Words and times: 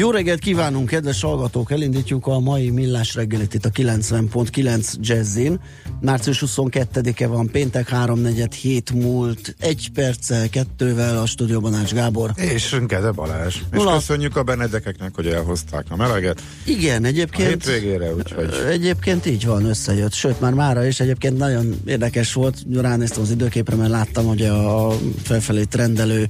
Jó 0.00 0.10
reggelt 0.10 0.38
kívánunk, 0.38 0.88
kedves 0.88 1.20
hallgatók! 1.20 1.70
Elindítjuk 1.70 2.26
a 2.26 2.38
mai 2.38 2.70
millás 2.70 3.14
reggelit 3.14 3.54
itt 3.54 3.64
a 3.64 3.70
90.9 3.70 4.94
Jazzin. 5.00 5.60
Március 6.00 6.42
22-e 6.46 7.26
van, 7.26 7.50
péntek 7.50 7.88
3.47 7.88 8.94
múlt, 8.94 9.54
egy 9.58 9.90
perccel, 9.94 10.48
kettővel 10.48 11.18
a 11.18 11.26
stúdióban 11.26 11.74
Ács 11.74 11.92
Gábor. 11.92 12.30
És 12.36 12.76
Gede 12.86 13.10
Balázs. 13.10 13.56
És 13.72 13.78
Ula. 13.78 13.94
köszönjük 13.94 14.36
a 14.36 14.42
benedekeknek, 14.42 15.14
hogy 15.14 15.26
elhozták 15.26 15.84
a 15.88 15.96
meleget. 15.96 16.42
Igen, 16.64 17.04
A 17.04 17.06
egyébként... 17.06 17.48
hétvégére, 17.48 18.14
úgyhogy... 18.14 18.54
Egyébként 18.68 19.26
így 19.26 19.46
van, 19.46 19.64
összejött. 19.64 20.12
Sőt, 20.12 20.40
már 20.40 20.54
mára 20.54 20.86
is 20.86 21.00
egyébként 21.00 21.38
nagyon 21.38 21.80
érdekes 21.86 22.32
volt. 22.32 22.58
Ránéztem 22.72 23.22
az 23.22 23.30
időképre, 23.30 23.76
mert 23.76 23.90
láttam, 23.90 24.26
hogy 24.26 24.42
a 24.42 24.92
felfelé 25.22 25.64
trendelő 25.64 26.28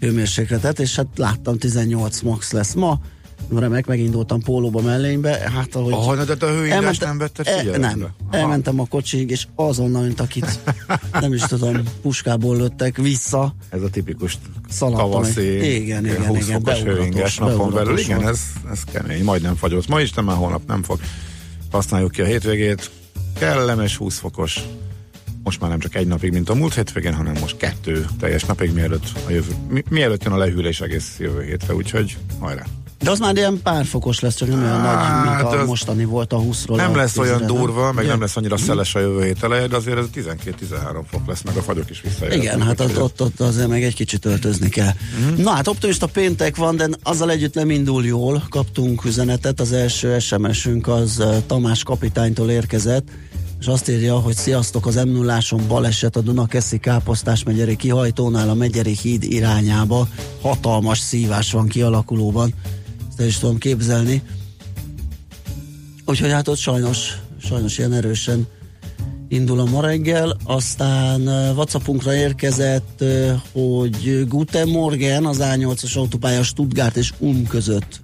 hőmérsékletet, 0.00 0.78
és 0.80 0.96
hát 0.96 1.06
láttam 1.16 1.58
18 1.58 2.20
max 2.20 2.52
lesz 2.52 2.74
ma. 2.74 3.00
Remek, 3.54 3.86
megindultam 3.86 4.40
pólóba 4.40 4.80
mellénybe, 4.80 5.50
hát 5.54 5.74
ahogy... 5.74 5.92
A 5.92 5.96
hajnadat 5.96 6.42
a 6.42 6.48
hőindás 6.48 6.98
nem 6.98 7.18
vetted 7.18 7.46
e, 7.46 7.58
figyelembe? 7.58 7.86
Nem, 7.88 8.08
Aha. 8.30 8.36
elmentem 8.36 8.80
a 8.80 8.86
kocsig, 8.86 9.30
és 9.30 9.46
azonnal, 9.54 10.02
mint 10.02 10.20
akit 10.20 10.58
nem 11.20 11.32
is 11.32 11.42
tudom, 11.42 11.82
puskából 12.02 12.56
lőttek 12.56 12.96
vissza, 12.96 13.54
Ez 13.68 13.82
a 13.82 13.90
tipikus 13.90 14.38
Szaladtam 14.68 15.10
tavaszi, 15.10 15.40
egy- 15.58 15.82
igen, 15.82 16.06
igen, 16.06 16.26
20 16.26 16.46
igen, 16.46 16.60
fokos 16.62 16.82
hőinges 16.82 17.38
napon 17.38 17.72
belül. 17.72 17.98
Igen, 17.98 18.26
ez, 18.28 18.40
ez 18.70 18.84
kemény, 18.84 19.24
majdnem 19.24 19.54
fagyott. 19.56 19.88
Ma 19.88 20.00
is, 20.00 20.10
de 20.12 20.20
már 20.20 20.36
holnap 20.36 20.62
nem 20.66 20.82
fog. 20.82 21.00
Használjuk 21.70 22.10
ki 22.10 22.20
a 22.20 22.24
hétvégét. 22.24 22.90
Kellemes 23.38 23.96
20 23.96 24.18
fokos. 24.18 24.60
Most 25.44 25.60
már 25.60 25.70
nem 25.70 25.78
csak 25.78 25.94
egy 25.94 26.06
napig, 26.06 26.32
mint 26.32 26.48
a 26.48 26.54
múlt 26.54 26.74
hétvégén, 26.74 27.14
hanem 27.14 27.34
most 27.40 27.56
kettő 27.56 28.06
teljes 28.18 28.44
napig, 28.44 28.72
mielőtt, 28.72 29.04
a 29.26 29.30
jövő, 29.30 29.52
mi, 29.68 29.82
mielőtt 29.88 30.24
jön 30.24 30.32
a 30.32 30.36
lehűlés 30.36 30.80
egész 30.80 31.16
jövő 31.18 31.42
hétre, 31.42 31.74
úgyhogy 31.74 32.16
hajrá. 32.38 32.64
De 33.02 33.10
az 33.10 33.18
már 33.18 33.36
ilyen 33.36 33.60
pár 33.62 33.84
fokos 33.84 34.20
lesz, 34.20 34.34
csak 34.34 34.48
nem 34.48 34.62
olyan 34.62 34.80
nagy, 34.80 35.22
mint 35.22 35.34
Hát 35.34 35.52
a 35.52 35.64
mostani 35.64 36.04
volt 36.04 36.32
a 36.32 36.38
20-ról. 36.38 36.76
Nem 36.76 36.92
a 36.92 36.96
lesz 36.96 37.16
olyan 37.16 37.38
10-re, 37.38 37.46
nem? 37.46 37.56
durva, 37.56 37.92
meg 37.92 38.06
nem 38.06 38.20
lesz 38.20 38.36
annyira 38.36 38.56
szeles 38.56 38.94
a 38.94 39.00
jövő 39.00 39.24
hét 39.24 39.42
eleje, 39.42 39.66
de 39.66 39.76
azért 39.76 39.98
ez 39.98 40.04
12-13 40.14 41.02
fok 41.10 41.26
lesz, 41.26 41.42
meg 41.42 41.56
a 41.56 41.62
fagyok 41.62 41.90
is 41.90 42.00
visszajönnek. 42.00 42.42
Igen, 42.42 42.62
hát 42.62 42.80
ott, 42.80 43.00
ott, 43.00 43.22
ott 43.22 43.40
azért 43.40 43.68
meg 43.68 43.82
egy 43.82 43.94
kicsit 43.94 44.24
öltözni 44.24 44.68
kell. 44.68 44.92
Mhm. 45.28 45.42
Na 45.42 45.50
hát 45.50 45.68
optimista 45.68 46.06
péntek 46.06 46.56
van, 46.56 46.76
de 46.76 46.88
azzal 47.02 47.30
együtt 47.30 47.54
nem 47.54 47.70
indul 47.70 48.04
jól. 48.04 48.42
Kaptunk 48.48 49.04
üzenetet, 49.04 49.60
az 49.60 49.72
első 49.72 50.18
SMS-ünk 50.18 50.88
az 50.88 51.24
Tamás 51.46 51.82
kapitánytól 51.82 52.50
érkezett, 52.50 53.08
és 53.60 53.66
azt 53.66 53.88
írja, 53.88 54.18
hogy 54.18 54.36
sziasztok, 54.36 54.86
az 54.86 54.94
m 54.94 55.08
0 55.08 55.40
baleset 55.68 56.16
a 56.16 56.20
Dunakeszi 56.20 56.78
Káposztás 56.78 57.42
megyeri 57.42 57.76
kihajtónál 57.76 58.48
a 58.48 58.54
megyeri 58.54 58.96
híd 59.02 59.22
irányába. 59.22 60.08
Hatalmas 60.40 60.98
szívás 60.98 61.52
van 61.52 61.68
kialakulóban. 61.68 62.54
Ezt 63.08 63.20
el 63.20 63.26
is 63.26 63.38
tudom 63.38 63.58
képzelni. 63.58 64.22
Úgyhogy 66.06 66.30
hát 66.30 66.48
ott 66.48 66.56
sajnos, 66.56 67.16
sajnos 67.42 67.78
ilyen 67.78 67.92
erősen 67.92 68.46
indul 69.28 69.60
a 69.60 69.64
ma 69.64 69.80
reggel, 69.80 70.36
aztán 70.44 71.20
Whatsappunkra 71.54 72.14
érkezett, 72.14 73.04
hogy 73.52 74.26
Guten 74.28 74.68
Morgen 74.68 75.26
az 75.26 75.38
A8-as 75.40 75.96
autópálya 75.96 76.42
Stuttgart 76.42 76.96
és 76.96 77.12
Ulm 77.18 77.46
között 77.46 78.00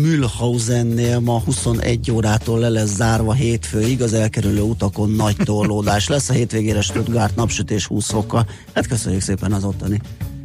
Mühlhausennél 0.00 1.18
ma 1.18 1.40
21 1.44 2.10
órától 2.10 2.58
le 2.58 2.68
lesz 2.68 2.94
zárva 2.94 3.32
hétfőig, 3.32 4.02
az 4.02 4.12
elkerülő 4.12 4.60
utakon 4.60 5.10
nagy 5.10 5.36
torlódás 5.36 6.08
lesz, 6.08 6.28
a 6.28 6.32
hétvégére 6.32 6.80
Stuttgart 6.80 7.36
napsütés 7.36 7.86
20 7.86 8.10
fokkal. 8.10 8.46
Hát 8.74 8.86
köszönjük 8.86 9.22
szépen 9.22 9.52
az 9.52 9.64
ottani 9.64 10.00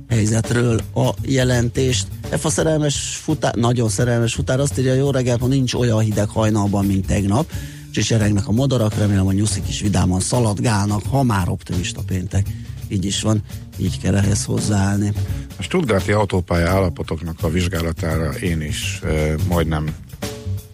helyzetről 0.09 0.81
a 0.93 1.09
jelentést. 1.21 2.07
F 2.29 2.45
a 2.45 2.49
szerelmes 2.49 2.95
futár, 3.23 3.55
nagyon 3.55 3.89
szerelmes 3.89 4.33
futár 4.33 4.59
azt 4.59 4.79
írja, 4.79 4.93
jó 4.93 5.11
reggelt, 5.11 5.39
ma 5.39 5.47
nincs 5.47 5.73
olyan 5.73 5.99
hideg 5.99 6.29
hajnalban, 6.29 6.85
mint 6.85 7.07
tegnap. 7.07 7.51
Csicseregnek 7.93 8.47
a 8.47 8.51
madarak, 8.51 8.97
remélem 8.97 9.27
a 9.27 9.31
nyuszik 9.31 9.67
is 9.67 9.81
vidáman 9.81 10.19
szaladgálnak, 10.19 11.01
ha 11.09 11.23
már 11.23 11.49
optimista 11.49 12.01
péntek. 12.07 12.47
Így 12.87 13.05
is 13.05 13.21
van, 13.21 13.41
így 13.81 13.99
kell 13.99 14.15
ehhez 14.15 14.45
hozzáállni. 14.45 15.13
A 15.57 15.61
Stuttgarti 15.63 16.11
autópálya 16.11 16.69
állapotoknak 16.69 17.37
a 17.41 17.49
vizsgálatára 17.49 18.31
én 18.31 18.61
is 18.61 18.99
e, 19.03 19.35
majdnem 19.47 19.95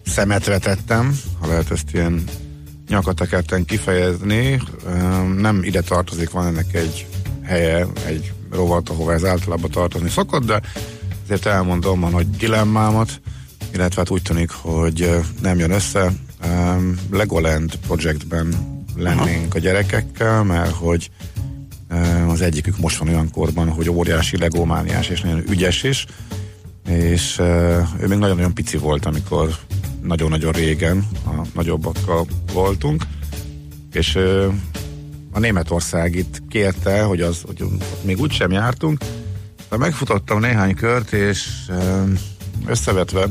szemet 0.06 0.44
vetettem, 0.44 1.20
ha 1.40 1.46
lehet 1.46 1.70
ezt 1.70 1.92
ilyen 1.92 2.24
nyakatekerten 2.88 3.64
kifejezni. 3.64 4.60
E, 4.86 4.92
nem 5.22 5.62
ide 5.62 5.80
tartozik, 5.80 6.30
van 6.30 6.46
ennek 6.46 6.74
egy 6.74 7.06
helye, 7.42 7.86
egy 8.06 8.32
rovat, 8.50 8.88
ahova 8.88 9.12
ez 9.12 9.24
általában 9.24 9.70
tartozni 9.70 10.08
szokott, 10.08 10.44
de 10.44 10.60
ezért 11.24 11.46
elmondom 11.46 12.04
a 12.04 12.08
nagy 12.08 12.30
dilemmámat, 12.30 13.20
illetve 13.72 14.00
hát 14.00 14.10
úgy 14.10 14.22
tűnik, 14.22 14.50
hogy 14.50 15.20
nem 15.42 15.58
jön 15.58 15.70
össze. 15.70 16.12
Um, 16.46 16.98
Legoland 17.10 17.76
projektben 17.76 18.76
lennénk 18.96 19.54
a 19.54 19.58
gyerekekkel, 19.58 20.42
mert 20.42 20.74
hogy 20.74 21.10
az 22.28 22.40
egyikük 22.40 22.78
most 22.78 22.96
van 22.96 23.08
olyan 23.08 23.30
korban, 23.30 23.68
hogy 23.68 23.90
óriási 23.90 24.38
legómániás 24.38 25.08
és 25.08 25.20
nagyon 25.20 25.42
ügyes 25.50 25.82
is, 25.82 26.06
és 26.88 27.38
ő 28.00 28.06
még 28.06 28.18
nagyon-nagyon 28.18 28.54
pici 28.54 28.76
volt, 28.76 29.06
amikor 29.06 29.56
nagyon-nagyon 30.02 30.52
régen 30.52 31.08
a 31.26 31.46
nagyobbakkal 31.54 32.26
voltunk, 32.52 33.02
és 33.92 34.18
a 35.32 35.38
Németország 35.38 36.14
itt 36.14 36.42
kérte, 36.48 37.02
hogy, 37.02 37.20
az, 37.20 37.42
hogy 37.46 37.64
még 38.02 38.20
úgysem 38.20 38.50
jártunk, 38.50 38.98
de 39.70 39.76
megfutottam 39.76 40.40
néhány 40.40 40.74
kört, 40.74 41.12
és 41.12 41.48
összevetve 42.66 43.26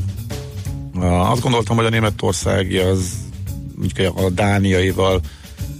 azt 1.00 1.42
gondoltam, 1.42 1.76
hogy 1.76 1.86
a 1.86 1.90
németországi 1.90 2.78
az 2.78 3.12
úgy 3.82 4.12
a 4.14 4.30
dániaival 4.30 5.20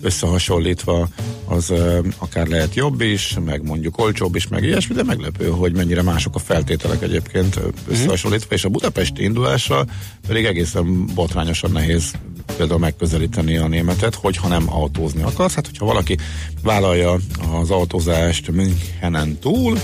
összehasonlítva 0.00 1.08
az 1.44 1.72
akár 2.18 2.46
lehet 2.46 2.74
jobb 2.74 3.00
is, 3.00 3.36
meg 3.44 3.62
mondjuk 3.64 3.98
olcsóbb 3.98 4.34
is, 4.34 4.48
meg 4.48 4.62
ilyesmi, 4.62 4.94
de 4.94 5.02
meglepő, 5.02 5.48
hogy 5.48 5.72
mennyire 5.72 6.02
mások 6.02 6.34
a 6.34 6.38
feltételek 6.38 7.02
egyébként 7.02 7.56
ö, 7.56 7.68
összehasonlítva, 7.88 8.54
és 8.54 8.64
a 8.64 8.68
budapesti 8.68 9.22
indulással 9.22 9.86
pedig 10.26 10.44
egészen 10.44 11.06
botrányosan 11.14 11.70
nehéz 11.70 12.12
például 12.56 12.78
megközelíteni 12.80 13.56
a 13.56 13.66
németet, 13.66 14.14
hogyha 14.14 14.48
nem 14.48 14.72
autózni 14.72 15.22
akarsz. 15.22 15.54
Hát, 15.54 15.66
hogyha 15.66 15.84
valaki 15.84 16.18
vállalja 16.62 17.16
az 17.52 17.70
autózást 17.70 18.50
Münchenen 18.50 19.38
túl, 19.38 19.78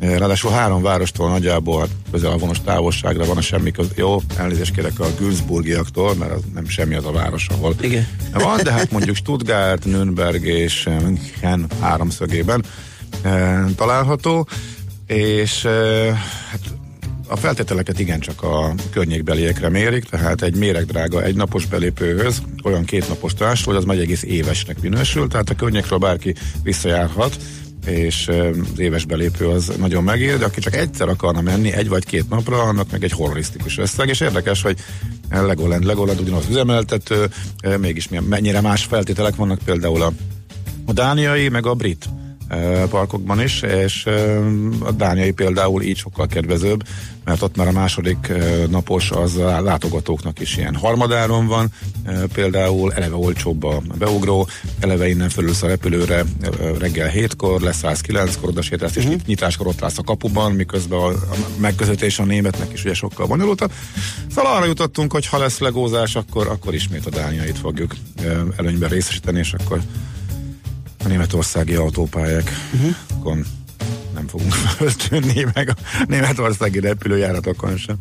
Ráadásul 0.00 0.50
három 0.50 0.82
várostól 0.82 1.30
nagyjából 1.30 1.80
hát 1.80 1.88
közel 2.10 2.30
a 2.30 2.38
vonos 2.38 2.60
távolságra 2.60 3.24
van 3.24 3.36
a 3.36 3.40
semmi 3.40 3.70
köz... 3.70 3.88
Jó, 3.94 4.20
elnézést 4.36 4.74
kérek 4.74 5.00
a 5.00 5.06
Günzburgiaktól, 5.18 6.14
mert 6.14 6.30
az 6.30 6.42
nem 6.54 6.68
semmi 6.68 6.94
az 6.94 7.04
a 7.04 7.12
város, 7.12 7.46
ahol 7.48 7.74
Igen. 7.80 8.06
van, 8.32 8.60
de 8.62 8.72
hát 8.72 8.90
mondjuk 8.90 9.16
Stuttgart, 9.16 9.84
Nürnberg 9.84 10.44
és 10.44 10.88
München 11.02 11.66
háromszögében 11.80 12.64
e, 13.22 13.64
található, 13.76 14.48
és 15.06 15.64
e, 15.64 15.70
hát 16.50 16.60
a 17.28 17.36
feltételeket 17.36 17.98
igencsak 17.98 18.42
a 18.42 18.74
környékbeliekre 18.90 19.68
mérik, 19.68 20.04
tehát 20.04 20.42
egy 20.42 20.56
méregdrága 20.56 21.22
egynapos 21.22 21.66
belépőhöz 21.66 22.42
olyan 22.64 22.84
kétnapos 22.84 23.34
társul, 23.34 23.72
hogy 23.72 23.82
az 23.82 23.84
már 23.84 23.96
egy 23.96 24.02
egész 24.02 24.22
évesnek 24.22 24.80
minősül, 24.80 25.28
tehát 25.28 25.50
a 25.50 25.54
környékről 25.54 25.98
bárki 25.98 26.34
visszajárhat, 26.62 27.36
és 27.86 28.28
az 28.28 28.78
éves 28.78 29.04
belépő 29.04 29.48
az 29.48 29.72
nagyon 29.78 30.04
megér, 30.04 30.38
de 30.38 30.44
aki 30.44 30.60
csak 30.60 30.76
egyszer 30.76 31.08
akarna 31.08 31.40
menni 31.40 31.72
egy 31.72 31.88
vagy 31.88 32.04
két 32.04 32.28
napra, 32.28 32.62
annak 32.62 32.90
meg 32.90 33.04
egy 33.04 33.12
horrorisztikus 33.12 33.78
összeg, 33.78 34.08
és 34.08 34.20
érdekes, 34.20 34.62
hogy 34.62 34.78
Legoland, 35.30 35.84
Legoland 35.84 36.20
ugyanaz 36.20 36.48
üzemeltető, 36.48 37.28
mégis 37.78 38.08
mennyire 38.28 38.60
más 38.60 38.84
feltételek 38.84 39.36
vannak 39.36 39.58
például 39.64 40.02
a, 40.02 40.12
a 40.86 40.92
dániai, 40.92 41.48
meg 41.48 41.66
a 41.66 41.74
brit 41.74 42.08
parkokban 42.90 43.40
is, 43.40 43.62
és 43.62 44.06
a 44.80 44.92
dániai 44.92 45.30
például 45.30 45.82
így 45.82 45.96
sokkal 45.96 46.26
kedvezőbb, 46.26 46.82
mert 47.24 47.42
ott 47.42 47.56
már 47.56 47.68
a 47.68 47.72
második 47.72 48.32
napos 48.70 49.10
az 49.10 49.36
a 49.36 49.60
látogatóknak 49.60 50.40
is 50.40 50.56
ilyen 50.56 50.74
harmadáron 50.74 51.46
van, 51.46 51.68
például 52.32 52.92
eleve 52.92 53.14
olcsóbb 53.14 53.64
a 53.64 53.82
beugró, 53.98 54.48
eleve 54.80 55.08
innen 55.08 55.28
fölülsz 55.28 55.62
a 55.62 55.66
repülőre 55.66 56.24
reggel 56.78 57.10
7-kor, 57.14 57.60
leszállsz 57.60 58.00
9-kor, 58.06 58.48
oda 58.48 58.62
sétálsz, 58.62 58.96
és 58.96 59.04
uh-huh. 59.04 59.20
nyitáskor 59.26 59.66
ott 59.66 59.82
állsz 59.82 59.98
a 59.98 60.02
kapuban, 60.02 60.52
miközben 60.52 60.98
a, 60.98 61.08
a 61.08 61.36
megközelítés 61.58 62.18
a 62.18 62.24
németnek 62.24 62.72
is 62.72 62.84
ugye 62.84 62.94
sokkal 62.94 63.26
bonyolultabb. 63.26 63.72
Szóval 64.34 64.56
arra 64.56 64.64
jutottunk, 64.64 65.12
hogy 65.12 65.26
ha 65.26 65.38
lesz 65.38 65.58
legózás, 65.58 66.16
akkor, 66.16 66.46
akkor 66.46 66.74
ismét 66.74 67.06
a 67.06 67.10
dániait 67.10 67.58
fogjuk 67.58 67.94
előnyben 68.56 68.88
részesíteni, 68.88 69.38
és 69.38 69.52
akkor 69.52 69.80
a 71.06 71.08
németországi 71.08 71.74
autópályák, 71.74 72.50
uh-huh. 72.74 73.36
nem 74.14 74.26
fogunk 74.28 74.52
feltűnni, 74.76 75.46
meg 75.54 75.68
a 75.68 76.04
németországi 76.06 76.80
repülőjáratokon 76.80 77.76
sem. 77.76 77.96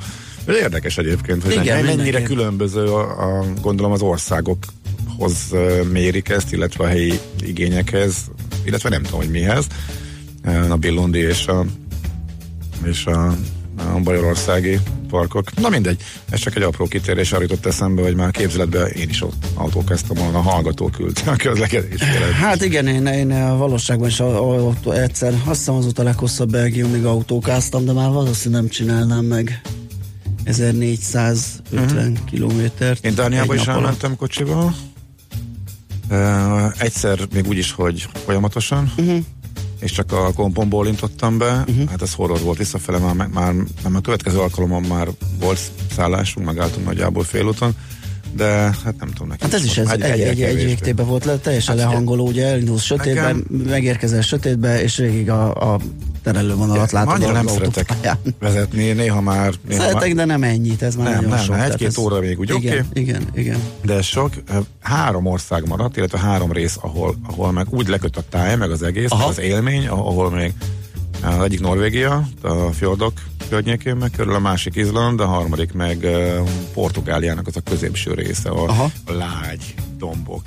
De 0.46 0.57
érdekes 0.57 0.98
egyébként, 0.98 1.44
hogy 1.44 1.52
Igen, 1.52 1.84
mennyire 1.84 2.04
mindenki. 2.04 2.34
különböző 2.34 2.84
a, 2.84 3.40
a, 3.40 3.46
gondolom 3.62 3.92
az 3.92 4.02
országokhoz 4.02 5.54
mérik 5.92 6.30
ezt, 6.30 6.54
illetve 6.54 6.84
a 6.84 6.88
helyi 6.88 7.19
igényekhez, 7.40 8.16
illetve 8.63 8.90
nem 8.90 9.04
tudom, 9.04 9.19
hogy 9.19 9.30
mihez. 9.30 9.68
A 10.69 10.75
Billondi 10.75 11.19
és 11.19 11.48
a, 11.48 11.66
és 12.84 13.06
a 13.06 13.36
a 13.77 14.00
bajorországi 14.04 14.80
parkok. 15.10 15.56
Na 15.56 15.69
mindegy, 15.69 16.01
ez 16.30 16.39
csak 16.39 16.56
egy 16.56 16.62
apró 16.62 16.86
kitérés, 16.86 17.31
arra 17.31 17.42
jutott 17.42 17.66
eszembe, 17.66 18.01
hogy 18.01 18.16
már 18.16 18.31
képzeletben 18.31 18.88
én 18.88 19.10
is 19.10 19.22
ott 19.22 19.45
autókeztem 19.54 20.18
volna, 20.18 20.38
a 20.38 20.42
hallgató 20.42 20.88
küldte 20.88 21.31
a 21.31 21.36
közlekedés. 21.36 22.01
Hát 22.42 22.63
igen, 22.63 22.88
én, 22.88 23.06
én 23.06 23.31
a 23.31 23.57
valóságban 23.57 24.07
is 24.07 24.19
autó, 24.19 24.92
egyszer, 24.92 25.33
azt 25.45 25.57
hiszem 25.57 25.74
azóta 25.75 26.01
a 26.01 26.06
leghosszabb 26.06 26.50
Belgiumig 26.50 27.06
autókáztam, 27.06 27.86
de 27.86 27.92
már 27.92 28.10
valószínűleg 28.10 28.62
nem 28.62 28.72
csinálnám 28.72 29.25
meg 29.25 29.62
1450 30.44 32.12
uh-huh. 32.12 32.25
kilométert. 32.25 33.06
Én 33.06 33.16
Dániába 33.16 33.56
is 33.56 33.68
elmentem 33.68 34.16
kocsival. 34.16 34.75
Uh, 36.10 36.81
egyszer 36.81 37.19
még 37.33 37.48
úgy 37.48 37.57
is, 37.57 37.72
hogy 37.72 38.07
folyamatosan. 38.25 38.94
Uh-huh 38.98 39.24
és 39.86 39.92
csak 39.92 40.12
a 40.12 40.34
kompon 40.34 40.70
bólintottam 40.70 41.38
be, 41.38 41.64
uh-huh. 41.68 41.90
hát 41.90 42.02
ez 42.02 42.14
horror 42.14 42.40
volt 42.40 42.58
visszafele, 42.58 42.98
már, 42.98 43.14
már, 43.14 43.54
már 43.54 43.96
a 43.96 44.02
következő 44.02 44.40
alkalommal 44.40 44.80
már 44.80 45.08
volt 45.40 45.60
szállásunk, 45.96 46.46
megálltunk 46.46 46.86
nagyjából 46.86 47.24
félúton, 47.24 47.76
de 48.36 48.46
hát 48.84 48.96
nem 49.00 49.10
tudom 49.10 49.28
nekem. 49.28 49.50
Hát 49.50 49.60
ez 49.60 49.66
is 49.66 49.78
ez, 49.78 49.90
egy, 49.90 50.02
egy, 50.02 50.22
egy, 50.22 50.42
egy 50.42 50.66
végtében 50.66 51.06
volt, 51.06 51.26
le, 51.26 51.38
teljesen 51.38 51.78
hát 51.78 51.88
lehangoló, 51.88 52.28
ugye 52.28 52.46
elindulsz 52.46 52.84
sötétbe, 52.84 53.36
megérkezel 53.68 54.22
sötétbe, 54.22 54.82
és 54.82 54.96
végig 54.96 55.30
a, 55.30 55.74
a 55.74 55.80
terelővonalat 56.24 56.92
látod. 56.92 57.14
Annyira 57.14 57.32
nem 57.32 57.48
szeretek 57.48 57.94
vezetni, 58.40 58.92
néha 58.92 59.22
már... 59.22 59.54
Néha 59.68 59.82
Szeretek, 59.82 60.16
már... 60.16 60.16
de 60.16 60.26
nem 60.26 60.44
ennyit, 60.44 60.82
ez 60.82 60.96
már 60.96 61.06
nem, 61.06 61.14
nagyon 61.14 61.30
nem, 61.30 61.44
sok. 61.44 61.60
Egy-két 61.60 61.98
óra 61.98 62.20
még 62.20 62.40
úgy, 62.40 62.52
oké? 62.52 62.68
Okay. 62.68 62.82
Igen, 62.94 63.28
igen. 63.34 63.60
De 63.82 64.02
sok, 64.02 64.34
három 64.82 65.26
ország 65.26 65.68
maradt, 65.68 65.98
illetve 65.98 66.20
három 66.20 66.52
rész, 66.52 66.78
ahol, 66.82 67.16
ahol 67.28 67.52
meg 67.52 67.68
úgy 67.70 67.88
leköt 67.88 68.18
a 68.18 68.24
táj, 68.30 68.56
meg 68.56 68.72
az 68.72 68.84
egész, 68.84 69.12
Aha. 69.12 69.28
az 69.28 69.40
élmény, 69.40 69.88
ahol 69.88 70.32
még 70.32 70.54
az 71.22 71.44
egyik 71.44 71.62
Norvégia, 71.62 72.28
a 72.42 72.72
fjordok 72.72 73.14
környékén 73.50 73.96
meg 73.96 74.12
körül, 74.12 74.34
a 74.34 74.40
másik 74.40 74.76
Izland, 74.76 75.20
a 75.20 75.26
harmadik 75.26 75.74
meg 75.74 75.98
uh, 76.04 76.50
Portugáliának 76.74 77.48
az 77.48 77.56
a 77.56 77.62
középső 77.62 78.14
része, 78.14 78.50
a, 78.50 78.84
a 79.06 79.12
lágy 79.12 79.76
dombok 79.98 80.42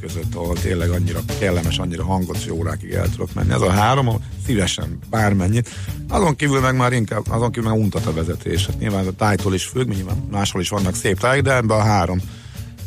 között, 0.00 0.34
ahol 0.34 0.58
tényleg 0.58 0.90
annyira 0.90 1.20
kellemes, 1.38 1.78
annyira 1.78 2.04
hangos, 2.04 2.44
hogy 2.44 2.52
órákig 2.52 2.90
el 2.90 3.10
tudok 3.10 3.34
menni. 3.34 3.52
Ez 3.52 3.60
a 3.60 3.70
három, 3.70 4.10
szívesen 4.46 4.98
bármennyit. 5.10 5.68
Azon 6.08 6.36
kívül 6.36 6.60
meg 6.60 6.76
már 6.76 6.92
inkább, 6.92 7.30
azon 7.30 7.52
kívül 7.52 7.70
meg 7.70 7.78
untat 7.78 8.06
a 8.06 8.12
vezetés. 8.12 8.66
Hát 8.66 8.78
nyilván 8.78 9.06
a 9.06 9.10
tájtól 9.10 9.54
is 9.54 9.64
függ, 9.64 9.88
nyilván 9.88 10.26
máshol 10.30 10.60
is 10.60 10.68
vannak 10.68 10.94
szép 10.94 11.20
tájk, 11.20 11.42
de 11.42 11.54
ebbe 11.54 11.74
a 11.74 11.82
három 11.82 12.20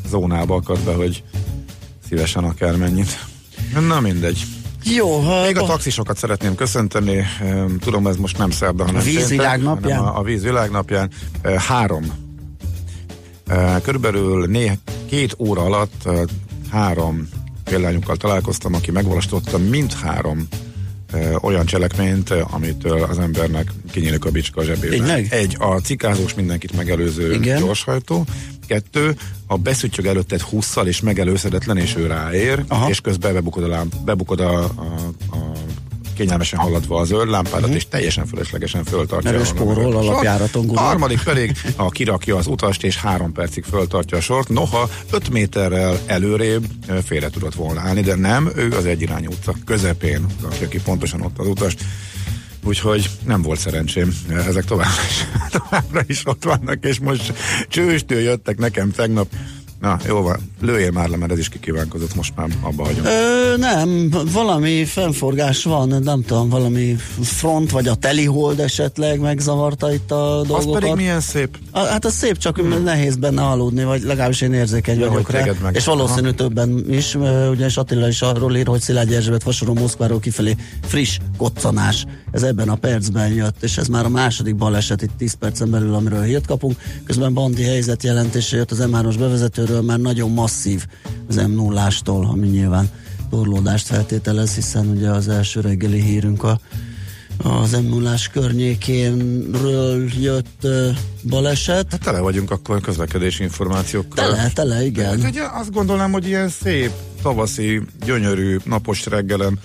zónába 0.10 0.56
akad 0.56 0.80
be, 0.80 0.94
hogy 0.94 1.24
szívesen 2.08 2.44
akár 2.44 2.76
mennyit. 2.76 3.26
Na 3.88 4.00
mindegy. 4.00 4.61
Jó, 4.84 5.20
ha 5.20 5.42
Még 5.42 5.58
a 5.58 5.64
taxisokat 5.64 6.18
szeretném 6.18 6.56
köszönteni. 6.56 7.24
Tudom, 7.80 8.08
ez 8.08 8.16
most 8.16 8.38
nem 8.38 8.50
szerda, 8.50 8.86
hanem 8.86 9.02
a 9.02 9.04
vízvilágnapján. 9.04 10.00
A, 10.00 10.18
a 10.18 10.24
vízvilágnapján. 10.24 11.10
Három. 11.58 12.06
Körülbelül 13.84 14.48
né, 14.48 14.78
két 15.10 15.36
óra 15.38 15.62
alatt 15.62 16.10
három 16.72 17.30
példányunkkal 17.64 18.16
találkoztam, 18.16 18.74
aki 18.74 18.92
megvalósította 18.92 19.58
mindhárom 19.58 20.48
olyan 21.42 21.66
cselekményt, 21.66 22.30
amitől 22.30 23.04
az 23.04 23.20
embernek 23.20 23.72
kinyílik 23.92 24.26
a 24.26 24.32
bicska 24.32 24.62
a 24.62 24.64
zsebében. 24.64 25.26
Egy, 25.30 25.56
a 25.60 25.80
cikázós 25.80 26.34
mindenkit 26.34 26.76
megelőző 26.76 27.34
Igen. 27.34 27.60
gyorshajtó. 27.60 28.26
Kettő, 28.68 29.16
a 29.48 29.58
beszüttyög 29.58 30.06
előtted 30.06 30.42
húszszal 30.42 30.88
és 30.88 31.02
megelőzhetetlen, 31.02 31.78
és 31.78 31.96
ő 31.96 32.08
ráér, 32.08 32.64
Aha. 32.68 32.90
és 32.90 33.02
közben 33.02 33.34
bebukod 33.34 33.64
a, 33.64 33.68
lám, 33.68 33.90
bebukod 34.06 34.40
a, 34.40 34.64
a, 34.64 34.70
a 35.32 35.52
kényelmesen 36.22 36.60
haladva 36.60 37.00
az 37.00 37.12
lámpádat, 37.12 37.60
uh-huh. 37.60 37.76
és 37.76 37.88
teljesen 37.88 38.26
fölöslegesen 38.26 38.84
föltartja. 38.84 39.32
Mert 39.32 39.46
spórol 39.46 39.96
alapjáraton 39.96 40.70
A 40.70 40.80
harmadik 40.80 41.24
pedig, 41.24 41.58
ha 41.76 41.90
kirakja 41.90 42.36
az 42.36 42.48
utast, 42.48 42.84
és 42.84 42.98
három 42.98 43.32
percig 43.32 43.64
föltartja 43.64 44.18
a 44.18 44.22
sort, 44.22 44.50
noha 44.50 44.90
öt 45.12 45.30
méterrel 45.30 46.00
előrébb 46.06 46.66
félre 47.04 47.30
tudott 47.30 47.56
volna 47.56 47.82
állni, 47.82 48.02
de 48.02 48.16
nem, 48.16 48.52
ő 48.56 48.72
az 48.72 48.86
egyirányú 48.86 49.30
utca 49.30 49.56
közepén 49.66 50.26
rakja 50.42 50.68
ki 50.68 50.82
pontosan 50.82 51.22
ott 51.22 51.38
az 51.38 51.48
utast. 51.48 51.84
Úgyhogy 52.64 53.10
nem 53.26 53.42
volt 53.42 53.60
szerencsém. 53.60 54.18
Ezek 54.48 54.66
továbbra 54.66 55.02
is, 55.10 55.26
továbbra 55.60 56.02
is 56.08 56.22
ott 56.26 56.44
vannak, 56.44 56.86
és 56.86 57.00
most 57.00 57.34
csőstől 57.68 58.20
jöttek 58.20 58.58
nekem 58.58 58.92
tegnap 58.92 59.28
Na, 59.82 59.98
jó 60.08 60.22
van. 60.22 60.52
Lőjél 60.60 60.92
már 60.92 61.10
le, 61.10 61.18
mert 61.18 61.32
ez 61.32 61.38
is 61.38 61.50
kikívánkozott, 61.50 62.16
most 62.16 62.34
már 62.36 62.48
abba 62.62 62.86
hagyom. 62.86 63.06
Ö, 63.06 63.58
nem, 63.58 64.10
valami 64.32 64.86
fennforgás 64.86 65.64
van, 65.64 66.02
nem 66.04 66.24
tudom, 66.24 66.50
valami 66.50 66.96
front, 67.22 67.72
vagy 67.72 67.88
a 67.88 67.96
telihold 67.96 68.60
esetleg 68.60 69.20
megzavarta 69.20 69.94
itt 69.94 70.12
a 70.12 70.42
dolgokat. 70.48 70.66
Az 70.66 70.80
pedig 70.80 70.96
milyen 70.96 71.20
szép. 71.20 71.58
A, 71.72 71.80
hát 71.80 72.06
az 72.06 72.14
szép, 72.14 72.38
csak 72.38 72.58
hmm. 72.58 72.84
nehéz 72.84 73.16
benne 73.16 73.42
aludni, 73.42 73.84
vagy 73.84 74.02
legalábbis 74.02 74.42
én 74.42 74.54
érzékeny 74.54 75.00
ja, 75.00 75.10
vagyok 75.10 75.30
rá. 75.30 75.46
Meg. 75.62 75.76
És 75.76 75.86
valószínű 75.86 76.28
Aha. 76.28 76.36
többen 76.36 76.86
is, 76.90 77.16
ugyanis 77.52 77.78
Attila 77.78 78.08
is 78.08 78.22
arról 78.22 78.56
ír, 78.56 78.68
hogy 78.68 78.82
Szilágyi 78.82 79.16
Erzsébet 79.16 79.44
Fasoró 79.44 79.74
Moszkváról 79.74 80.20
kifelé 80.20 80.56
friss 80.82 81.18
koccanás. 81.38 82.06
Ez 82.32 82.44
ebben 82.44 82.70
a 82.70 82.76
percben 82.76 83.34
jött, 83.34 83.64
és 83.64 83.78
ez 83.78 83.88
már 83.88 84.06
a 84.06 84.10
második 84.10 84.56
baleset 84.56 85.02
itt 85.02 85.18
10 85.18 85.34
percen 85.34 85.70
belül, 85.70 85.94
amiről 85.94 86.22
hírt 86.22 86.46
kapunk. 86.46 86.78
Közben 87.06 87.34
bandi 87.34 87.64
helyzet 87.64 88.04
jelentése 88.04 88.58
jött 88.58 88.72
az 88.72 88.84
M3-os 88.92 89.16
bevezetőről, 89.20 89.71
részéről 89.72 89.90
már 89.90 90.00
nagyon 90.00 90.32
masszív 90.32 90.86
az 91.28 91.36
m 91.36 91.52
0 91.52 91.90
ami 92.06 92.48
nyilván 92.48 92.90
torlódást 93.30 93.86
feltételez, 93.86 94.56
hiszen 94.56 94.88
ugye 94.88 95.10
az 95.10 95.28
első 95.28 95.62
reggeli 95.62 96.02
hírünk 96.02 96.44
a 96.44 96.60
az 97.38 97.72
m 97.72 97.88
0 97.88 98.16
környékénről 98.32 100.10
jött 100.20 100.60
uh, 100.64 100.88
baleset. 101.30 101.92
Hát 101.92 102.04
tele 102.04 102.20
vagyunk 102.20 102.52
akkor 102.52 102.82
közlekedési 102.82 103.44
információkkal. 103.44 104.26
Tele, 104.26 104.50
tele, 104.54 104.86
igen. 104.86 105.22
Hát, 105.22 105.30
ugye 105.30 105.44
azt 105.54 105.72
gondolnám, 105.72 106.12
hogy 106.12 106.28
ilyen 106.28 106.50
szép, 106.50 106.92
tavaszi, 107.22 107.82
gyönyörű, 108.06 108.58
napos 108.66 109.06
reggelen 109.06 109.60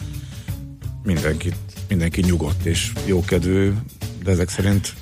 mindenki, 1.02 1.52
mindenki 1.88 2.20
nyugodt 2.20 2.64
és 2.64 2.92
jókedvű, 3.04 3.72
de 4.24 4.30
ezek 4.30 4.48
szerint 4.48 4.94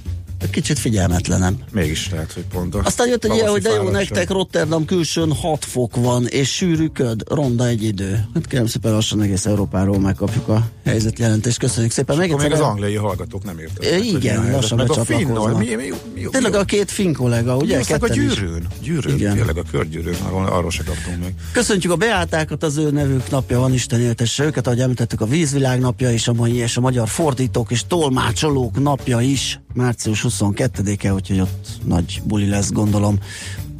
Kicsit 0.50 0.78
figyelmetlenem. 0.78 1.58
Mégis 1.72 2.10
lehet, 2.10 2.32
hogy 2.32 2.44
pont 2.52 2.74
a 2.74 2.80
Aztán 2.84 3.08
jött 3.08 3.24
egy 3.24 3.34
ilyen, 3.34 3.48
hogy 3.48 3.62
de 3.62 3.70
jó 3.70 3.88
nektek 3.88 4.30
Rotterdam 4.30 4.84
külsőn 4.84 5.32
6 5.32 5.64
fok 5.64 5.96
van, 5.96 6.26
és 6.26 6.54
sűrű 6.54 6.86
köd, 6.86 7.22
ronda 7.28 7.66
egy 7.66 7.82
idő. 7.82 8.24
Hát 8.34 8.46
kérem 8.46 8.66
szépen 8.66 8.92
lassan 8.92 9.22
egész 9.22 9.46
Európáról 9.46 9.98
megkapjuk 9.98 10.48
a 10.48 10.68
helyzetjelentést. 10.84 11.58
Köszönjük 11.58 11.92
szépen. 11.92 12.16
Még, 12.16 12.34
még 12.34 12.52
az 12.52 12.60
angliai 12.60 12.94
hallgatók 12.94 13.44
nem 13.44 13.58
értek. 13.58 13.92
E, 13.92 13.98
igen, 13.98 14.50
lassan 14.50 14.78
meg 14.78 14.90
a 14.90 15.04
finn, 15.04 15.26
mi, 15.58 15.64
mi, 15.64 15.74
mi, 15.74 15.92
mi, 16.14 16.28
Tényleg 16.30 16.54
a 16.54 16.64
két 16.64 16.90
finn 16.90 17.12
kollega, 17.12 17.56
ugye? 17.56 17.80
a 18.00 18.08
gyűrűn, 18.08 18.66
gyűrűn, 18.82 19.16
igen. 19.16 19.34
tényleg 19.34 19.56
a 19.56 19.62
körgyűrűn, 19.70 20.14
arról, 20.26 20.46
arról 20.46 20.70
se 20.70 20.82
kaptunk 20.82 21.20
még. 21.20 21.34
Köszöntjük 21.52 21.92
a 21.92 21.96
beátákat, 21.96 22.62
az 22.62 22.76
ő 22.76 22.90
nevük 22.90 23.30
napja 23.30 23.58
van, 23.58 23.72
Isten 23.72 24.00
éltesse 24.00 24.44
őket, 24.44 24.66
ahogy 24.66 24.80
említettük 24.80 25.20
a 25.20 25.26
vízvilág 25.26 25.80
napja 25.80 26.12
és 26.12 26.28
a, 26.28 26.32
mai, 26.32 26.54
és 26.54 26.76
a 26.76 26.80
magyar 26.80 27.08
fordítók 27.08 27.70
és 27.70 27.86
tolmácsolók 27.86 28.82
napja 28.82 29.20
is 29.20 29.60
március 29.74 30.24
22-e, 30.28 31.12
úgyhogy 31.12 31.40
ott 31.40 31.68
nagy 31.84 32.22
buli 32.24 32.48
lesz, 32.48 32.72
gondolom. 32.72 33.18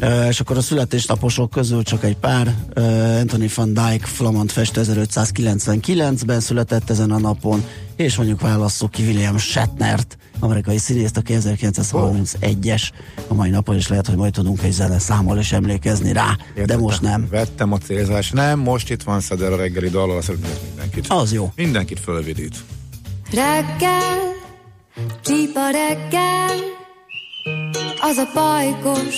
Uh, 0.00 0.26
és 0.28 0.40
akkor 0.40 0.56
a 0.56 0.60
születésnaposok 0.60 1.50
közül 1.50 1.82
csak 1.82 2.04
egy 2.04 2.16
pár. 2.16 2.54
Uh, 2.76 2.84
Anthony 3.20 3.50
van 3.54 3.68
Dyke, 3.68 4.06
flamand 4.06 4.50
festő 4.50 4.82
1599-ben 4.84 6.40
született 6.40 6.90
ezen 6.90 7.10
a 7.10 7.18
napon, 7.18 7.64
és 7.96 8.16
mondjuk 8.16 8.40
válasszuk 8.40 8.90
ki 8.90 9.02
William 9.02 9.38
Shatnert, 9.38 10.18
amerikai 10.38 10.78
színészt, 10.78 11.16
aki 11.16 11.34
1931-es 11.40 12.82
a 13.28 13.34
mai 13.34 13.50
napon, 13.50 13.76
és 13.76 13.88
lehet, 13.88 14.06
hogy 14.06 14.16
majd 14.16 14.32
tudunk 14.32 14.62
egy 14.62 14.72
zene 14.72 14.98
számmal 14.98 15.38
is 15.38 15.52
emlékezni 15.52 16.12
rá, 16.12 16.36
Értettem. 16.40 16.66
de 16.66 16.76
most 16.76 17.00
nem. 17.00 17.28
Vettem 17.30 17.72
a 17.72 17.78
célzás. 17.78 18.30
Nem, 18.30 18.58
most 18.58 18.90
itt 18.90 19.02
van 19.02 19.20
Szeder 19.20 19.52
a 19.52 19.56
reggeli 19.56 19.88
dallal, 19.88 20.22
szerintem 20.22 20.50
mindenkit. 20.68 21.06
Az 21.08 21.32
jó. 21.32 21.52
Mindenkit 21.56 22.00
fölvidít. 22.00 22.56
Reggel, 23.32 24.33
csípa 25.24 25.70
reggel, 25.70 26.56
az 28.00 28.16
a 28.16 28.26
pajkos, 28.32 29.16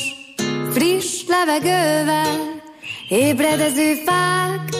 friss 0.73 1.25
levegővel, 1.29 2.63
ébredező 3.09 3.95
fák, 3.95 4.77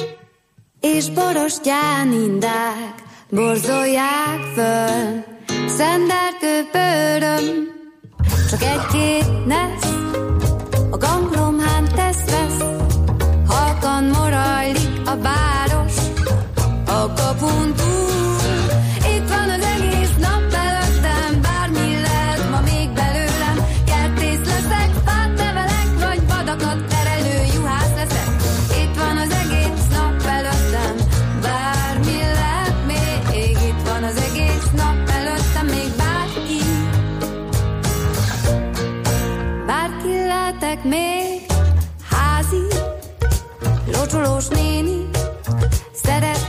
és 0.81 1.11
borostyán 1.11 2.13
indák, 2.13 2.95
borzolják 3.31 4.41
föl, 4.55 5.25
szenderkő 5.69 6.69
pöröm, 6.73 7.69
csak 8.51 8.63
egy-két 8.63 9.47
nesz, 9.47 9.93
a 10.91 10.97
ganglomhán 10.97 11.85
tesz-vesz, 11.85 12.65
halkan 13.47 14.05
morajlik 14.05 15.01
a 15.05 15.17
város, 15.17 15.95
a 16.87 17.13
kapun 17.13 17.75
túl. 17.75 17.96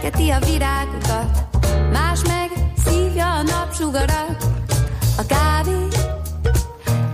Szeretgeti 0.08 0.30
a 0.30 0.52
virágokat, 0.52 1.48
más 1.92 2.22
meg 2.24 2.50
szívja 2.86 3.34
a 3.34 3.42
napsugarat, 3.42 4.48
a 5.18 5.26
kávé 5.26 5.88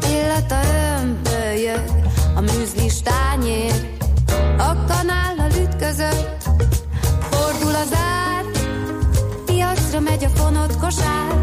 illata 0.10 0.60
ömbölyög, 1.00 1.84
a 2.36 2.40
műzlis 2.40 3.02
tányér, 3.02 3.74
a 4.58 4.86
kanállal 4.88 5.52
ütközött, 5.62 6.44
fordul 7.30 7.76
az 7.76 7.94
ár, 7.94 8.44
piacra 9.46 10.00
megy 10.00 10.24
a 10.24 10.30
fonott 10.30 10.78
kosár, 10.78 11.43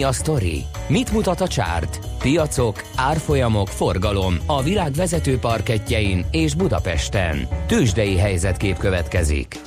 Mi 0.00 0.06
a 0.06 0.12
sztori? 0.12 0.64
Mit 0.88 1.12
mutat 1.12 1.40
a 1.40 1.48
csárt? 1.48 2.00
Piacok, 2.18 2.84
árfolyamok, 2.94 3.68
forgalom 3.68 4.38
a 4.46 4.62
világ 4.62 4.92
vezető 4.92 5.38
parketjein 5.38 6.24
és 6.30 6.54
Budapesten. 6.54 7.48
Tősdei 7.66 8.16
helyzetkép 8.16 8.78
következik. 8.78 9.60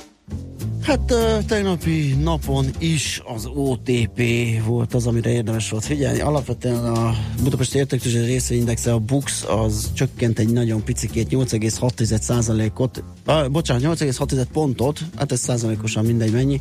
Hát 0.82 1.14
tegnapi 1.46 2.14
napon 2.22 2.66
is 2.78 3.22
az 3.24 3.46
OTP 3.46 4.22
volt 4.66 4.94
az, 4.94 5.06
amire 5.06 5.30
érdemes 5.30 5.70
volt 5.70 5.84
figyelni. 5.84 6.20
Alapvetően 6.20 6.84
a 6.84 7.14
Budapesti 7.42 7.78
Értéktőzsde 7.78 8.24
részvényindexe, 8.24 8.92
a 8.92 8.98
BUX, 8.98 9.44
az 9.48 9.90
csökkent 9.92 10.38
egy 10.38 10.52
nagyon 10.52 10.84
picikét, 10.84 11.28
8,6%-ot, 11.30 13.02
ah, 13.24 13.48
bocsánat, 13.48 13.98
8,6 13.98 14.46
pontot, 14.52 15.00
hát 15.16 15.32
ez 15.32 15.40
százalékosan 15.40 16.04
mindegy 16.04 16.32
mennyi, 16.32 16.60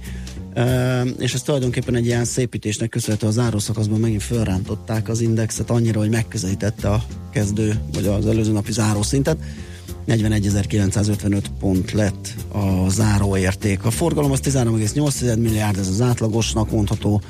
És 1.18 1.34
ez 1.34 1.42
tulajdonképpen 1.42 1.96
egy 1.96 2.06
ilyen 2.06 2.26
szépítésnek 2.26 2.90
köszönhető 2.90 3.28
az 3.28 3.34
zárószakaszban 3.34 4.00
megint 4.00 4.24
felrántották 4.24 5.10
az 5.10 5.22
indexet 5.22 5.70
annyira, 5.70 6.00
hogy 6.00 6.10
megközelítette 6.10 6.90
a 6.90 7.04
kezdő, 7.32 7.80
vagy 7.94 8.06
az 8.06 8.26
előző 8.26 8.52
napi 8.52 8.72
zárószintet. 8.72 9.38
41.955 10.08 11.44
pont 11.60 11.92
lett 11.92 12.36
a 12.52 12.90
záróérték. 12.90 13.86
A 13.86 13.92
forgalom 13.92 14.32
az 14.32 14.40
13,8 14.44 15.40
milliárd, 15.40 15.78
ez 15.78 15.88
az 15.88 16.02
átlagosnak 16.02 16.72
mondható, 16.72 17.22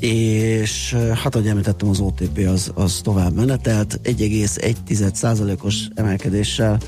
és 0.00 0.96
hát 1.14 1.34
ahogy 1.34 1.46
említettem, 1.46 1.88
az 1.88 2.00
OTP 2.00 2.38
az, 2.48 2.70
az 2.74 3.00
tovább 3.02 3.34
menetelt, 3.34 4.00
1,1%-os 4.04 5.88
emelkedéssel 5.94 6.78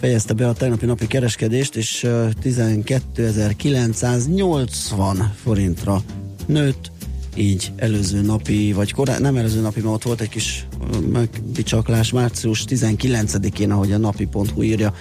fejezte 0.00 0.32
be 0.32 0.48
a 0.48 0.52
tegnapi 0.52 0.86
napi 0.86 1.06
kereskedést, 1.06 1.76
és 1.76 2.06
12.980 2.42 5.24
forintra 5.42 6.02
nőtt, 6.46 6.90
így 7.36 7.72
előző 7.76 8.20
napi, 8.20 8.72
vagy 8.72 8.92
korá, 8.92 9.18
nem 9.18 9.36
előző 9.36 9.60
napi, 9.60 9.80
mert 9.80 9.94
ott 9.94 10.02
volt 10.02 10.20
egy 10.20 10.28
kis 10.28 10.66
megbicsaklás 11.12 12.12
március 12.12 12.64
19-én, 12.68 13.70
ahogy 13.70 13.92
a 13.92 13.98
napi.hu 13.98 14.62
írja, 14.62 14.94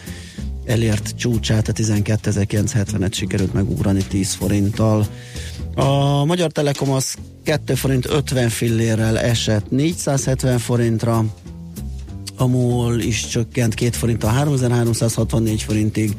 elért 0.66 1.12
csúcsát, 1.16 1.68
a 1.68 1.74
12.970-et 1.74 3.14
sikerült 3.14 3.54
megugrani 3.54 4.04
10 4.04 4.34
forinttal. 4.34 5.08
A 5.76 6.26
Magyar 6.26 6.52
Telekom 6.52 6.92
az 6.92 7.16
2 7.44 7.74
forint 7.74 8.06
50 8.06 8.50
fillérrel 8.50 9.20
esett 9.20 9.70
470 9.70 10.58
forintra, 10.58 11.26
a 12.38 12.48
MOL 12.48 13.00
is 13.00 13.28
csökkent 13.28 13.74
2 13.74 13.92
forint 13.92 14.24
a 14.24 14.28
3364 14.28 15.62
forintig, 15.62 16.16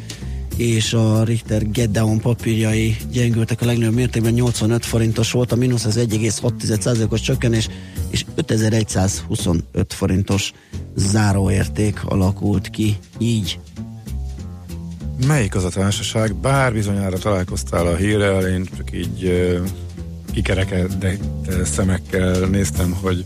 és 0.57 0.93
a 0.93 1.25
Richter 1.25 1.71
Gedeon 1.71 2.21
papírjai 2.21 2.97
gyengültek 3.13 3.61
a 3.61 3.65
legnagyobb 3.65 3.95
mértékben, 3.95 4.33
85 4.33 4.85
forintos 4.85 5.33
volt, 5.33 5.53
a 5.53 5.57
mínusz 5.57 5.85
az 5.85 5.99
1,6%-os 5.99 7.21
csökkenés, 7.21 7.69
és 8.11 8.25
5125 8.35 9.93
forintos 9.93 10.53
záróérték 10.95 12.05
alakult 12.05 12.71
ki 12.71 12.97
így. 13.19 13.61
Melyik 15.27 15.55
az 15.55 15.65
a 15.65 15.69
társaság? 15.69 16.35
Bár 16.35 16.73
bizonyára 16.73 17.19
találkoztál 17.19 17.87
a 17.87 17.97
hírrel, 17.97 18.49
én 18.49 18.69
csak 18.77 18.93
így 18.93 19.25
uh, 19.25 19.69
kikerekedett 20.33 21.51
szemekkel 21.65 22.41
néztem, 22.41 22.93
hogy 23.01 23.25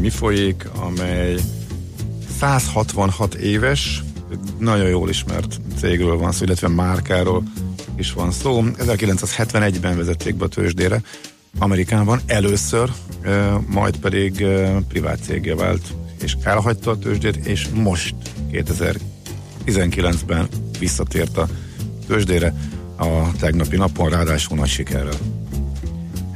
mi 0.00 0.10
folyik, 0.10 0.68
amely 0.80 1.36
166 2.38 3.34
éves, 3.34 4.02
nagyon 4.58 4.88
jól 4.88 5.08
ismert 5.08 5.60
cégről 5.78 6.16
van 6.16 6.32
szó, 6.32 6.44
illetve 6.44 6.68
márkáról 6.68 7.42
is 7.96 8.12
van 8.12 8.30
szó. 8.30 8.64
1971-ben 8.78 9.96
vezették 9.96 10.34
be 10.34 10.44
a 10.44 10.48
tőzsdére 10.48 11.02
Amerikában 11.58 12.20
először, 12.26 12.92
majd 13.66 13.96
pedig 13.96 14.46
privát 14.88 15.18
cégje 15.22 15.54
vált, 15.54 15.94
és 16.22 16.36
elhagyta 16.42 16.90
a 16.90 16.98
tőzsdét, 16.98 17.36
és 17.36 17.68
most 17.74 18.14
2019-ben 18.52 20.48
visszatért 20.78 21.36
a 21.36 21.48
tőzsdére 22.06 22.54
a 22.96 23.32
tegnapi 23.38 23.76
napon, 23.76 24.10
ráadásul 24.10 24.56
nagy 24.56 24.68
sikerrel. 24.68 25.18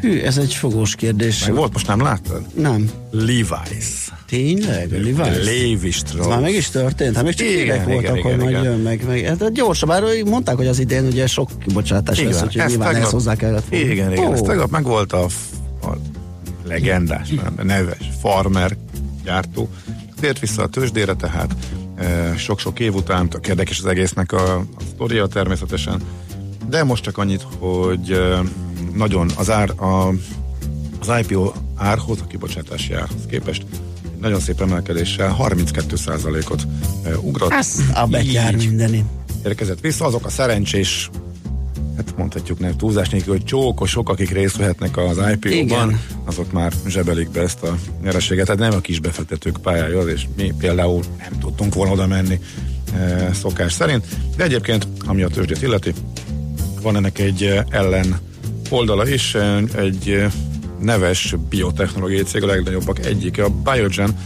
Hű, 0.00 0.20
ez 0.20 0.38
egy 0.38 0.54
fogós 0.54 0.94
kérdés. 0.94 1.44
Meg 1.44 1.54
volt, 1.54 1.72
most 1.72 1.86
nem 1.86 2.00
láttad? 2.00 2.46
Nem. 2.54 2.90
Levi's. 3.12 4.07
Tényleg? 4.28 4.88
Levi's? 4.90 5.44
Levi 5.44 5.90
Strauss. 5.90 6.20
Ez 6.20 6.26
már 6.26 6.40
meg 6.40 6.54
is 6.54 6.68
történt? 6.68 7.14
Hát 7.14 7.24
még 7.24 7.34
csak 7.34 7.48
Igen, 7.48 7.64
évek 7.64 7.84
voltak, 7.84 8.16
igen, 8.18 8.22
hogy 8.22 8.32
igen, 8.32 8.38
majd 8.38 8.50
igen. 8.50 8.64
jön 8.64 8.80
meg. 8.80 9.04
meg. 9.06 9.24
Hát 9.24 9.52
gyorsabb, 9.52 9.88
bár 9.88 10.02
mondták, 10.24 10.56
hogy 10.56 10.66
az 10.66 10.78
idén 10.78 11.04
ugye 11.06 11.26
sok 11.26 11.50
kibocsátás 11.66 12.20
lesz, 12.20 12.42
úgyhogy 12.42 12.68
nyilván 12.68 12.94
ehhez 12.94 13.10
hozzá 13.10 13.36
kellett 13.36 13.62
fogni. 13.62 13.78
Igen, 13.78 14.12
igen, 14.12 14.26
Ó, 14.26 14.32
ez 14.32 14.40
tegnap 14.40 14.70
meg 14.70 14.84
volt 14.84 15.12
a, 15.12 15.24
a 15.82 15.96
legendás, 16.66 17.28
nem, 17.28 17.66
neves 17.66 18.10
farmer 18.20 18.76
gyártó. 19.24 19.68
Tért 20.20 20.38
vissza 20.38 20.62
a 20.62 20.66
tőzsdére, 20.66 21.14
tehát 21.14 21.54
e, 21.96 22.34
sok-sok 22.36 22.80
év 22.80 22.94
után, 22.94 23.28
tök 23.28 23.48
érdekes 23.48 23.78
az 23.78 23.86
egésznek 23.86 24.32
a, 24.32 24.56
a 24.56 24.64
sztoria 24.94 25.26
természetesen, 25.26 26.02
de 26.68 26.84
most 26.84 27.02
csak 27.02 27.18
annyit, 27.18 27.46
hogy 27.58 28.10
e, 28.10 28.40
nagyon 28.94 29.30
az 29.36 29.50
ár, 29.50 29.70
a, 29.70 30.08
az 31.00 31.20
IPO 31.20 31.52
árhoz, 31.76 32.20
a 32.20 32.26
kibocsátási 32.26 32.92
árhoz 32.94 33.26
képest 33.28 33.64
nagyon 34.20 34.40
szép 34.40 34.60
emelkedéssel 34.60 35.36
32%-ot 35.40 36.66
e, 37.04 37.16
ugrott. 37.18 37.52
Ez 37.52 37.74
a 37.94 38.06
betyár 38.06 38.56
mindenin. 38.56 39.04
érkezett 39.44 39.80
vissza, 39.80 40.04
azok 40.04 40.26
a 40.26 40.28
szerencsés 40.28 41.10
hát 41.96 42.16
mondhatjuk 42.16 42.58
nem 42.58 42.76
túlzás 42.76 43.08
nélkül, 43.08 43.32
hogy 43.32 43.44
csókosok, 43.44 44.08
akik 44.08 44.30
részt 44.30 44.56
vehetnek 44.56 44.96
az 44.96 45.20
IPO-ban, 45.32 46.00
azok 46.24 46.52
már 46.52 46.72
zsebelik 46.86 47.30
be 47.30 47.40
ezt 47.40 47.62
a 47.62 47.78
nyereséget. 48.02 48.44
Tehát 48.44 48.60
nem 48.60 48.72
a 48.72 48.80
kis 48.80 49.00
befektetők 49.00 49.56
pályája 49.56 49.98
az, 49.98 50.06
és 50.06 50.26
mi 50.36 50.52
például 50.58 51.02
nem 51.18 51.38
tudtunk 51.40 51.74
volna 51.74 51.92
oda 51.92 52.06
menni 52.06 52.40
e, 52.94 53.30
szokás 53.32 53.72
szerint. 53.72 54.04
De 54.36 54.44
egyébként, 54.44 54.86
ami 55.06 55.22
a 55.22 55.28
tőzsdét 55.28 55.62
illeti, 55.62 55.92
van 56.82 56.96
ennek 56.96 57.18
egy 57.18 57.42
eh, 57.42 57.64
ellen 57.70 58.18
oldala 58.70 59.08
is, 59.08 59.34
eh, 59.34 59.62
egy 59.76 60.26
neves 60.80 61.34
biotechnológiai 61.48 62.22
cég, 62.22 62.42
a 62.42 62.46
legnagyobbak 62.46 63.06
egyike, 63.06 63.44
a 63.44 63.48
Biogen 63.48 64.16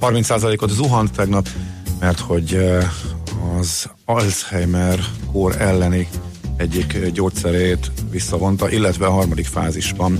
30%-ot 0.00 0.70
zuhant 0.70 1.12
tegnap, 1.12 1.48
mert 2.00 2.18
hogy 2.18 2.54
eh, 2.54 2.90
az 3.58 3.90
Alzheimer 4.04 5.00
kór 5.32 5.60
elleni 5.60 6.08
egyik 6.56 7.10
gyógyszerét 7.12 7.90
visszavonta, 8.10 8.70
illetve 8.70 9.06
a 9.06 9.10
harmadik 9.10 9.46
fázisban 9.46 10.18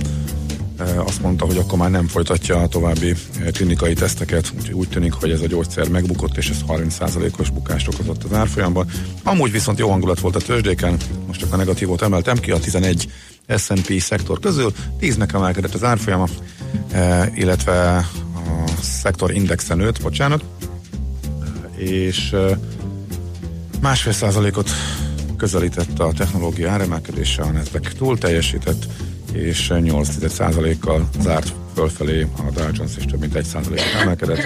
eh, 0.77 1.05
azt 1.05 1.21
mondta, 1.21 1.45
hogy 1.45 1.57
akkor 1.57 1.77
már 1.77 1.91
nem 1.91 2.07
folytatja 2.07 2.61
a 2.61 2.67
további 2.67 3.09
eh, 3.09 3.47
klinikai 3.51 3.93
teszteket, 3.93 4.53
úgyhogy 4.57 4.75
úgy 4.75 4.89
tűnik, 4.89 5.13
hogy 5.13 5.31
ez 5.31 5.41
a 5.41 5.47
gyógyszer 5.47 5.89
megbukott, 5.89 6.37
és 6.37 6.49
ez 6.49 6.57
30%-os 6.67 7.49
bukást 7.49 7.87
okozott 7.87 8.23
az 8.23 8.33
árfolyamban. 8.33 8.87
Amúgy 9.23 9.51
viszont 9.51 9.79
jó 9.79 9.89
hangulat 9.89 10.19
volt 10.19 10.35
a 10.35 10.39
tőzsdéken, 10.39 10.97
most 11.27 11.39
csak 11.39 11.53
a 11.53 11.55
negatívot 11.55 12.01
emeltem 12.01 12.37
ki, 12.37 12.51
a 12.51 12.59
11 12.59 13.07
S&P 13.47 13.99
szektor 13.99 14.39
közül, 14.39 14.73
10 14.99 15.17
emelkedett 15.33 15.73
az 15.73 15.83
árfolyama, 15.83 16.27
eh, 16.91 17.37
illetve 17.37 17.95
a 17.95 18.81
szektor 18.81 19.31
indexen 19.31 19.77
nőtt, 19.77 20.01
bocsánat, 20.01 20.43
és 21.75 22.31
eh, 22.31 22.57
másfél 23.81 24.13
százalékot 24.13 24.69
közelített 25.37 25.99
a 25.99 26.11
technológia 26.17 26.71
áremelkedése, 26.71 27.41
a 27.41 27.51
Nasdaq 27.51 27.93
túl 27.97 28.17
teljesített, 28.17 28.85
és 29.31 29.71
8%-kal 29.73 31.09
zárt 31.19 31.53
fölfelé 31.75 32.27
a 32.37 32.51
Dow 32.53 32.67
Jones 32.73 32.97
is 32.97 33.05
több 33.05 33.19
mint 33.19 33.33
1%-ot 33.33 34.01
emelkedett. 34.01 34.43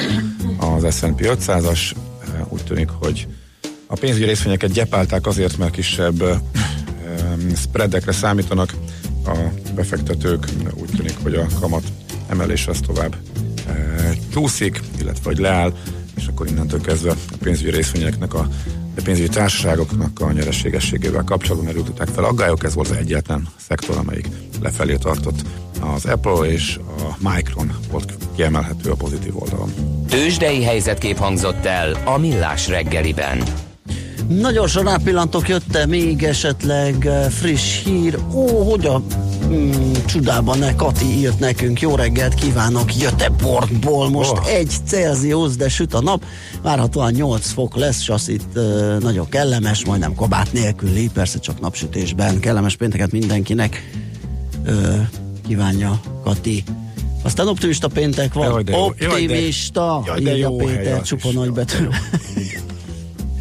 Az 0.58 0.96
S&P 0.96 1.22
500-as 1.22 1.92
eh, 2.22 2.52
úgy 2.52 2.64
tűnik, 2.64 2.90
hogy 2.90 3.28
a 3.88 3.96
pénzügyi 3.96 4.26
részvényeket 4.26 4.72
gyepálták 4.72 5.28
azért, 5.28 5.58
mert 5.58 5.72
kisebb 5.72 6.24
spreadekre 7.56 8.12
számítanak 8.12 8.73
a 9.26 9.38
befektetők. 9.76 10.45
Úgy 10.73 10.89
tűnik, 10.95 11.17
hogy 11.23 11.34
a 11.34 11.45
kamat 11.60 11.84
emelés 12.28 12.67
az 12.67 12.80
tovább 12.86 13.15
eh, 13.67 14.17
csúszik, 14.34 14.82
illetve 15.00 15.23
hogy 15.23 15.38
leáll, 15.38 15.73
és 16.15 16.28
akkor 16.28 16.47
innentől 16.47 16.82
kezdve 16.82 17.12
a 17.12 17.38
pénzügyi 17.39 17.71
részvényeknek 17.71 18.34
a 18.34 18.47
a 18.97 19.02
pénzügyi 19.04 19.30
társaságoknak 19.30 20.19
a 20.19 20.32
nyereségességével 20.32 21.23
kapcsolatban 21.23 21.65
merültek 21.65 22.08
fel 22.08 22.23
aggályok, 22.23 22.63
ez 22.63 22.73
volt 22.73 22.89
az 22.89 22.95
egyetlen 22.95 23.47
szektor, 23.67 23.97
amelyik 23.97 24.28
lefelé 24.62 24.95
tartott. 24.95 25.41
Az 25.80 26.06
Apple 26.06 26.52
és 26.52 26.80
a 27.00 27.30
Micron 27.30 27.78
volt 27.91 28.13
kiemelhető 28.36 28.89
a 28.89 28.95
pozitív 28.95 29.41
oldalon. 29.41 29.73
Tőzsdei 30.10 30.63
helyzetkép 30.63 31.17
hangzott 31.17 31.65
el 31.65 32.02
a 32.06 32.17
Millás 32.17 32.67
reggeliben. 32.67 33.43
Nagyon 34.28 34.54
gyorsan 34.54 34.84
rápillantok, 34.84 35.48
jött-e 35.48 35.86
még 35.86 36.24
esetleg 36.24 37.06
eh, 37.06 37.30
friss 37.30 37.84
hír? 37.84 38.18
Ó, 38.34 38.63
hogy 38.70 38.86
a 38.86 39.02
mm, 39.48 39.92
csodában 40.06 40.58
ne 40.60 40.76
Kati 40.76 41.06
írt 41.06 41.40
nekünk, 41.40 41.82
jó 41.82 41.96
reggelt 41.96 42.34
kívánok, 42.34 42.92
Göteborgból 43.00 44.10
most 44.10 44.32
Oh. 44.32 44.48
egy 44.54 44.72
Celsius, 44.88 45.56
de 45.56 45.70
süt 45.70 45.94
a 45.94 46.02
nap, 46.02 46.24
várhatóan 46.62 47.12
8 47.12 47.52
fok 47.52 47.76
lesz, 47.76 48.00
és 48.02 48.10
azt 48.10 48.30
itt 48.30 48.56
uh, 48.56 48.98
nagyon 49.00 49.30
kellemes, 49.30 49.86
majdnem 49.86 50.16
kabát 50.16 50.54
nélküli, 50.54 51.10
persze 51.13 51.40
csak 51.40 51.60
napsütésben, 51.60 52.40
kellemes 52.40 52.76
pénteket 52.76 53.12
mindenkinek 53.12 53.92
uh, 54.68 54.96
kívánja 55.48 56.00
Kati. 56.24 56.63
Aztán 57.24 57.48
optimista 57.48 57.88
péntek 57.88 58.34
van, 58.34 58.50
Jaj, 58.50 58.63
de 58.63 58.72
jó. 58.72 58.78
Jaj, 58.98 59.10
de- 59.10 59.34
optimista, 59.34 60.04
Jaj, 60.06 60.20
de 60.20 60.38
jó 60.38 60.56
Péter, 60.56 61.00
az 61.00 61.08
csupa 61.08 61.32
nagybetű. 61.32 61.88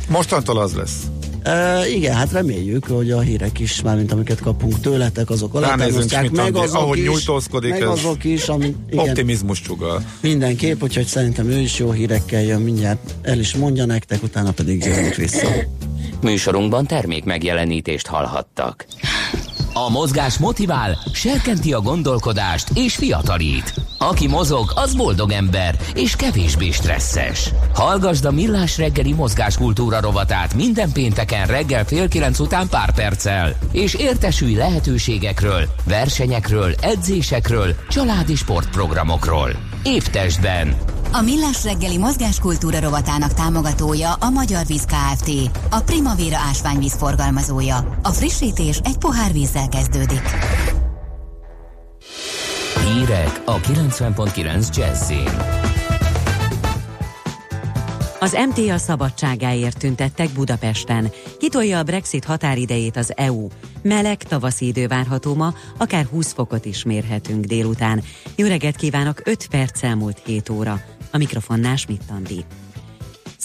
Mostantól 0.09 0.59
az 0.59 0.75
lesz. 0.75 1.03
Uh, 1.47 1.95
igen, 1.95 2.15
hát 2.15 2.33
reméljük, 2.33 2.87
hogy 2.87 3.11
a 3.11 3.21
hírek 3.21 3.59
is, 3.59 3.83
mármint 3.83 4.13
amiket 4.13 4.41
kapunk 4.41 4.81
tőletek, 4.81 5.31
azok 5.31 5.55
alátámasztják, 5.55 6.31
meg 6.31 6.57
azok 6.57 6.83
ahogy 6.83 6.99
is, 6.99 7.05
nyújtózkodik, 7.05 7.71
meg 7.71 7.83
ez 7.83 7.89
azok 7.89 8.25
is, 8.25 8.49
ami, 8.49 8.75
igen, 8.91 9.09
Optimizmus 9.09 9.61
csugal. 9.61 10.03
mindenképp, 10.21 10.83
úgyhogy 10.83 11.07
szerintem 11.07 11.49
ő 11.49 11.59
is 11.59 11.79
jó 11.79 11.91
hírekkel 11.91 12.43
jön, 12.43 12.61
mindjárt 12.61 13.15
el 13.23 13.39
is 13.39 13.55
mondja 13.55 13.85
nektek, 13.85 14.23
utána 14.23 14.51
pedig 14.51 14.85
jövünk 14.85 15.15
vissza. 15.15 15.49
Műsorunkban 16.21 16.87
termék 16.87 17.25
megjelenítést 17.25 18.07
hallhattak. 18.07 18.87
A 19.79 19.91
mozgás 19.91 20.39
motivál, 20.39 20.99
serkenti 21.13 21.73
a 21.73 21.81
gondolkodást 21.81 22.69
és 22.75 22.95
fiatalít. 22.97 23.75
Aki 23.99 24.27
mozog, 24.27 24.73
az 24.75 24.95
boldog 24.95 25.31
ember 25.31 25.77
és 25.95 26.17
kevésbé 26.17 26.71
stresszes. 26.71 27.51
Hallgasd 27.75 28.25
a 28.25 28.31
Millás 28.31 28.79
reggeli 28.79 29.13
mozgáskultúra 29.13 30.01
rovatát 30.01 30.55
minden 30.55 30.93
pénteken 30.93 31.47
reggel 31.47 31.85
fél 31.85 32.09
kilenc 32.09 32.39
után 32.39 32.69
pár 32.69 32.95
perccel, 32.95 33.57
és 33.73 33.95
értesülj 33.95 34.55
lehetőségekről, 34.55 35.63
versenyekről, 35.85 36.75
edzésekről, 36.81 37.75
családi 37.89 38.35
sportprogramokról. 38.35 39.51
Épp 39.83 40.03
testben. 40.03 40.96
A 41.13 41.21
Millás 41.21 41.65
reggeli 41.65 41.99
mozgáskultúra 41.99 42.81
rovatának 42.81 43.33
támogatója 43.35 44.13
a 44.13 44.31
Magyar 44.31 44.67
Víz 44.67 44.85
Kft. 44.85 45.31
A 45.71 45.81
Primavera 45.81 46.37
ásványvíz 46.37 46.95
forgalmazója. 46.95 47.99
A 48.03 48.09
frissítés 48.09 48.81
egy 48.85 48.99
pohár 48.99 49.33
vízzel 49.33 49.69
kezdődik. 49.69 50.23
Hírek 52.85 53.43
a 53.45 53.57
90.9 53.57 54.77
Jazzin. 54.77 55.65
Az 58.21 58.39
MTA 58.49 58.79
szabadságáért 58.79 59.79
tüntettek 59.79 60.31
Budapesten. 60.31 61.11
Kitolja 61.39 61.79
a 61.79 61.83
Brexit 61.83 62.25
határidejét 62.25 62.97
az 62.97 63.13
EU. 63.17 63.49
Meleg 63.83 64.23
tavaszi 64.23 64.67
idő 64.67 64.87
várható 64.87 65.35
ma, 65.35 65.55
akár 65.79 66.05
20 66.05 66.33
fokot 66.33 66.65
is 66.65 66.85
mérhetünk 66.85 67.45
délután. 67.45 68.03
Jó 68.37 68.47
reggelt 68.47 68.77
kívánok, 68.77 69.21
5 69.25 69.47
perc 69.51 69.83
elmúlt 69.83 70.23
7 70.25 70.49
óra. 70.49 70.81
A 71.17 71.19
mikrofonnál 71.19 71.77
Schmidt 71.77 72.11
Andi. 72.11 72.45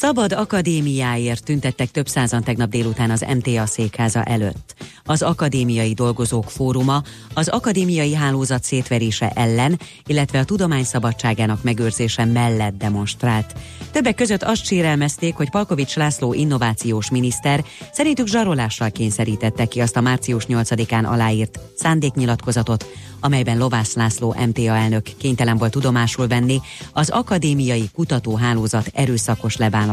Szabad 0.02 0.32
akadémiáért 0.32 1.44
tüntettek 1.44 1.92
több 1.92 2.08
százan 2.08 2.44
tegnap 2.44 2.70
délután 2.70 3.12
az 3.12 3.26
MTA 3.38 3.66
székháza 3.66 4.24
előtt. 4.24 4.76
Az 5.04 5.22
Akadémiai 5.22 5.94
Dolgozók 5.94 6.50
Fóruma 6.50 7.04
az 7.34 7.48
akadémiai 7.48 8.14
hálózat 8.14 8.64
szétverése 8.64 9.30
ellen, 9.30 9.80
illetve 10.06 10.40
a 10.40 10.44
tudomány 10.44 10.84
szabadságának 10.84 11.64
megőrzése 11.64 12.26
mellett 12.26 12.78
demonstrált. 12.78 13.54
Többek 13.92 14.16
között 14.16 14.44
azt 14.44 14.66
sérelmezték, 14.66 15.36
hogy 15.36 15.50
Palkovics 15.50 15.96
László 15.96 16.34
innovációs 16.34 17.10
miniszter 17.10 17.64
szerintük 17.92 18.28
zsarolással 18.28 18.92
kényszerítette 18.92 19.66
ki 19.66 19.82
azt 19.82 19.98
a 19.98 20.02
március 20.02 20.46
8-án 20.48 21.06
aláírt 21.06 21.60
szándéknyilatkozatot, 21.76 22.86
amelyben 23.20 23.58
Lovász 23.58 23.94
László 23.94 24.36
MTA 24.48 24.76
elnök 24.76 25.08
kénytelen 25.18 25.58
volt 25.58 25.72
tudomásul 25.72 26.28
venni 26.28 26.62
az 26.94 27.10
akadémiai 27.10 27.90
kutatóhálózat 27.94 28.92
erőszakos 28.94 29.58
leválasztását. 29.58 29.90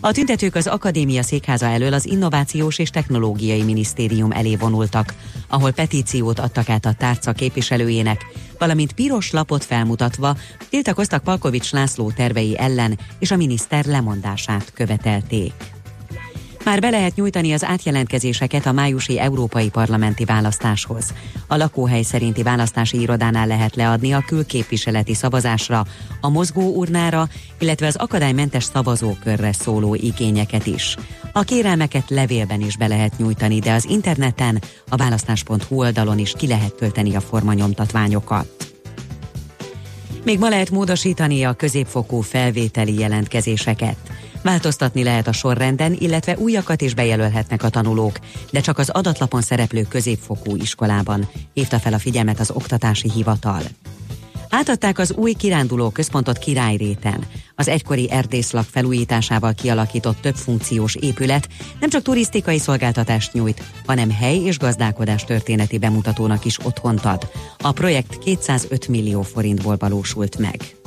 A 0.00 0.12
tüntetők 0.12 0.54
az 0.54 0.66
akadémia 0.66 1.22
székháza 1.22 1.66
elől 1.66 1.92
az 1.92 2.06
Innovációs 2.06 2.78
és 2.78 2.90
Technológiai 2.90 3.62
Minisztérium 3.62 4.32
elé 4.32 4.56
vonultak, 4.56 5.14
ahol 5.48 5.70
petíciót 5.70 6.38
adtak 6.38 6.68
át 6.68 6.86
a 6.86 6.92
tárca 6.92 7.32
képviselőjének, 7.32 8.26
valamint 8.58 8.92
piros 8.92 9.30
lapot 9.30 9.64
felmutatva 9.64 10.36
tiltakoztak 10.68 11.22
Palkovics 11.22 11.72
László 11.72 12.10
tervei 12.10 12.58
ellen 12.58 12.98
és 13.18 13.30
a 13.30 13.36
miniszter 13.36 13.84
lemondását 13.84 14.72
követelték. 14.74 15.52
Már 16.64 16.80
be 16.80 16.90
lehet 16.90 17.14
nyújtani 17.14 17.52
az 17.52 17.64
átjelentkezéseket 17.64 18.66
a 18.66 18.72
májusi 18.72 19.18
európai 19.18 19.70
parlamenti 19.70 20.24
választáshoz. 20.24 21.14
A 21.46 21.56
lakóhely 21.56 22.02
szerinti 22.02 22.42
választási 22.42 23.00
irodánál 23.00 23.46
lehet 23.46 23.76
leadni 23.76 24.12
a 24.12 24.24
külképviseleti 24.26 25.14
szavazásra, 25.14 25.84
a 26.20 26.28
mozgó 26.28 26.74
urnára, 26.76 27.28
illetve 27.58 27.86
az 27.86 27.96
akadálymentes 27.96 28.64
szavazókörre 28.64 29.52
szóló 29.52 29.94
igényeket 29.94 30.66
is. 30.66 30.96
A 31.32 31.42
kérelmeket 31.42 32.10
levélben 32.10 32.60
is 32.60 32.76
be 32.76 32.86
lehet 32.86 33.18
nyújtani, 33.18 33.58
de 33.58 33.72
az 33.72 33.84
interneten, 33.84 34.62
a 34.88 34.96
választás.hu 34.96 35.76
oldalon 35.76 36.18
is 36.18 36.32
ki 36.36 36.46
lehet 36.46 36.74
tölteni 36.74 37.14
a 37.14 37.20
formanyomtatványokat. 37.20 38.46
Még 40.24 40.38
ma 40.38 40.48
lehet 40.48 40.70
módosítani 40.70 41.44
a 41.44 41.52
középfokú 41.52 42.20
felvételi 42.20 42.98
jelentkezéseket. 42.98 43.96
Változtatni 44.42 45.02
lehet 45.02 45.26
a 45.26 45.32
sorrenden, 45.32 45.96
illetve 45.98 46.36
újakat 46.36 46.80
is 46.80 46.94
bejelölhetnek 46.94 47.62
a 47.62 47.68
tanulók, 47.68 48.18
de 48.50 48.60
csak 48.60 48.78
az 48.78 48.90
adatlapon 48.90 49.42
szereplő 49.42 49.82
középfokú 49.82 50.56
iskolában, 50.56 51.28
hívta 51.54 51.78
fel 51.78 51.92
a 51.92 51.98
figyelmet 51.98 52.40
az 52.40 52.50
oktatási 52.50 53.10
hivatal. 53.10 53.62
Átadták 54.54 54.98
az 54.98 55.12
új 55.12 55.32
kiránduló 55.32 55.90
központot 55.90 56.38
Királyréten. 56.38 57.24
Az 57.54 57.68
egykori 57.68 58.10
erdészlak 58.10 58.64
felújításával 58.64 59.54
kialakított 59.54 60.20
több 60.20 60.34
funkciós 60.34 60.94
épület 60.94 61.48
nem 61.80 61.88
csak 61.90 62.02
turisztikai 62.02 62.58
szolgáltatást 62.58 63.32
nyújt, 63.32 63.62
hanem 63.86 64.10
hely 64.10 64.36
és 64.36 64.58
gazdálkodás 64.58 65.24
történeti 65.24 65.78
bemutatónak 65.78 66.44
is 66.44 66.64
otthont 66.64 67.04
ad. 67.04 67.30
A 67.58 67.72
projekt 67.72 68.18
205 68.18 68.88
millió 68.88 69.22
forintból 69.22 69.76
valósult 69.76 70.38
meg. 70.38 70.81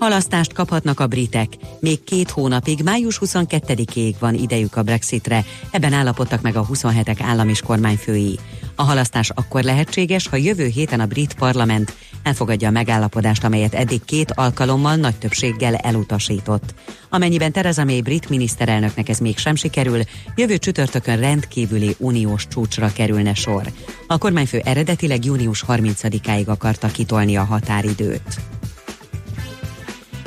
Halasztást 0.00 0.52
kaphatnak 0.52 1.00
a 1.00 1.06
britek. 1.06 1.48
Még 1.80 2.04
két 2.04 2.30
hónapig, 2.30 2.82
május 2.82 3.18
22-ig 3.24 4.14
van 4.18 4.34
idejük 4.34 4.76
a 4.76 4.82
Brexitre. 4.82 5.44
Ebben 5.70 5.92
állapodtak 5.92 6.40
meg 6.40 6.56
a 6.56 6.66
27-ek 6.66 7.18
állam 7.22 7.48
és 7.48 7.60
kormányfői. 7.60 8.38
A 8.74 8.82
halasztás 8.82 9.30
akkor 9.30 9.62
lehetséges, 9.62 10.28
ha 10.28 10.36
jövő 10.36 10.66
héten 10.66 11.00
a 11.00 11.06
brit 11.06 11.34
parlament 11.34 11.96
elfogadja 12.22 12.68
a 12.68 12.70
megállapodást, 12.70 13.44
amelyet 13.44 13.74
eddig 13.74 14.04
két 14.04 14.32
alkalommal 14.32 14.96
nagy 14.96 15.16
többséggel 15.16 15.74
elutasított. 15.74 16.74
Amennyiben 17.08 17.52
Theresa 17.52 17.84
May 17.84 18.02
brit 18.02 18.28
miniszterelnöknek 18.28 19.08
ez 19.08 19.18
mégsem 19.18 19.54
sikerül, 19.54 20.00
jövő 20.36 20.58
csütörtökön 20.58 21.20
rendkívüli 21.20 21.94
uniós 21.98 22.46
csúcsra 22.48 22.92
kerülne 22.92 23.34
sor. 23.34 23.72
A 24.06 24.18
kormányfő 24.18 24.60
eredetileg 24.64 25.24
június 25.24 25.64
30-áig 25.68 26.46
akarta 26.46 26.88
kitolni 26.88 27.36
a 27.36 27.44
határidőt. 27.44 28.40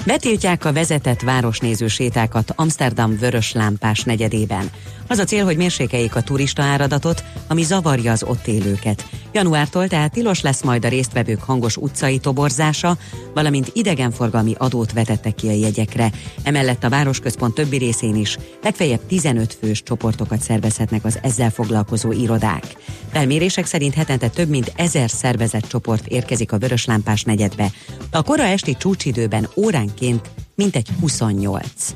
Betiltják 0.05 0.65
a 0.65 0.73
vezetett 0.73 1.21
városnéző 1.21 1.87
sétákat 1.87 2.53
Amsterdam 2.55 3.17
vörös 3.17 3.53
lámpás 3.53 4.03
negyedében. 4.03 4.69
Az 5.13 5.19
a 5.19 5.23
cél, 5.23 5.45
hogy 5.45 5.57
mérsékeljék 5.57 6.15
a 6.15 6.21
turista 6.21 6.61
áradatot, 6.61 7.23
ami 7.47 7.63
zavarja 7.63 8.11
az 8.11 8.23
ott 8.23 8.47
élőket. 8.47 9.05
Januártól 9.31 9.87
tehát 9.87 10.11
tilos 10.11 10.41
lesz 10.41 10.63
majd 10.63 10.85
a 10.85 10.87
résztvevők 10.87 11.41
hangos 11.43 11.77
utcai 11.77 12.17
toborzása, 12.19 12.97
valamint 13.33 13.71
idegenforgalmi 13.73 14.53
adót 14.57 14.93
vetettek 14.93 15.35
ki 15.35 15.47
a 15.47 15.51
jegyekre. 15.51 16.11
Emellett 16.43 16.83
a 16.83 16.89
városközpont 16.89 17.53
többi 17.53 17.77
részén 17.77 18.15
is 18.15 18.37
legfeljebb 18.63 19.05
15 19.07 19.57
fős 19.61 19.83
csoportokat 19.83 20.41
szervezhetnek 20.41 21.05
az 21.05 21.19
ezzel 21.21 21.49
foglalkozó 21.49 22.11
irodák. 22.11 22.75
Felmérések 23.11 23.65
szerint 23.65 23.93
hetente 23.93 24.29
több 24.29 24.49
mint 24.49 24.73
ezer 24.75 25.09
szervezett 25.09 25.67
csoport 25.67 26.07
érkezik 26.07 26.51
a 26.51 26.57
vöröslámpás 26.57 27.23
negyedbe. 27.23 27.71
A 28.11 28.21
kora 28.21 28.43
esti 28.43 28.75
csúcsidőben 28.77 29.47
óránként 29.55 30.29
mintegy 30.55 30.87
28. 30.99 31.95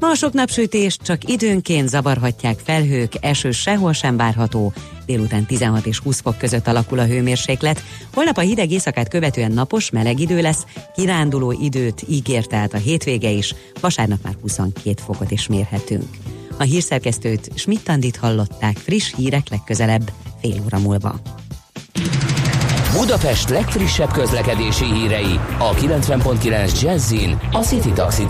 Ma 0.00 0.08
a 0.08 0.14
sok 0.14 0.32
napsütés 0.32 0.96
csak 1.02 1.30
időnként 1.30 1.88
zavarhatják 1.88 2.58
felhők, 2.64 3.12
eső 3.20 3.50
sehol 3.50 3.92
sem 3.92 4.16
várható, 4.16 4.72
délután 5.06 5.46
16 5.46 5.86
és 5.86 5.98
20 5.98 6.20
fok 6.20 6.38
között 6.38 6.66
alakul 6.66 6.98
a 6.98 7.04
hőmérséklet. 7.04 7.82
Holnap 8.14 8.36
a 8.36 8.40
hideg 8.40 8.70
éjszakát 8.70 9.08
követően 9.08 9.52
napos, 9.52 9.90
meleg 9.90 10.20
idő 10.20 10.40
lesz, 10.40 10.66
kiránduló 10.94 11.52
időt 11.60 12.04
ígért 12.08 12.52
át 12.52 12.74
a 12.74 12.76
hétvége 12.76 13.30
is, 13.30 13.54
vasárnap 13.80 14.18
már 14.22 14.36
22 14.40 15.02
fokot 15.02 15.30
is 15.30 15.46
mérhetünk. 15.46 16.16
A 16.58 16.62
hírszerkesztőt 16.62 17.50
Schmidt-Tandit 17.54 18.16
hallották 18.16 18.76
friss 18.76 19.14
hírek 19.14 19.48
legközelebb, 19.50 20.10
fél 20.40 20.62
óra 20.64 20.78
múlva. 20.78 21.20
Budapest 22.96 23.48
legfrissebb 23.48 24.12
közlekedési 24.12 24.84
hírei 24.84 25.40
a 25.58 25.74
90.9 25.74 26.80
Jazzin 26.80 27.38
a 27.52 27.58
City 27.58 27.92
Taxi. 27.92 28.24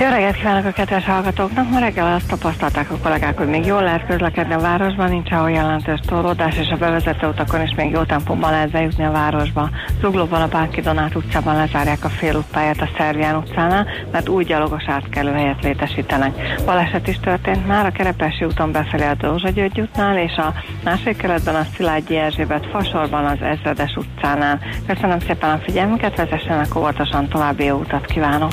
Jó 0.00 0.08
reggelt 0.08 0.36
kívánok 0.36 0.64
a 0.64 0.70
kedves 0.70 1.04
hallgatóknak! 1.04 1.70
Ma 1.70 1.78
reggel 1.78 2.14
azt 2.14 2.28
tapasztalták 2.28 2.90
a 2.90 2.96
kollégák, 3.02 3.38
hogy 3.38 3.48
még 3.48 3.66
jól 3.66 3.82
lehet 3.82 4.06
közlekedni 4.06 4.54
a 4.54 4.58
városban, 4.58 5.08
nincs 5.08 5.30
ahol 5.30 5.50
jelentős 5.50 6.00
torlódás, 6.06 6.58
és 6.58 6.68
a 6.68 6.76
bevezető 6.76 7.26
utakon 7.26 7.62
is 7.62 7.74
még 7.76 7.90
jó 7.90 8.02
tempóban 8.02 8.50
lehet 8.50 8.70
bejutni 8.70 9.04
a 9.04 9.10
városba. 9.10 9.70
Zuglóban 10.00 10.42
a 10.42 10.48
Bánki 10.48 10.80
Donát 10.80 11.14
utcában 11.14 11.56
lezárják 11.56 12.04
a 12.04 12.08
félútpályát 12.08 12.80
a 12.80 12.88
Szervián 12.96 13.36
utcánál, 13.36 13.86
mert 14.12 14.28
új 14.28 14.44
gyalogos 14.44 14.84
átkelőhelyet 14.86 15.62
létesítenek. 15.62 16.34
Baleset 16.64 17.08
is 17.08 17.20
történt 17.20 17.66
már 17.66 17.86
a 17.86 17.90
Kerepesi 17.90 18.44
úton 18.44 18.72
befelé 18.72 19.04
a 19.04 19.14
Dózsa 19.14 19.48
György 19.48 19.80
útnál, 19.80 20.18
és 20.18 20.36
a 20.36 20.52
másik 20.84 21.16
keretben 21.16 21.54
a 21.54 21.66
Szilágyi 21.76 22.16
Erzsébet 22.16 22.66
fasorban 22.66 23.24
az 23.24 23.42
Ezredes 23.42 23.94
utcánál. 23.96 24.58
Köszönöm 24.86 25.18
szépen 25.20 25.50
a 25.50 25.58
figyelmüket, 25.64 26.16
vezessenek 26.16 26.76
óvatosan 26.76 27.28
további 27.28 27.64
jó 27.64 27.76
utat 27.76 28.06
kívánok! 28.06 28.52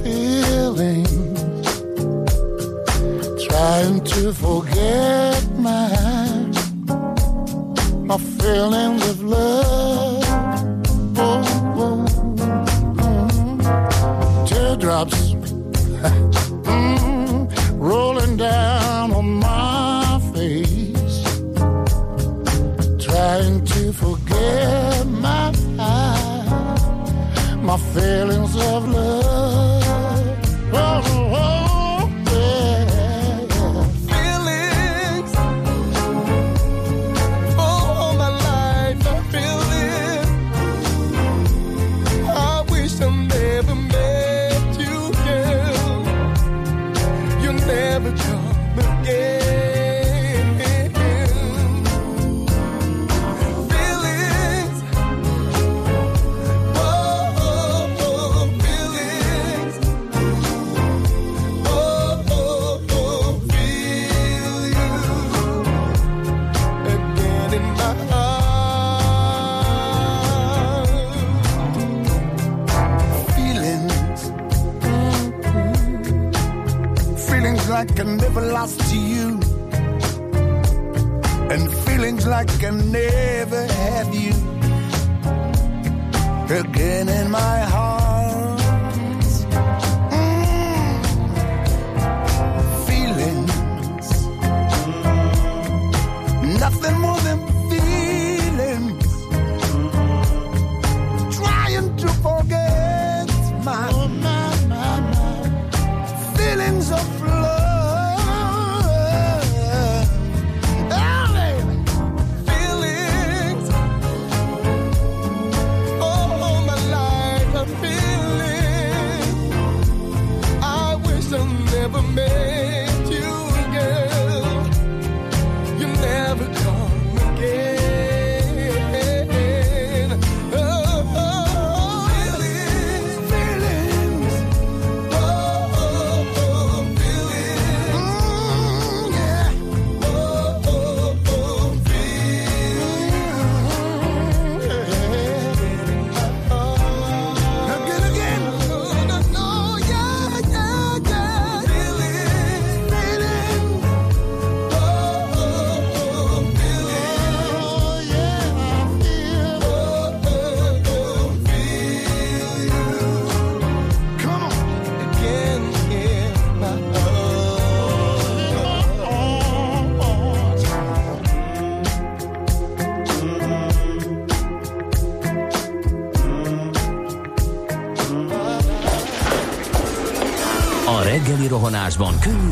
never 121.81 122.03
met 122.13 122.50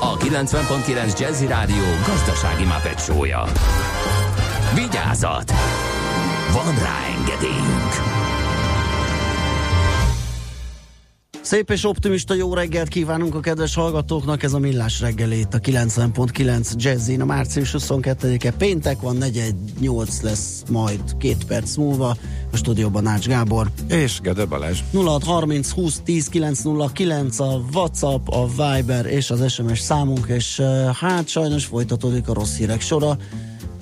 a 0.00 0.16
90.9 0.16 1.18
Jazzy 1.20 1.46
Rádió 1.46 1.84
gazdasági 2.06 2.64
mapetsója. 2.64 3.44
Vigyázat! 4.74 5.52
Van 6.52 6.74
rá 6.74 6.98
engedélyünk! 7.18 8.07
Szép 11.48 11.70
és 11.70 11.84
optimista 11.84 12.34
jó 12.34 12.54
reggelt 12.54 12.88
kívánunk 12.88 13.34
a 13.34 13.40
kedves 13.40 13.74
hallgatóknak, 13.74 14.42
ez 14.42 14.52
a 14.52 14.58
Millás 14.58 15.00
reggelét, 15.00 15.54
a 15.54 15.58
90.9 15.58 16.72
Jazzin, 16.76 17.20
a 17.20 17.24
március 17.24 17.74
22-e 17.78 18.52
péntek 18.52 19.00
van, 19.00 19.16
418 19.16 20.20
lesz 20.20 20.62
majd 20.70 21.00
két 21.18 21.44
perc 21.44 21.76
múlva, 21.76 22.16
a 22.52 22.56
stúdióban 22.56 23.06
Ács 23.06 23.26
Gábor. 23.26 23.70
És 23.88 24.20
Gede 24.20 24.44
Balázs. 24.44 24.80
0630 24.92 25.70
20 25.70 26.00
10 26.04 26.28
909 26.28 27.40
a 27.40 27.62
WhatsApp, 27.72 28.28
a 28.28 28.46
Viber 28.46 29.06
és 29.06 29.30
az 29.30 29.52
SMS 29.52 29.80
számunk, 29.80 30.26
és 30.26 30.58
uh, 30.58 30.86
hát 30.94 31.28
sajnos 31.28 31.64
folytatódik 31.64 32.28
a 32.28 32.32
rossz 32.32 32.56
hírek 32.56 32.80
sora. 32.80 33.16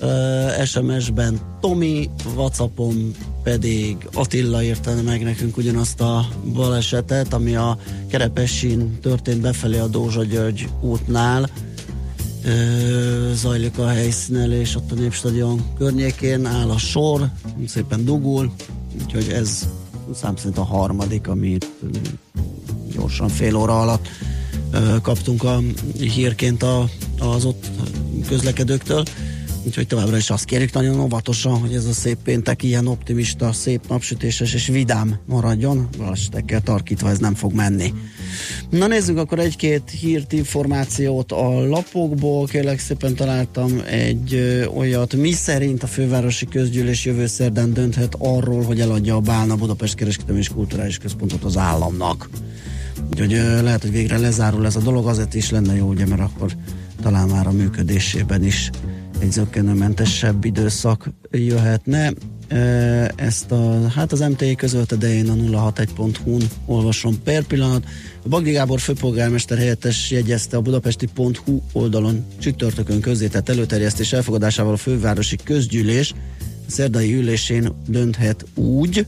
Uh, 0.01 0.65
SMS-ben 0.65 1.39
Tomi, 1.61 2.09
Whatsappon 2.35 3.15
pedig 3.43 3.97
Attila 4.13 4.63
írta 4.63 5.01
meg 5.03 5.23
nekünk 5.23 5.57
ugyanazt 5.57 6.01
a 6.01 6.27
balesetet, 6.53 7.33
ami 7.33 7.55
a 7.55 7.77
Kerepessin 8.07 8.99
történt 9.01 9.41
befelé 9.41 9.77
a 9.77 9.87
Dózsa 9.87 10.23
György 10.23 10.69
útnál. 10.81 11.49
Ö, 12.43 13.31
zajlik 13.33 13.77
a 13.77 13.87
helyszínelés 13.87 14.75
ott 14.75 14.91
a 14.91 14.95
Népstadion 14.95 15.61
környékén, 15.77 16.45
áll 16.45 16.69
a 16.69 16.77
sor, 16.77 17.29
szépen 17.67 18.05
dugul, 18.05 18.51
úgyhogy 19.01 19.29
ez 19.29 19.67
szám 20.13 20.35
szerint 20.35 20.57
a 20.57 20.63
harmadik, 20.63 21.27
amit 21.27 21.69
gyorsan 22.91 23.27
fél 23.27 23.55
óra 23.55 23.81
alatt 23.81 24.07
kaptunk 25.01 25.43
a 25.43 25.59
hírként 25.99 26.63
a, 26.63 26.89
az 27.19 27.45
ott 27.45 27.67
közlekedőktől. 28.27 29.03
Úgyhogy 29.67 29.87
továbbra 29.87 30.17
is 30.17 30.29
azt 30.29 30.45
kérjük 30.45 30.73
nagyon 30.73 30.99
óvatosan, 30.99 31.59
hogy 31.59 31.73
ez 31.73 31.85
a 31.85 31.93
szép 31.93 32.17
péntek 32.23 32.63
ilyen 32.63 32.87
optimista, 32.87 33.51
szép 33.51 33.87
napsütéses 33.87 34.53
és 34.53 34.67
vidám 34.67 35.19
maradjon. 35.25 35.87
Balesetekkel 35.97 36.61
tarkítva 36.61 37.09
ez 37.09 37.17
nem 37.17 37.35
fog 37.35 37.53
menni. 37.53 37.93
Na 38.69 38.87
nézzük 38.87 39.17
akkor 39.17 39.39
egy-két 39.39 39.89
hírt, 39.99 40.33
információt 40.33 41.31
a 41.31 41.67
lapokból. 41.67 42.45
Kérlek 42.45 42.79
szépen 42.79 43.15
találtam 43.15 43.81
egy 43.89 44.33
ö, 44.33 44.65
olyat, 44.65 45.13
mi 45.13 45.31
szerint 45.31 45.83
a 45.83 45.87
fővárosi 45.87 46.45
közgyűlés 46.45 47.05
jövő 47.05 47.25
szerdán 47.25 47.73
dönthet 47.73 48.15
arról, 48.17 48.63
hogy 48.63 48.79
eladja 48.79 49.15
a 49.15 49.19
Bálna 49.19 49.55
Budapest 49.55 49.95
Kereskedelmi 49.95 50.39
és 50.39 50.49
Kulturális 50.49 50.97
Központot 50.97 51.43
az 51.43 51.57
államnak. 51.57 52.29
Úgyhogy 53.09 53.33
ö, 53.33 53.61
lehet, 53.61 53.81
hogy 53.81 53.91
végre 53.91 54.17
lezárul 54.17 54.65
ez 54.65 54.75
a 54.75 54.81
dolog, 54.81 55.07
azért 55.07 55.33
is 55.33 55.49
lenne 55.49 55.75
jó, 55.75 55.87
ugye, 55.87 56.05
mert 56.05 56.21
akkor 56.21 56.51
talán 57.01 57.27
már 57.27 57.47
a 57.47 57.51
működésében 57.51 58.43
is 58.43 58.69
egy 59.19 59.31
zökkenőmentesebb 59.31 60.45
időszak 60.45 61.09
jöhetne. 61.31 62.13
Ezt 63.15 63.51
a, 63.51 63.87
hát 63.87 64.11
az 64.11 64.19
MTI 64.19 64.55
közölte, 64.55 64.95
de 64.95 65.13
én 65.13 65.29
a 65.29 65.33
061.hu-n 65.33 66.43
olvasom 66.65 67.21
per 67.23 67.43
pillanat. 67.43 67.85
A 68.23 68.27
Bagdi 68.27 68.51
Gábor 68.51 68.79
főpolgármester 68.79 69.57
helyettes 69.57 70.11
jegyezte 70.11 70.57
a 70.57 70.61
budapesti.hu 70.61 71.61
oldalon 71.71 72.25
csütörtökön 72.39 73.01
közzétett 73.01 73.49
előterjesztés 73.49 74.13
elfogadásával 74.13 74.73
a 74.73 74.77
fővárosi 74.77 75.35
közgyűlés 75.43 76.13
szerdai 76.67 77.13
ülésén 77.13 77.73
dönthet 77.87 78.45
úgy, 78.55 79.05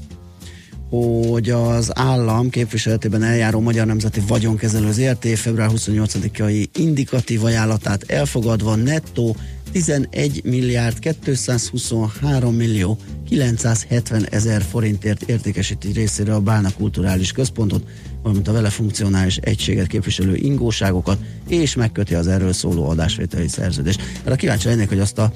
hogy 0.90 1.50
az 1.50 1.92
állam 1.94 2.50
képviseletében 2.50 3.24
eljáró 3.24 3.60
Magyar 3.60 3.86
Nemzeti 3.86 4.22
Vagyonkezelő 4.28 4.92
ZRT 4.92 5.28
február 5.28 5.70
28-ai 5.74 6.68
indikatív 6.78 7.44
ajánlatát 7.44 8.04
elfogadva 8.08 8.76
nettó 8.76 9.36
11 9.72 10.42
milliárd 10.44 11.00
223 11.00 12.56
millió 12.56 12.98
970 13.30 14.28
ezer 14.30 14.62
forintért 14.62 15.22
értékesíti 15.22 15.92
részére 15.92 16.34
a 16.34 16.40
Bálna 16.40 16.70
Kulturális 16.78 17.32
Központot, 17.32 17.84
valamint 18.22 18.48
a 18.48 18.52
vele 18.52 18.70
funkcionális 18.70 19.38
egységet 19.38 19.88
képviselő 19.88 20.36
ingóságokat, 20.36 21.18
és 21.48 21.76
megköti 21.76 22.14
az 22.14 22.28
erről 22.28 22.54
szóló 22.54 22.90
adásvételi 22.90 23.48
szerződést. 23.48 24.02
Erre 24.24 24.36
kíváncsi 24.36 24.68
lennék, 24.68 24.90
hogy 24.90 25.00
azt 25.00 25.18
a 25.18 25.34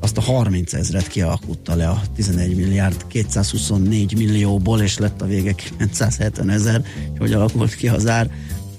azt 0.00 0.16
a 0.16 0.20
30 0.20 0.72
ezret 0.72 1.06
kialkutta 1.06 1.74
le 1.74 1.88
a 1.88 2.02
11 2.14 2.56
milliárd 2.56 3.06
224 3.06 4.16
millióból, 4.16 4.80
és 4.80 4.98
lett 4.98 5.22
a 5.22 5.26
vége 5.26 5.52
970 5.52 6.50
ezer, 6.50 6.84
hogy 7.18 7.32
alakult 7.32 7.74
ki 7.74 7.88
az 7.88 8.06
ár, 8.06 8.30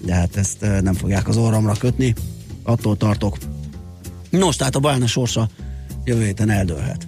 de 0.06 0.14
hát 0.14 0.36
ezt 0.36 0.64
eh, 0.64 0.82
nem 0.82 0.94
fogják 0.94 1.28
az 1.28 1.38
orromra 1.38 1.74
kötni, 1.74 2.14
attól 2.64 2.98
tartok. 2.98 3.38
Nos, 4.30 4.56
tehát 4.56 4.76
a 4.76 4.80
Bálna 4.80 5.08
sorsa 5.08 5.50
jövő 6.04 6.24
héten 6.24 6.50
eldőlhet. 6.50 7.08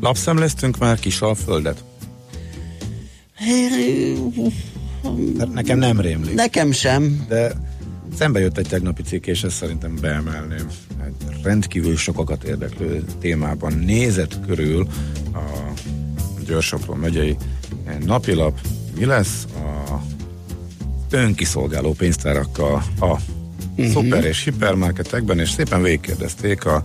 Lapszemleztünk 0.00 0.78
már 0.78 0.98
Kisalföldet? 0.98 1.84
Hát 5.38 5.52
Nekem 5.52 5.78
nem 5.78 6.00
rémlik. 6.00 6.34
Nekem 6.34 6.72
sem, 6.72 7.24
De 7.28 7.52
Szembe 8.16 8.40
jött 8.40 8.58
egy 8.58 8.68
tegnapi 8.68 9.02
cikk, 9.02 9.26
és 9.26 9.42
ezt 9.42 9.56
szerintem 9.56 9.98
beemelném. 10.00 10.66
Egy 11.04 11.42
rendkívül 11.42 11.96
sokakat 11.96 12.44
érdeklő 12.44 13.04
témában 13.20 13.72
nézett 13.72 14.40
körül 14.46 14.86
a 15.34 15.72
Győr-Sopron 16.46 16.98
megyei 16.98 17.36
napilap. 18.04 18.60
Mi 18.98 19.04
lesz 19.04 19.44
a 19.54 20.00
önkiszolgáló 21.10 21.92
pénztárakkal 21.92 22.82
a 23.00 23.16
uh-huh. 23.76 23.92
szuper 23.92 24.24
és 24.24 24.44
hipermarketekben, 24.44 25.38
és 25.38 25.50
szépen 25.50 25.82
végigkérdezték 25.82 26.64
a 26.64 26.84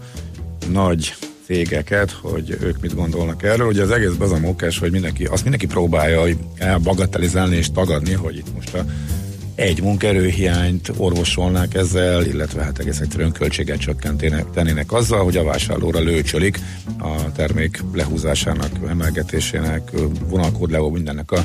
nagy 0.72 1.16
cégeket, 1.46 2.12
hogy 2.12 2.58
ők 2.62 2.82
mit 2.82 2.96
gondolnak 2.96 3.44
erről. 3.44 3.68
Ugye 3.68 3.84
az 3.84 3.92
egész 3.92 4.10
az 4.20 4.32
a 4.32 4.40
mókás, 4.40 4.80
hogy 4.80 4.92
mindenki, 4.92 5.26
azt 5.26 5.42
mindenki 5.42 5.68
próbálja 5.68 6.36
elbagatelizálni 6.58 7.56
és 7.56 7.72
tagadni, 7.72 8.14
hogy 8.14 8.38
itt 8.38 8.54
most 8.56 8.74
a 8.74 8.86
egy 9.60 9.82
munkerőhiányt 9.82 10.92
orvosolnák 10.98 11.74
ezzel, 11.74 12.26
illetve 12.26 12.64
hát 12.64 12.80
egész 12.80 13.00
egyszerűen 13.00 13.32
költséget 13.32 13.80
csökkentenének 13.80 14.92
azzal, 14.92 15.24
hogy 15.24 15.38
a 15.38 15.44
vásárlóra 15.44 16.00
lőcsölik 16.00 16.60
a 16.98 17.32
termék 17.32 17.84
lehúzásának, 17.94 18.70
emelgetésének, 18.90 19.92
vonalkód 20.28 20.72
leó 20.72 20.90
mindennek 20.90 21.32
a, 21.32 21.44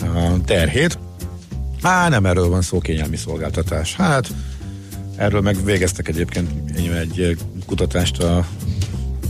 a 0.00 0.40
terhét. 0.44 0.98
Á, 1.82 2.08
nem 2.08 2.26
erről 2.26 2.48
van 2.48 2.62
szó, 2.62 2.78
kényelmi 2.78 3.16
szolgáltatás. 3.16 3.96
Hát, 3.96 4.28
erről 5.20 5.40
meg 5.40 5.64
végeztek 5.64 6.08
egyébként 6.08 6.50
egy 6.76 7.36
kutatást 7.66 8.18
a 8.18 8.46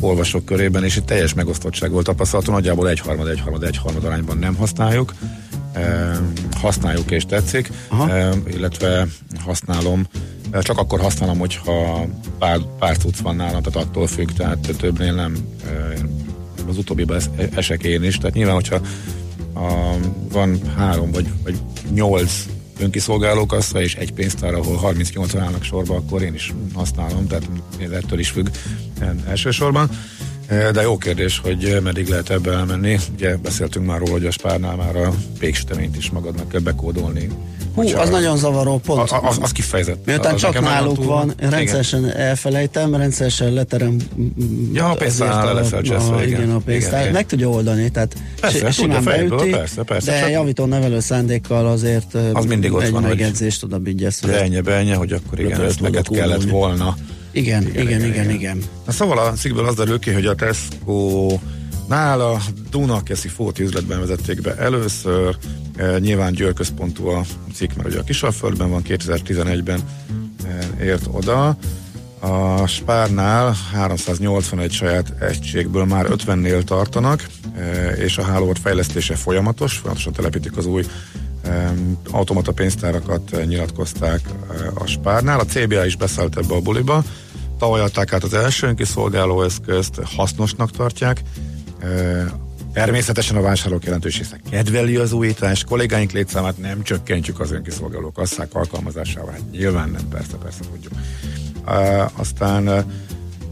olvasók 0.00 0.44
körében, 0.44 0.84
és 0.84 0.96
itt 0.96 1.04
teljes 1.06 1.34
megosztottság 1.34 1.90
volt 1.90 2.04
tapasztalható, 2.04 2.52
nagyjából 2.52 2.88
egyharmad, 2.88 3.28
egyharmad, 3.28 3.62
egyharmad 3.62 4.04
arányban 4.04 4.38
nem 4.38 4.54
használjuk. 4.54 5.14
Használjuk 6.60 7.10
és 7.10 7.24
tetszik, 7.24 7.70
Aha. 7.88 8.34
illetve 8.46 9.06
használom, 9.44 10.06
csak 10.60 10.78
akkor 10.78 11.00
használom, 11.00 11.38
hogyha 11.38 12.06
pár, 12.38 12.58
pár 12.78 12.96
cucc 12.96 13.18
van 13.18 13.36
nálam, 13.36 13.62
tehát 13.62 13.88
attól 13.88 14.06
függ, 14.06 14.30
tehát 14.30 14.74
többnél 14.78 15.14
nem. 15.14 15.36
Az 16.68 16.78
utóbbiban 16.78 17.20
esek 17.54 17.82
én 17.82 18.02
is, 18.02 18.18
tehát 18.18 18.34
nyilván, 18.34 18.54
hogyha 18.54 18.80
a, 19.54 19.94
van 20.32 20.60
három 20.76 21.10
vagy, 21.10 21.28
vagy 21.44 21.58
nyolc 21.92 22.32
önkiszolgáló 22.80 23.46
kassa 23.46 23.82
és 23.82 23.94
egy 23.94 24.12
pénztár, 24.12 24.54
ahol 24.54 24.76
38 24.76 25.34
állnak 25.34 25.62
sorba, 25.62 25.94
akkor 25.94 26.22
én 26.22 26.34
is 26.34 26.52
használom, 26.74 27.26
tehát 27.26 27.48
ettől 27.92 28.18
is 28.18 28.30
függ 28.30 28.48
elsősorban. 29.26 29.90
De 30.50 30.82
jó 30.82 30.98
kérdés, 30.98 31.38
hogy 31.38 31.78
meddig 31.82 32.08
lehet 32.08 32.30
ebbe 32.30 32.52
elmenni. 32.52 32.98
Ugye 33.14 33.36
beszéltünk 33.36 33.86
már 33.86 33.98
róla, 33.98 34.12
hogy 34.12 34.26
a 34.26 34.30
spárnál 34.30 34.76
már 34.76 34.96
a 34.96 35.14
péksüteményt 35.38 35.96
is 35.96 36.10
magadnak 36.10 36.48
kell 36.48 36.60
bekódolni. 36.60 37.28
Hú, 37.74 37.82
az 37.82 38.08
a, 38.08 38.10
nagyon 38.10 38.36
zavaró 38.36 38.78
pont. 38.78 39.10
A, 39.10 39.28
az, 39.28 39.38
az 39.42 39.52
kifejezett. 39.52 40.06
Miután 40.06 40.34
az 40.34 40.40
csak 40.40 40.60
náluk 40.60 41.04
van, 41.04 41.32
rendszeresen 41.38 42.00
igen. 42.00 42.16
elfelejtem, 42.16 42.94
rendszeresen 42.94 43.52
leterem. 43.52 43.96
Ja, 44.72 44.90
a 44.90 44.94
pénztárnál 44.94 45.54
leszel 45.54 45.82
cseszve, 45.82 46.26
igen. 46.26 46.40
igen. 46.40 46.54
a 46.54 46.58
pénztár. 46.58 47.00
Igen. 47.00 47.12
Meg 47.12 47.26
tudja 47.26 47.48
oldani, 47.48 47.90
tehát 47.90 48.16
persze, 48.40 48.70
simán 48.70 49.02
fejből, 49.02 49.38
beüti, 49.38 49.50
persze, 49.50 49.82
persze, 49.82 50.10
de 50.10 50.20
csak... 50.20 50.30
javító 50.30 50.64
nevelő 50.64 51.00
szándékkal 51.00 51.66
azért 51.66 52.14
az 52.32 52.44
mindig 52.44 52.72
ott 52.72 52.82
egy 52.82 52.90
van, 52.90 53.02
megjegyzést 53.02 53.62
oda 53.62 53.78
bigyesz. 53.78 54.20
Benye, 54.20 54.60
benye, 54.60 54.94
hogy 54.94 55.12
akkor 55.12 55.40
igen, 55.40 55.72
meg 55.80 56.02
kellett 56.10 56.42
volna 56.42 56.96
igen, 57.32 57.62
igen, 57.62 57.82
igen, 57.86 58.00
igen. 58.00 58.04
igen, 58.04 58.30
igen. 58.30 58.62
Na, 58.86 58.92
szóval 58.92 59.18
a 59.18 59.32
cikkből 59.32 59.66
az 59.66 59.74
derül 59.74 59.98
ki, 59.98 60.10
hogy 60.10 60.26
a 60.26 60.34
Tesco 60.34 61.38
nála 61.88 62.40
Dunakeszi 62.70 63.28
Fóti 63.28 63.62
üzletben 63.62 64.00
vezették 64.00 64.40
be 64.40 64.56
először, 64.56 65.36
e, 65.76 65.98
nyilván 65.98 66.32
győrközpontú 66.32 67.06
a 67.06 67.24
cikk, 67.54 67.74
mert 67.76 67.88
ugye 67.88 67.98
a 67.98 68.02
Kisalföldben 68.02 68.70
van, 68.70 68.82
2011-ben 68.88 69.80
e, 70.44 70.84
ért 70.84 71.06
oda. 71.10 71.56
A 72.18 72.66
Spárnál 72.66 73.56
381 73.72 74.72
saját 74.72 75.12
egységből 75.20 75.84
már 75.84 76.06
50-nél 76.08 76.64
tartanak, 76.64 77.26
e, 77.56 77.90
és 77.90 78.18
a 78.18 78.22
hálózat 78.22 78.58
fejlesztése 78.58 79.14
folyamatos, 79.14 79.76
folyamatosan 79.76 80.12
telepítik 80.12 80.56
az 80.56 80.66
új 80.66 80.84
automata 82.10 82.52
pénztárakat 82.52 83.32
e, 83.32 83.44
nyilatkozták 83.44 84.20
a 84.74 84.86
Spárnál. 84.86 85.40
A 85.40 85.44
CBA 85.44 85.86
is 85.86 85.96
beszállt 85.96 86.36
ebbe 86.36 86.54
a 86.54 86.60
buliba. 86.60 87.04
Tavaly 87.58 87.80
adták 87.80 88.12
át 88.12 88.24
az 88.24 88.34
első 88.34 88.66
önkiszolgáló 88.66 89.42
eszközt, 89.42 90.00
hasznosnak 90.16 90.70
tartják. 90.70 91.22
Természetesen 92.72 93.36
a 93.36 93.40
vásárlók 93.40 93.84
jelentős 93.84 94.18
része 94.18 94.40
kedveli 94.50 94.96
az 94.96 95.12
újítást, 95.12 95.64
kollégáink 95.64 96.10
létszámát 96.10 96.58
nem 96.58 96.82
csökkentjük 96.82 97.40
az 97.40 97.52
önkiszolgáló 97.52 98.10
kasszák 98.10 98.54
alkalmazásával, 98.54 99.30
hát 99.30 99.50
nyilván 99.50 99.90
nem, 99.90 100.08
persze, 100.08 100.36
persze 100.36 100.60
tudjuk. 100.72 100.92
aztán 102.16 102.84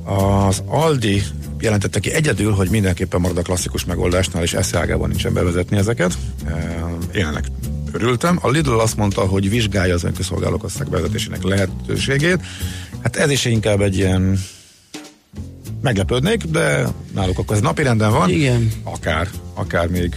az 0.04 0.62
Aldi 0.66 1.22
jelentette 1.60 2.00
ki 2.00 2.12
egyedül, 2.12 2.52
hogy 2.52 2.70
mindenképpen 2.70 3.20
marad 3.20 3.38
a 3.38 3.42
klasszikus 3.42 3.84
megoldásnál, 3.84 4.42
és 4.42 4.54
eszeágában 4.54 5.08
nincsen 5.08 5.32
bevezetni 5.32 5.76
ezeket. 5.76 6.18
Én 7.14 7.26
ennek 7.26 7.44
örültem. 7.92 8.38
A 8.40 8.48
Lidl 8.48 8.72
azt 8.72 8.96
mondta, 8.96 9.20
hogy 9.20 9.50
vizsgálja 9.50 9.94
az 9.94 10.04
önkiszolgálók 10.04 10.60
kasszák 10.60 10.88
bevezetésének 10.88 11.42
lehetőségét. 11.42 12.40
Hát 13.02 13.16
ez 13.16 13.30
is 13.30 13.44
inkább 13.44 13.80
egy 13.80 13.96
ilyen 13.96 14.38
meglepődnék, 15.82 16.44
de 16.44 16.86
náluk 17.14 17.38
akkor 17.38 17.56
ez 17.56 17.62
napirenden 17.62 18.12
van. 18.12 18.30
Igen. 18.30 18.72
Akár, 18.82 19.28
akár 19.54 19.88
még. 19.88 20.14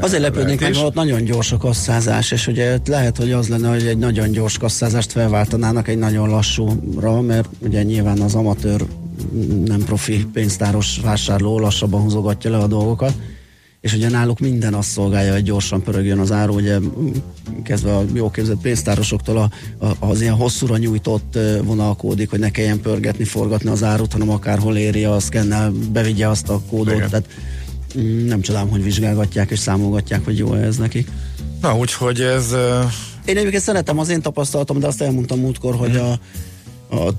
Azért 0.00 0.22
lepődnék 0.22 0.60
meg, 0.60 0.74
ott 0.74 0.94
nagyon 0.94 1.24
gyors 1.24 1.52
a 1.52 1.56
kasszázás, 1.56 2.30
és 2.30 2.46
ugye 2.46 2.78
lehet, 2.86 3.16
hogy 3.16 3.32
az 3.32 3.48
lenne, 3.48 3.68
hogy 3.68 3.86
egy 3.86 3.98
nagyon 3.98 4.30
gyors 4.30 4.58
kasszázást 4.58 5.12
felváltanának 5.12 5.88
egy 5.88 5.98
nagyon 5.98 6.28
lassúra, 6.28 7.20
mert 7.20 7.48
ugye 7.58 7.82
nyilván 7.82 8.20
az 8.20 8.34
amatőr 8.34 8.84
nem 9.64 9.84
profi 9.84 10.26
pénztáros 10.32 10.98
vásárló 11.02 11.58
lassabban 11.58 12.00
húzogatja 12.00 12.50
le 12.50 12.58
a 12.58 12.66
dolgokat 12.66 13.12
és 13.80 13.94
ugye 13.94 14.08
náluk 14.08 14.38
minden 14.38 14.74
azt 14.74 14.88
szolgálja, 14.88 15.32
hogy 15.32 15.42
gyorsan 15.42 15.82
pörögjön 15.82 16.18
az 16.18 16.32
áru, 16.32 16.54
ugye 16.54 16.78
kezdve 17.62 17.96
a 17.96 18.04
jó 18.14 18.30
képzett 18.30 18.60
pénztárosoktól 18.60 19.36
a, 19.36 19.50
a, 19.86 19.96
az 19.98 20.20
ilyen 20.20 20.34
hosszúra 20.34 20.76
nyújtott 20.76 21.38
vonalkódik, 21.62 22.30
hogy 22.30 22.38
ne 22.38 22.50
kelljen 22.50 22.80
pörgetni, 22.80 23.24
forgatni 23.24 23.70
az 23.70 23.82
árut, 23.82 24.12
hanem 24.12 24.30
akárhol 24.30 24.76
érje 24.76 25.10
a 25.12 25.20
szkennel, 25.20 25.72
bevigye 25.92 26.28
azt 26.28 26.48
a 26.48 26.60
kódot, 26.70 26.94
Igen. 26.94 27.08
tehát 27.08 27.28
nem 28.26 28.40
csodálom, 28.40 28.70
hogy 28.70 28.82
vizsgálgatják 28.82 29.50
és 29.50 29.58
számolgatják, 29.58 30.24
hogy 30.24 30.38
jó 30.38 30.54
ez 30.54 30.76
nekik. 30.76 31.08
Na, 31.60 31.76
úgyhogy 31.76 32.20
ez... 32.20 32.54
Én 33.24 33.36
egyébként 33.36 33.62
szeretem 33.62 33.98
az 33.98 34.08
én 34.08 34.22
tapasztalatom, 34.22 34.78
de 34.78 34.86
azt 34.86 35.02
elmondtam 35.02 35.40
múltkor, 35.40 35.74
hogy 35.74 35.90
hmm. 35.90 36.04
a 36.04 36.18
a 36.90 37.12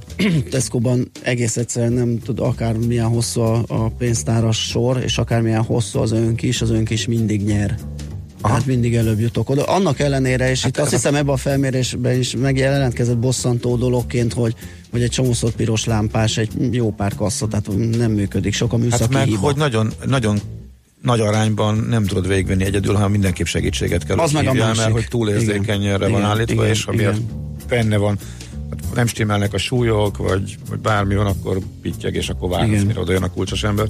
Tesco-ban 0.52 1.12
egész 1.22 1.58
egyszerűen 1.58 1.94
nem 1.94 2.20
tud 2.20 2.40
akármilyen 2.40 3.08
hosszú 3.08 3.42
a, 3.42 3.64
a 3.68 3.90
pénztáras 3.90 4.68
sor, 4.68 5.02
és 5.04 5.18
akármilyen 5.18 5.64
hosszú 5.64 6.00
az 6.00 6.12
önk 6.12 6.42
is, 6.42 6.62
az 6.62 6.70
önk 6.70 6.90
is 6.90 7.08
mindig 7.08 7.44
nyer. 7.44 7.78
Aha. 8.42 8.54
Hát 8.54 8.66
mindig 8.66 8.96
előbb 8.96 9.20
jutok 9.20 9.50
oda. 9.50 9.64
Annak 9.64 10.00
ellenére, 10.00 10.50
és 10.50 10.62
hát 10.62 10.70
itt 10.70 10.84
azt 10.84 10.92
hiszem 10.92 11.16
ebben 11.16 11.34
a 11.34 11.38
felmérésben 11.38 12.20
is 12.20 12.36
megjelentkezett 12.36 13.18
bosszantó 13.18 13.76
dologként, 13.76 14.34
hogy, 14.34 14.56
hogy 14.92 15.02
egy 15.02 15.10
csomószor 15.10 15.52
piros 15.52 15.86
lámpás, 15.86 16.38
egy 16.38 16.52
jó 16.72 16.92
pár 16.92 17.16
kassza, 17.16 17.48
tehát 17.48 17.68
nem 17.98 18.12
működik, 18.12 18.54
sok 18.54 18.74
a 18.74 18.78
műszaki 18.78 19.02
hát 19.02 19.14
meg, 19.14 19.28
hiba. 19.28 19.40
hogy 19.40 19.56
nagyon, 19.56 19.92
nagyon 20.06 20.40
nagy 21.02 21.20
arányban 21.20 21.86
nem 21.90 22.06
tudod 22.06 22.28
végigvenni 22.28 22.64
egyedül, 22.64 22.94
hanem 22.94 23.12
mindenképp 23.12 23.46
segítséget 23.46 24.06
kell. 24.06 24.18
Az 24.18 24.32
meg 24.32 24.48
a 24.48 24.54
másik. 24.54 24.78
mert 24.78 24.92
hogy 24.92 25.08
túlérzékenyre 25.10 26.08
van 26.08 26.24
állítva, 26.24 26.54
igen, 26.54 26.68
és 26.68 26.86
amiért 26.86 27.22
benne 27.68 27.98
van 27.98 28.18
nem 28.94 29.08
stimmelnek 29.08 29.54
a 29.54 29.58
súlyok, 29.58 30.18
vagy, 30.18 30.58
vagy 30.70 30.80
bármi 30.80 31.16
van, 31.16 31.26
akkor 31.26 31.60
pittyeg, 31.82 32.16
és 32.16 32.30
akkor 32.30 32.50
vársz, 32.50 32.84
mire 32.84 33.00
odajön 33.00 33.24
a 33.24 33.32
kulcsos 33.32 33.64
ember. 33.64 33.88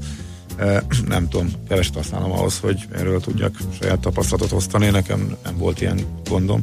Nem 1.08 1.28
tudom, 1.28 1.52
keveset 1.68 1.96
használom 1.96 2.32
ahhoz, 2.32 2.60
hogy 2.60 2.88
erről 2.96 3.20
tudjak 3.20 3.58
saját 3.80 4.00
tapasztalatot 4.00 4.52
osztani, 4.52 4.90
nekem 4.90 5.36
nem 5.44 5.58
volt 5.58 5.82
ilyen 5.82 6.00
gondom. 6.30 6.62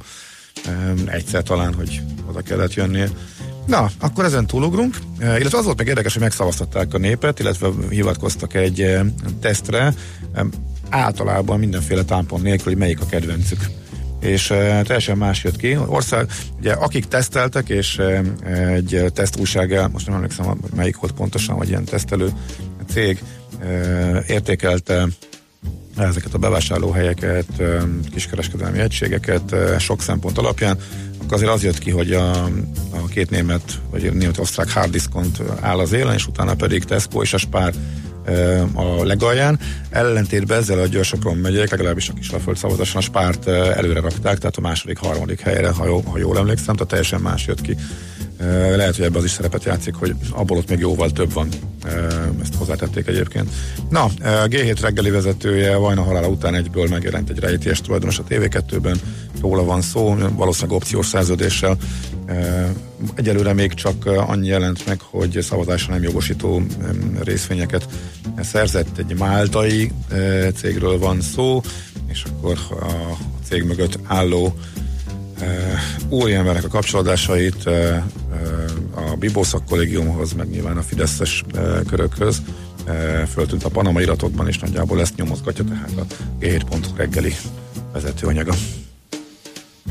Egyszer 1.06 1.42
talán, 1.42 1.74
hogy 1.74 2.00
oda 2.28 2.40
kellett 2.40 2.74
jönnie. 2.74 3.08
Na, 3.66 3.90
akkor 3.98 4.24
ezen 4.24 4.46
túlugrunk, 4.46 4.96
illetve 5.20 5.58
az 5.58 5.64
volt 5.64 5.76
meg 5.76 5.86
érdekes, 5.86 6.12
hogy 6.12 6.22
megszavaztatták 6.22 6.94
a 6.94 6.98
népet, 6.98 7.38
illetve 7.38 7.68
hivatkoztak 7.90 8.54
egy 8.54 8.96
tesztre, 9.40 9.94
általában 10.88 11.58
mindenféle 11.58 12.04
támpon 12.04 12.40
nélkül, 12.40 12.64
hogy 12.64 12.76
melyik 12.76 13.00
a 13.00 13.06
kedvencük 13.06 13.60
és 14.20 14.50
uh, 14.50 14.56
teljesen 14.58 15.16
más 15.16 15.44
jött 15.44 15.56
ki. 15.56 15.76
Ország, 15.86 16.30
ugye 16.58 16.72
akik 16.72 17.04
teszteltek, 17.04 17.68
és 17.68 17.98
uh, 17.98 18.18
egy 18.72 19.04
tesztújság, 19.14 19.90
most 19.92 20.06
nem 20.06 20.14
emlékszem, 20.14 20.58
melyik 20.76 20.96
volt 20.96 21.12
pontosan, 21.12 21.56
vagy 21.56 21.68
ilyen 21.68 21.84
tesztelő 21.84 22.32
cég 22.88 23.22
értékelte 24.26 25.06
ezeket 25.96 26.34
a 26.34 26.38
bevásárlóhelyeket, 26.38 27.62
kiskereskedelmi 28.12 28.78
egységeket 28.78 29.54
sok 29.78 30.02
szempont 30.02 30.38
alapján, 30.38 30.78
akkor 31.22 31.32
azért 31.32 31.50
az 31.50 31.62
jött 31.62 31.78
ki, 31.78 31.90
hogy 31.90 32.12
a, 32.12 32.44
a 32.90 33.06
két 33.10 33.30
német, 33.30 33.80
vagy 33.90 34.12
német-osztrák 34.12 34.70
hard 34.70 34.90
diskont 34.90 35.42
áll 35.60 35.78
az 35.78 35.92
élen, 35.92 36.14
és 36.14 36.26
utána 36.26 36.54
pedig 36.54 36.84
Tesco 36.84 37.22
és 37.22 37.32
a 37.32 37.38
Spár 37.38 37.74
ö, 37.74 38.07
a 38.74 39.04
legalján. 39.04 39.58
Ellentétben 39.90 40.58
ezzel 40.58 40.78
a 40.78 40.86
gyorsokon 40.86 41.36
megyek, 41.36 41.70
legalábbis 41.70 42.08
a 42.08 42.12
Kisalföld 42.12 42.56
szavazáson 42.56 43.00
a 43.00 43.04
spárt 43.04 43.46
ö, 43.46 43.70
előre 43.70 44.00
rakták, 44.00 44.38
tehát 44.38 44.56
a 44.56 44.60
második, 44.60 44.98
harmadik 44.98 45.40
helyre, 45.40 45.68
ha, 45.68 45.86
jó, 45.86 46.00
ha 46.00 46.18
jól 46.18 46.38
emlékszem, 46.38 46.74
tehát 46.74 46.88
teljesen 46.88 47.20
más 47.20 47.46
jött 47.46 47.60
ki. 47.60 47.76
Lehet, 48.76 48.96
hogy 48.96 49.04
ebben 49.04 49.18
az 49.18 49.24
is 49.24 49.30
szerepet 49.30 49.64
játszik, 49.64 49.94
hogy 49.94 50.14
abból 50.30 50.56
ott 50.56 50.68
még 50.68 50.78
jóval 50.78 51.10
több 51.10 51.32
van. 51.32 51.48
Ezt 52.42 52.54
hozzátették 52.54 53.06
egyébként. 53.06 53.50
Na, 53.90 54.02
a 54.02 54.10
G7 54.22 54.76
reggeli 54.80 55.10
vezetője 55.10 55.76
Vajna 55.76 56.02
halála 56.02 56.28
után 56.28 56.54
egyből 56.54 56.88
megjelent 56.88 57.30
egy 57.30 57.38
rejtélyes 57.38 57.80
tulajdonos 57.80 58.18
a 58.18 58.24
TV2-ben, 58.28 59.00
róla 59.40 59.64
van 59.64 59.80
szó, 59.80 60.16
valószínűleg 60.32 60.76
opciós 60.76 61.06
szerződéssel. 61.06 61.76
Egyelőre 63.14 63.52
még 63.52 63.74
csak 63.74 64.06
annyi 64.06 64.46
jelent 64.46 64.86
meg, 64.86 65.00
hogy 65.00 65.38
szavazásra 65.42 65.92
nem 65.92 66.02
jogosító 66.02 66.62
részvényeket 67.24 67.88
szerzett 68.40 68.98
egy 68.98 69.18
máltai 69.18 69.92
cégről 70.54 70.98
van 70.98 71.20
szó, 71.20 71.60
és 72.06 72.24
akkor 72.24 72.58
a 72.70 73.16
cég 73.48 73.62
mögött 73.62 73.98
álló 74.04 74.54
új 76.08 76.34
embernek 76.34 76.64
a 76.64 76.68
kapcsolódásait 76.68 77.66
a 78.94 79.16
Bibószak 79.18 79.64
kollégiumhoz, 79.64 80.32
meg 80.32 80.48
nyilván 80.50 80.76
a 80.76 80.82
Fideszes 80.82 81.44
körökhöz 81.86 82.42
föltűnt 83.32 83.64
a 83.64 83.68
Panama 83.68 84.00
iratokban, 84.00 84.48
és 84.48 84.58
nagyjából 84.58 85.00
ezt 85.00 85.16
nyomozgatja 85.16 85.64
tehát 85.64 85.92
a 85.96 86.14
G7 86.40 86.84
reggeli 86.96 87.34
vezetőanyaga. 87.92 88.54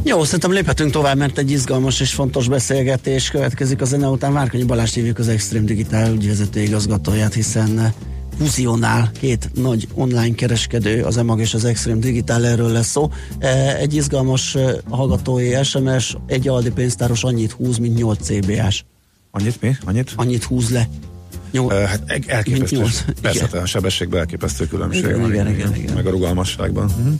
Jó, 0.07 0.23
szerintem 0.23 0.51
léphetünk 0.51 0.91
tovább, 0.91 1.17
mert 1.17 1.37
egy 1.37 1.51
izgalmas 1.51 1.99
és 1.99 2.13
fontos 2.13 2.47
beszélgetés 2.47 3.29
következik 3.29 3.81
a 3.81 3.85
zene 3.85 4.07
után. 4.07 4.33
Várkonyi 4.33 4.63
Balázs 4.63 4.93
hívjuk 4.93 5.19
az 5.19 5.27
Extreme 5.27 5.65
Digital 5.65 6.13
ügyvezető 6.13 6.59
igazgatóját, 6.61 7.33
hiszen 7.33 7.79
eh, 7.79 7.91
fuzionál 8.39 9.11
két 9.19 9.49
nagy 9.53 9.87
online 9.93 10.35
kereskedő, 10.35 11.03
az 11.03 11.17
EMAG 11.17 11.39
és 11.39 11.53
az 11.53 11.65
Extreme 11.65 11.99
Digital, 11.99 12.45
erről 12.45 12.71
lesz 12.71 12.87
szó. 12.89 13.09
Eh, 13.39 13.79
Egy 13.79 13.95
izgalmas 13.95 14.55
eh, 14.55 14.73
hallgatói 14.89 15.63
SMS, 15.63 16.17
egy 16.27 16.47
Aldi 16.47 16.71
pénztáros 16.71 17.23
annyit 17.23 17.51
húz, 17.51 17.77
mint 17.77 17.97
8 17.97 18.19
CBS. 18.21 18.85
Annyit 19.31 19.61
mi? 19.61 19.75
Annyit? 19.85 20.11
Annyit 20.15 20.43
húz 20.43 20.69
le. 20.69 20.87
Nyol- 21.51 21.73
Uh, 21.73 21.81
hát 21.83 22.01
elképesztő. 22.27 22.83
Persze, 23.21 23.45
Igen. 23.49 23.61
a 23.61 23.65
sebességben 23.65 24.19
elképesztő 24.19 24.67
különbség 24.67 25.03
Igen, 25.03 25.21
van. 25.21 25.31
igen, 25.33 25.47
igen, 25.49 25.75
igen. 25.75 25.93
Meg 25.93 26.05
a 26.05 26.09
rugalmasságban. 26.09 26.85
Uh-huh. 26.85 27.13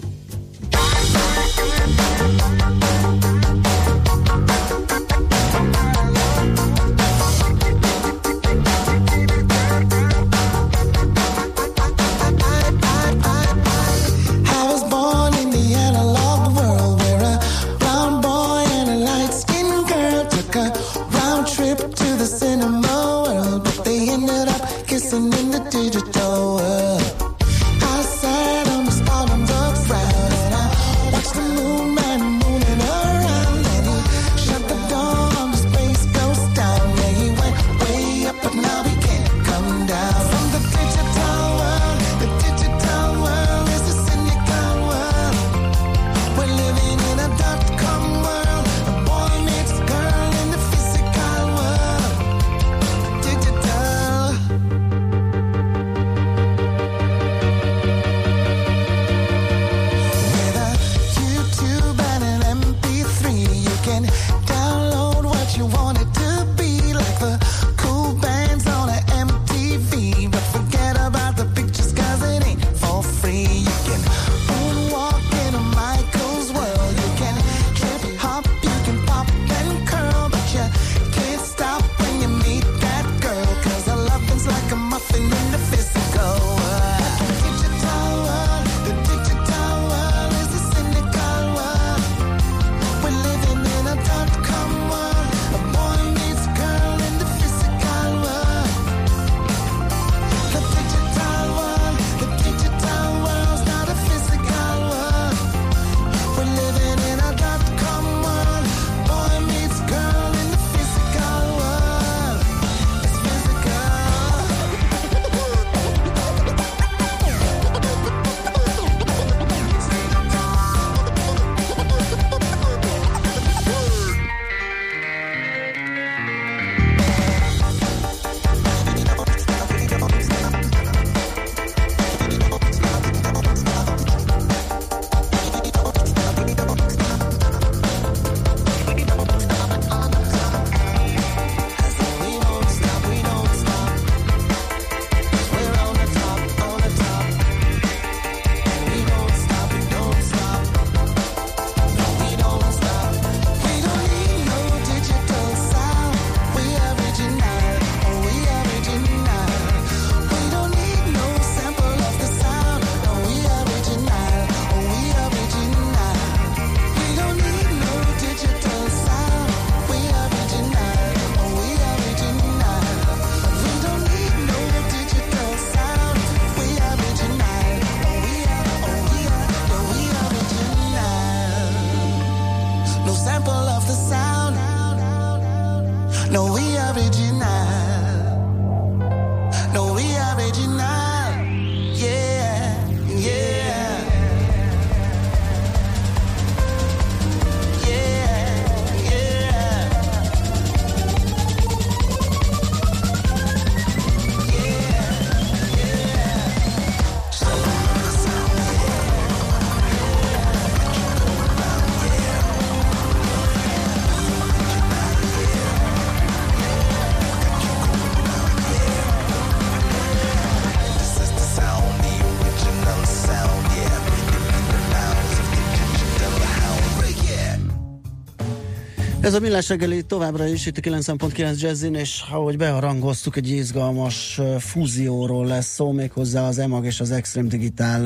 Ez 229.28 229.34
a 229.34 229.39
millás 229.39 229.69
reggeli 229.69 230.03
továbbra 230.03 230.47
is 230.47 230.65
itt 230.65 230.78
a 230.78 230.82
90.9 230.82 231.59
Jazzin, 231.59 231.95
és 231.95 232.23
ahogy 232.32 232.57
beharangoztuk, 232.57 233.36
egy 233.36 233.49
izgalmas 233.49 234.41
fúzióról 234.59 235.45
lesz 235.45 235.73
szó, 235.73 235.91
méghozzá 235.91 236.47
az 236.47 236.57
EMAG 236.57 236.86
és 236.86 236.99
az 236.99 237.11
Extreme 237.11 237.47
Digital 237.47 238.01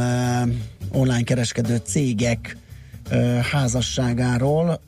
online 0.91 1.24
kereskedő 1.24 1.82
cégek 1.84 2.57
házasságáról, 3.51 4.82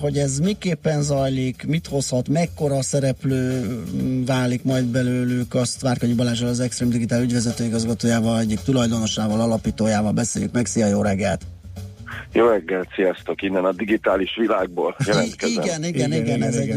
hogy 0.00 0.18
ez 0.18 0.38
miképpen 0.38 1.02
zajlik, 1.02 1.64
mit 1.66 1.86
hozhat, 1.86 2.28
mekkora 2.28 2.82
szereplő 2.82 3.78
válik 4.26 4.64
majd 4.64 4.84
belőlük, 4.84 5.54
azt 5.54 5.80
Várkanyi 5.80 6.14
Balázsral 6.14 6.48
az 6.48 6.60
Extreme 6.60 6.92
Digital 6.92 7.22
ügyvezető 7.22 7.64
igazgatójával, 7.64 8.40
egyik 8.40 8.60
tulajdonosával, 8.60 9.40
alapítójával 9.40 10.12
beszéljük 10.12 10.52
meg. 10.52 10.66
Szia, 10.66 10.86
jó 10.86 11.02
reggelt! 11.02 11.46
Jó 12.32 12.46
reggelt, 12.46 12.88
sziasztok! 12.94 13.42
Innen 13.42 13.64
a 13.64 13.72
digitális 13.72 14.36
világból 14.36 14.96
jelentkezem. 15.06 15.62
Igen, 15.62 15.84
igen, 15.84 16.12
igen, 16.12 16.22
igen, 16.22 16.42
ez 16.42 16.56
egy... 16.56 16.74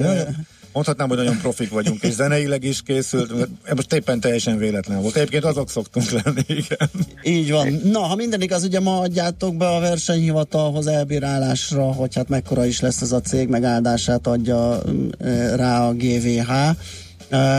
Mondhatnám, 0.74 1.08
hogy 1.08 1.18
nagyon 1.18 1.38
profik 1.38 1.70
vagyunk, 1.70 2.04
és 2.04 2.12
zeneileg 2.12 2.64
is 2.64 2.82
készült, 2.82 3.32
most 3.76 3.94
éppen 3.94 4.20
teljesen 4.20 4.58
véletlen 4.58 5.02
volt. 5.02 5.16
Egyébként 5.16 5.44
azok 5.44 5.70
szoktunk 5.70 6.10
lenni, 6.10 6.42
igen. 6.48 6.90
Így 7.24 7.52
van. 7.52 7.82
Na, 7.84 8.00
ha 8.00 8.16
minden 8.16 8.42
igaz, 8.42 8.64
ugye 8.64 8.80
ma 8.80 9.00
adjátok 9.00 9.56
be 9.56 9.68
a 9.68 9.80
versenyhivatalhoz 9.80 10.88
elbírálásra, 10.88 11.84
hogy 11.84 12.16
hát 12.16 12.30
mekkora 12.30 12.66
is 12.66 12.80
lesz 12.80 13.02
ez 13.02 13.12
a 13.12 13.22
cég, 13.22 13.48
megáldását 13.48 14.28
adja 14.28 14.82
eh, 15.20 15.56
rá 15.56 15.88
a 15.88 15.94
GVH. 15.94 16.52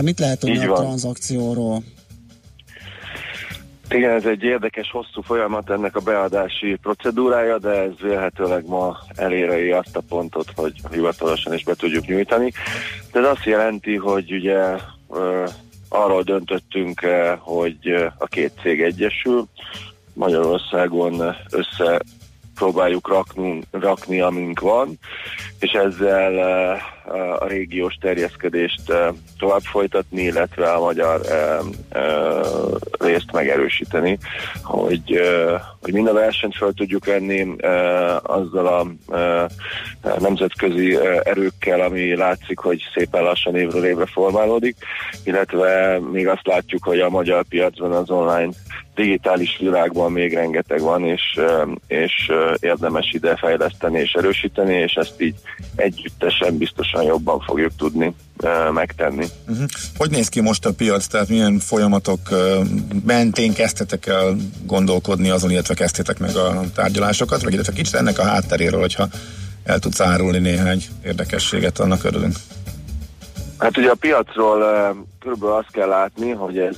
Mit 0.03 0.18
lehet 0.18 0.38
tudni 0.38 0.64
a 0.64 0.68
van. 0.68 0.84
tranzakcióról? 0.84 1.82
Igen, 3.95 4.11
ez 4.11 4.24
egy 4.24 4.42
érdekes, 4.42 4.90
hosszú 4.90 5.22
folyamat 5.22 5.70
ennek 5.70 5.97
a 5.97 6.01
beadási 6.01 6.76
procedúrája, 6.82 7.59
de 7.59 7.68
ez 7.68 7.92
vélhetőleg 8.01 8.66
ma 8.66 8.99
eléri 9.14 9.70
azt 9.70 9.97
a 9.97 10.03
pontot, 10.09 10.47
hogy 10.55 10.72
hivatalosan 10.90 11.55
is 11.55 11.64
be 11.64 11.74
tudjuk 11.74 12.07
nyújtani. 12.07 12.53
De 13.12 13.20
ez 13.20 13.26
azt 13.26 13.45
jelenti, 13.45 13.97
hogy 13.97 14.32
ugye 14.32 14.59
arról 15.88 16.22
döntöttünk, 16.22 17.01
hogy 17.38 17.95
a 18.18 18.26
két 18.26 18.53
cég 18.62 18.82
egyesül, 18.82 19.45
Magyarországon 20.12 21.36
össze 21.51 22.01
próbáljuk 22.55 23.09
raknunk, 23.09 23.64
rakni, 23.70 24.20
amink 24.20 24.61
van, 24.61 24.99
és 25.59 25.70
ezzel 25.70 26.80
a 27.38 27.46
régiós 27.46 27.94
terjeszkedést 28.00 28.82
tovább 29.38 29.62
folytatni, 29.62 30.22
illetve 30.22 30.72
a 30.72 30.80
magyar 30.80 31.20
részt 32.98 33.32
megerősíteni, 33.32 34.18
hogy, 34.62 35.20
hogy 35.80 35.92
mind 35.92 36.07
a 36.07 36.12
versenyt 36.12 36.57
fel 36.57 36.72
tudjuk 36.72 37.05
venni 37.05 37.57
azzal 38.22 38.66
a 38.66 38.86
nemzetközi 40.18 40.98
erőkkel, 41.22 41.80
ami 41.80 42.16
látszik, 42.16 42.59
hogy 42.59 42.82
szépen 42.94 43.22
lassan 43.22 43.57
évről 43.57 43.84
évre 43.84 44.07
formálódik, 44.07 44.76
illetve 45.24 45.98
még 46.12 46.28
azt 46.28 46.46
látjuk, 46.46 46.84
hogy 46.84 47.00
a 47.00 47.11
magyar 47.11 47.44
piacban 47.44 47.92
az 47.92 48.11
online 48.11 48.52
digitális 48.94 49.57
világban 49.59 50.12
még 50.12 50.34
rengeteg 50.34 50.80
van, 50.80 51.05
és, 51.05 51.40
és 51.86 52.32
érdemes 52.61 53.11
ide 53.12 53.36
fejleszteni 53.36 53.98
és 53.98 54.12
erősíteni, 54.12 54.74
és 54.74 54.94
ezt 54.94 55.20
így 55.20 55.34
együttesen 55.76 56.59
biztosan 56.95 57.03
jobban 57.03 57.40
fogjuk 57.40 57.72
tudni 57.76 58.14
megtenni. 58.72 59.26
Uh-huh. 59.49 59.66
Hogy 59.97 60.11
néz 60.11 60.28
ki 60.28 60.40
most 60.40 60.66
a 60.66 60.72
piac, 60.72 61.07
tehát 61.07 61.28
milyen 61.28 61.59
folyamatok 61.59 62.20
mentén 63.05 63.53
kezdtetek 63.53 64.07
el 64.07 64.36
gondolkodni 64.66 65.30
azon, 65.30 65.51
illetve 65.51 65.74
kezdtétek 65.74 66.18
meg 66.18 66.36
a 66.36 66.61
tárgyalásokat, 66.74 67.42
vagy 67.42 67.53
illetve 67.53 67.72
kicsit 67.72 67.95
ennek 67.95 68.18
a 68.18 68.24
hátteréről, 68.24 68.80
hogyha 68.80 69.09
el 69.64 69.78
tudsz 69.78 70.01
árulni 70.01 70.38
néhány 70.38 70.82
érdekességet, 71.05 71.78
annak 71.78 72.05
örülünk. 72.05 72.36
Hát 73.59 73.76
ugye 73.76 73.90
a 73.90 73.95
piacról 73.95 74.59
körülbelül 75.20 75.55
azt 75.55 75.70
kell 75.70 75.88
látni, 75.88 76.30
hogy 76.30 76.59
ez, 76.59 76.76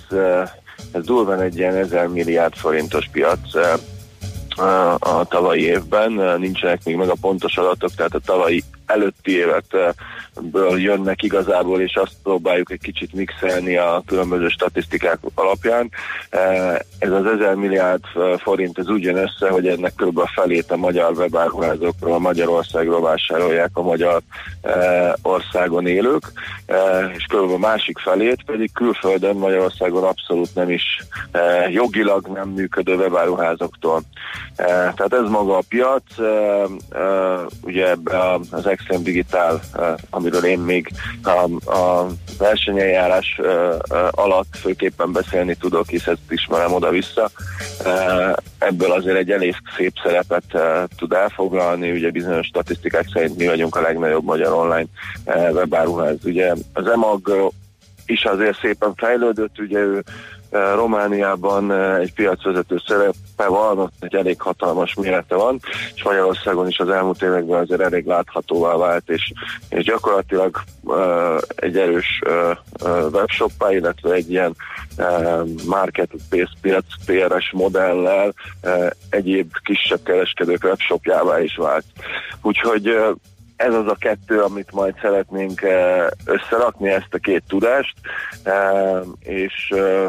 ez 0.92 1.04
durván 1.04 1.40
egy 1.40 1.56
ilyen 1.56 1.74
1000 1.74 2.06
milliárd 2.06 2.54
forintos 2.54 3.08
piac 3.12 3.40
a- 4.98 5.26
tavalyi 5.28 5.62
évben. 5.62 6.38
Nincsenek 6.38 6.84
még 6.84 6.96
meg 6.96 7.08
a 7.08 7.16
pontos 7.20 7.56
adatok, 7.56 7.94
tehát 7.94 8.14
a 8.14 8.20
tavalyi 8.24 8.64
előtti 8.86 9.36
életből 9.36 10.80
jönnek 10.80 11.22
igazából, 11.22 11.80
és 11.80 11.94
azt 11.94 12.16
próbáljuk 12.22 12.70
egy 12.70 12.80
kicsit 12.80 13.12
mixelni 13.12 13.76
a 13.76 14.02
különböző 14.06 14.48
statisztikák 14.48 15.18
alapján. 15.34 15.90
Eh, 16.30 16.74
Ez 16.98 17.10
az 17.10 17.24
1000 17.26 17.54
milliárd 17.54 18.02
eh, 18.14 18.38
forint, 18.38 18.78
ez 18.78 18.88
úgy 18.88 19.02
jön 19.02 19.16
össze, 19.16 19.48
hogy 19.50 19.68
ennek 19.68 19.92
kb. 19.96 20.18
a 20.18 20.30
felét 20.34 20.70
a 20.70 20.76
magyar 20.76 21.12
webáruházokról, 21.12 22.18
Magyarországról 22.18 23.00
vásárolják 23.00 23.70
a 23.72 23.82
magyar 23.82 24.20
eh, 24.62 25.12
országon 25.22 25.86
élők, 25.86 26.32
és 27.16 27.24
kb. 27.24 27.50
a 27.50 27.58
másik 27.58 27.98
felét 27.98 28.42
pedig 28.46 28.72
külföldön 28.72 29.36
Magyarországon 29.36 30.04
abszolút 30.04 30.54
nem 30.54 30.70
is 30.70 30.82
jogilag 31.70 32.26
nem 32.26 32.48
működő 32.48 32.94
webáruházoktól. 32.96 34.02
Eh, 34.56 34.66
Tehát 34.66 35.12
ez 35.12 35.30
maga 35.30 35.56
a 35.56 35.62
piac, 35.68 36.02
ugye 37.62 37.94
az 38.50 38.66
Extreme 38.76 39.02
Digital, 39.02 39.60
amiről 40.10 40.44
én 40.44 40.58
még 40.58 40.90
a, 41.22 41.70
a 41.70 42.06
versenyeljárás 42.38 43.40
alatt 44.10 44.56
főképpen 44.60 45.12
beszélni 45.12 45.54
tudok, 45.54 45.88
hisz 45.88 46.06
ezt 46.06 46.18
ismerem 46.28 46.72
oda-vissza. 46.72 47.30
Ebből 48.58 48.92
azért 48.92 49.16
egy 49.16 49.30
elég 49.30 49.54
szép 49.76 49.92
szerepet 50.02 50.44
tud 50.96 51.12
elfoglalni, 51.12 51.90
ugye 51.90 52.10
bizonyos 52.10 52.46
statisztikák 52.46 53.06
szerint 53.12 53.36
mi 53.36 53.46
vagyunk 53.46 53.76
a 53.76 53.80
legnagyobb 53.80 54.24
magyar 54.24 54.52
online 54.52 54.86
webáruház. 55.52 56.16
Ugye 56.24 56.52
az 56.72 56.86
EMAG 56.86 57.52
is 58.06 58.24
azért 58.24 58.58
szépen 58.60 58.94
fejlődött, 58.96 59.58
ugye 59.58 59.78
ő 59.78 60.04
Romániában 60.50 61.72
eh, 61.72 61.96
egy 61.98 62.12
piacvezető 62.12 62.82
szerepe 62.86 63.46
van, 63.48 63.78
ott 63.78 63.92
egy 64.00 64.14
elég 64.14 64.40
hatalmas 64.40 64.94
mérete 64.94 65.34
van, 65.34 65.60
és 65.94 66.02
Magyarországon 66.02 66.68
is 66.68 66.78
az 66.78 66.88
elmúlt 66.88 67.22
években 67.22 67.60
azért 67.60 67.80
elég 67.80 68.06
láthatóvá 68.06 68.76
vált, 68.76 69.08
és, 69.08 69.32
és 69.68 69.84
gyakorlatilag 69.84 70.62
uh, 70.82 71.40
egy 71.56 71.78
erős 71.78 72.20
uh, 72.26 72.56
uh, 72.82 73.12
webshoppá, 73.12 73.72
illetve 73.72 74.12
egy 74.12 74.30
ilyen 74.30 74.56
uh, 74.98 75.48
marketplace 75.66 76.52
piac 76.60 76.84
PRS 77.06 77.52
modellel 77.52 78.34
uh, 78.62 78.90
egyéb 79.10 79.52
kisebb 79.64 80.02
kereskedők 80.02 80.64
webshopjává 80.64 81.40
is 81.40 81.56
vált. 81.56 81.84
Úgyhogy 82.42 82.88
uh, 82.88 83.16
ez 83.56 83.74
az 83.74 83.86
a 83.86 83.96
kettő, 83.98 84.40
amit 84.40 84.72
majd 84.72 84.94
szeretnénk 85.00 85.62
eh, 85.62 86.06
összerakni, 86.24 86.88
ezt 86.88 87.14
a 87.14 87.18
két 87.18 87.42
tudást, 87.48 87.94
eh, 88.42 89.00
és, 89.20 89.70
eh, 89.70 90.06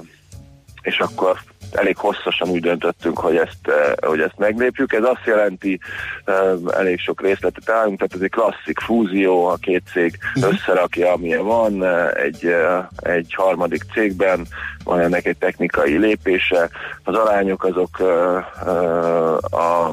és 0.88 1.00
akkor 1.00 1.38
elég 1.72 1.98
hosszasan 1.98 2.50
úgy 2.50 2.62
döntöttünk, 2.62 3.20
hogy 3.20 3.36
ezt, 3.36 3.58
eh, 3.64 4.10
hogy 4.10 4.20
ezt 4.20 4.38
meglépjük. 4.38 4.94
Ez 4.94 5.04
azt 5.04 5.26
jelenti, 5.26 5.80
eh, 6.26 6.54
elég 6.78 7.00
sok 7.00 7.22
részletet 7.22 7.70
állunk, 7.70 7.98
tehát 7.98 8.14
ez 8.14 8.22
egy 8.22 8.30
klasszik 8.30 8.80
fúzió, 8.80 9.46
a 9.46 9.56
két 9.56 9.84
cég 9.94 10.18
összerakja, 10.42 11.12
amilyen 11.12 11.44
van, 11.44 11.84
eh, 11.84 12.12
egy, 12.12 12.56
egy 12.98 13.34
harmadik 13.34 13.84
cégben, 13.94 14.48
van 14.84 15.00
ennek 15.00 15.26
egy 15.26 15.38
technikai 15.38 15.98
lépése. 15.98 16.70
Az 17.04 17.16
arányok 17.16 17.64
azok 17.64 18.00
a, 19.50 19.88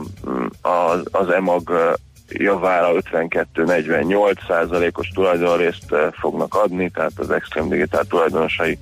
a, 0.62 0.90
az 1.10 1.30
EMAG 1.30 1.70
javára 2.28 2.92
52-48 3.12 4.46
százalékos 4.46 5.08
tulajdonrészt 5.08 5.92
eh, 5.92 6.08
fognak 6.12 6.54
adni, 6.54 6.90
tehát 6.90 7.12
az 7.16 7.30
Extreme 7.30 7.68
Digital 7.68 8.04
tulajdonosai 8.04 8.78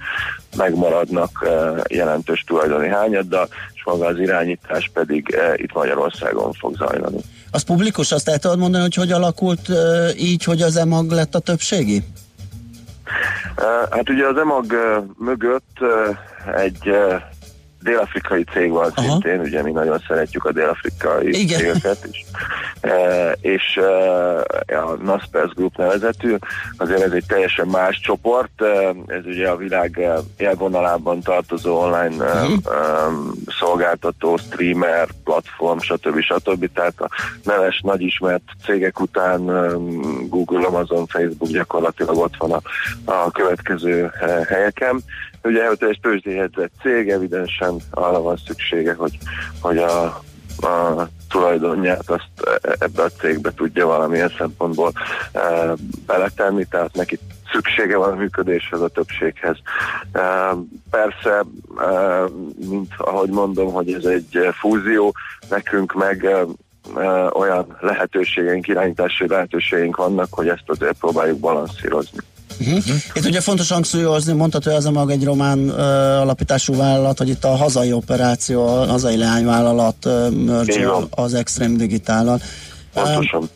megmaradnak 0.57 1.45
eh, 1.47 1.73
jelentős 1.89 2.45
tulajdoni 2.47 2.89
hányaddal, 2.89 3.49
és 3.75 3.85
maga 3.85 4.07
az 4.07 4.19
irányítás 4.19 4.91
pedig 4.93 5.35
eh, 5.35 5.53
itt 5.57 5.73
Magyarországon 5.73 6.53
fog 6.53 6.77
zajlani. 6.77 7.21
Az 7.51 7.63
publikus, 7.63 8.13
azt 8.13 8.29
el 8.29 8.39
tudod 8.39 8.59
mondani, 8.59 8.83
hogy 8.83 8.95
hogy 8.95 9.13
alakult 9.13 9.69
így, 10.17 10.45
hogy 10.45 10.63
az 10.63 10.77
EMAG 10.77 11.11
lett 11.11 11.35
a 11.35 11.39
többségi? 11.39 12.03
Hát 13.91 14.09
ugye 14.09 14.27
az 14.27 14.37
EMAG 14.37 14.75
mögött 15.19 15.79
egy 16.57 16.91
dél-afrikai 17.83 18.45
cég 18.53 18.71
van 18.71 18.91
Aha. 18.95 19.03
szintén, 19.03 19.41
ugye 19.41 19.63
mi 19.63 19.71
nagyon 19.71 20.03
szeretjük 20.09 20.45
a 20.45 20.53
dél-afrikai 20.53 21.41
Igen. 21.41 21.59
cégeket 21.59 22.09
is, 22.11 22.25
e, 22.81 23.31
és 23.41 23.77
e, 24.67 24.79
a 24.79 24.97
Naspers 25.03 25.53
Group 25.53 25.77
nevezetű, 25.77 26.37
azért 26.77 27.01
ez 27.03 27.13
egy 27.13 27.25
teljesen 27.29 27.67
más 27.67 28.01
csoport, 28.01 28.63
e, 28.63 28.95
ez 29.07 29.25
ugye 29.25 29.49
a 29.49 29.57
világ 29.57 29.99
e, 29.99 30.15
élvonalában 30.37 31.21
tartozó 31.21 31.77
online 31.81 32.25
Mhm. 32.43 32.53
e, 32.53 32.71
szolgáltató, 33.59 34.37
streamer, 34.37 35.09
platform, 35.25 35.79
stb. 35.79 36.21
stb. 36.21 36.73
Tehát 36.75 37.01
a 37.01 37.09
neves, 37.45 37.81
nagy 37.85 38.01
ismert 38.01 38.43
cégek 38.65 39.01
után 39.01 39.51
e, 39.51 39.67
Google, 40.29 40.67
Amazon, 40.67 41.07
Facebook 41.07 41.51
gyakorlatilag 41.51 42.17
ott 42.17 42.37
van 42.39 42.53
a, 42.53 42.61
a 43.13 43.31
következő 43.31 44.11
helyeken. 44.49 45.03
Ugye, 45.43 45.67
hogy 45.67 45.79
egy 45.81 45.99
tőzsdéjegyzett 46.03 46.73
cég, 46.83 47.09
evidensen 47.09 47.77
arra 47.91 48.21
van 48.23 48.37
szüksége, 48.47 48.95
hogy, 48.95 49.19
hogy 49.61 49.79
a 49.79 50.23
a 50.61 51.09
tulajdonját 51.29 52.11
azt 52.11 52.61
ebbe 52.79 53.03
a 53.03 53.09
cégbe 53.09 53.53
tudja 53.55 53.87
valamilyen 53.87 54.33
szempontból 54.39 54.93
e, 55.33 55.41
beletenni, 56.07 56.65
tehát 56.65 56.95
neki 56.95 57.19
szüksége 57.53 57.97
van 57.97 58.13
a 58.13 58.17
működéshez, 58.17 58.81
a 58.81 58.89
többséghez. 58.89 59.57
E, 60.13 60.55
persze, 60.91 61.45
e, 61.79 62.23
mint 62.69 62.93
ahogy 62.97 63.31
mondom, 63.31 63.73
hogy 63.73 63.93
ez 63.93 64.05
egy 64.05 64.49
fúzió, 64.61 65.15
nekünk 65.49 65.93
meg 65.93 66.25
e, 66.25 66.45
e, 66.97 67.29
olyan 67.33 67.77
lehetőségeink, 67.81 68.69
irányítási 68.69 69.29
lehetőségeink 69.29 69.97
vannak, 69.97 70.29
hogy 70.31 70.49
ezt 70.49 70.65
azért 70.67 70.99
próbáljuk 70.99 71.39
balanszírozni. 71.39 72.19
Uh-huh. 72.61 72.85
Itt 73.15 73.25
ugye 73.25 73.41
fontos 73.41 73.71
hangsúlyozni, 73.71 74.39
hogy 74.39 74.63
ez 74.65 74.85
a 74.85 74.91
maga 74.91 75.13
egy 75.13 75.25
román 75.25 75.59
uh, 75.59 75.79
alapítású 76.21 76.77
vállalat, 76.77 77.19
hogy 77.19 77.29
itt 77.29 77.45
a 77.45 77.57
hazai 77.57 77.93
operáció, 77.93 78.67
a 78.67 78.87
hazai 78.87 79.17
leányvállalat 79.17 80.05
uh, 80.05 80.31
merge 80.31 80.89
az 81.11 81.35
Extreme 81.35 81.77
Digitálal. 81.77 82.41
Pontosan. 82.93 83.49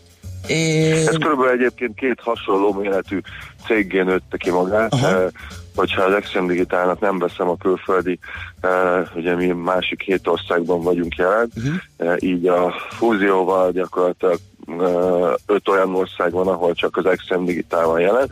Én... 0.47 0.92
Ez 0.92 1.16
körülbelül 1.20 1.53
egyébként 1.53 1.94
két 1.94 2.20
hasonló 2.20 2.72
méretű 2.72 3.20
céggé 3.66 4.03
nőtte 4.03 4.36
ki 4.36 4.51
magát. 4.51 4.94
Uh, 4.94 5.30
hogyha 5.76 6.03
az 6.03 6.12
Exxon 6.12 6.47
Digitálnak 6.47 7.01
nem 7.01 7.18
veszem 7.18 7.49
a 7.49 7.57
külföldi, 7.57 8.18
uh, 8.62 9.16
ugye 9.16 9.34
mi 9.34 9.47
másik 9.47 10.03
hét 10.03 10.26
országban 10.26 10.82
vagyunk 10.82 11.14
jelen, 11.14 11.51
uh, 11.99 12.14
így 12.18 12.47
a 12.47 12.74
fúzióval 12.90 13.70
gyakorlatilag 13.70 14.38
uh, 14.66 15.32
öt 15.47 15.68
olyan 15.68 15.94
ország 15.94 16.32
van, 16.32 16.49
ahol 16.49 16.74
csak 16.74 16.97
az 16.97 17.07
Exxon 17.07 17.44
Digitál 17.44 17.86
van 17.86 18.01
jelen. 18.01 18.30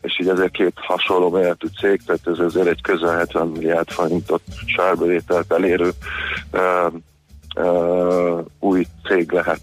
És 0.00 0.20
így 0.20 0.28
ezért 0.28 0.50
két 0.50 0.72
hasonló 0.74 1.30
méretű 1.30 1.66
cég, 1.80 2.02
tehát 2.06 2.26
ez 2.26 2.38
azért 2.38 2.66
egy 2.66 2.82
közel 2.82 3.16
70 3.16 3.46
milliárd 3.46 3.90
forintot 3.90 4.42
sárbevételt 4.76 5.52
elérő 5.52 5.90
új 8.60 8.86
cég 9.08 9.32
lehet. 9.32 9.60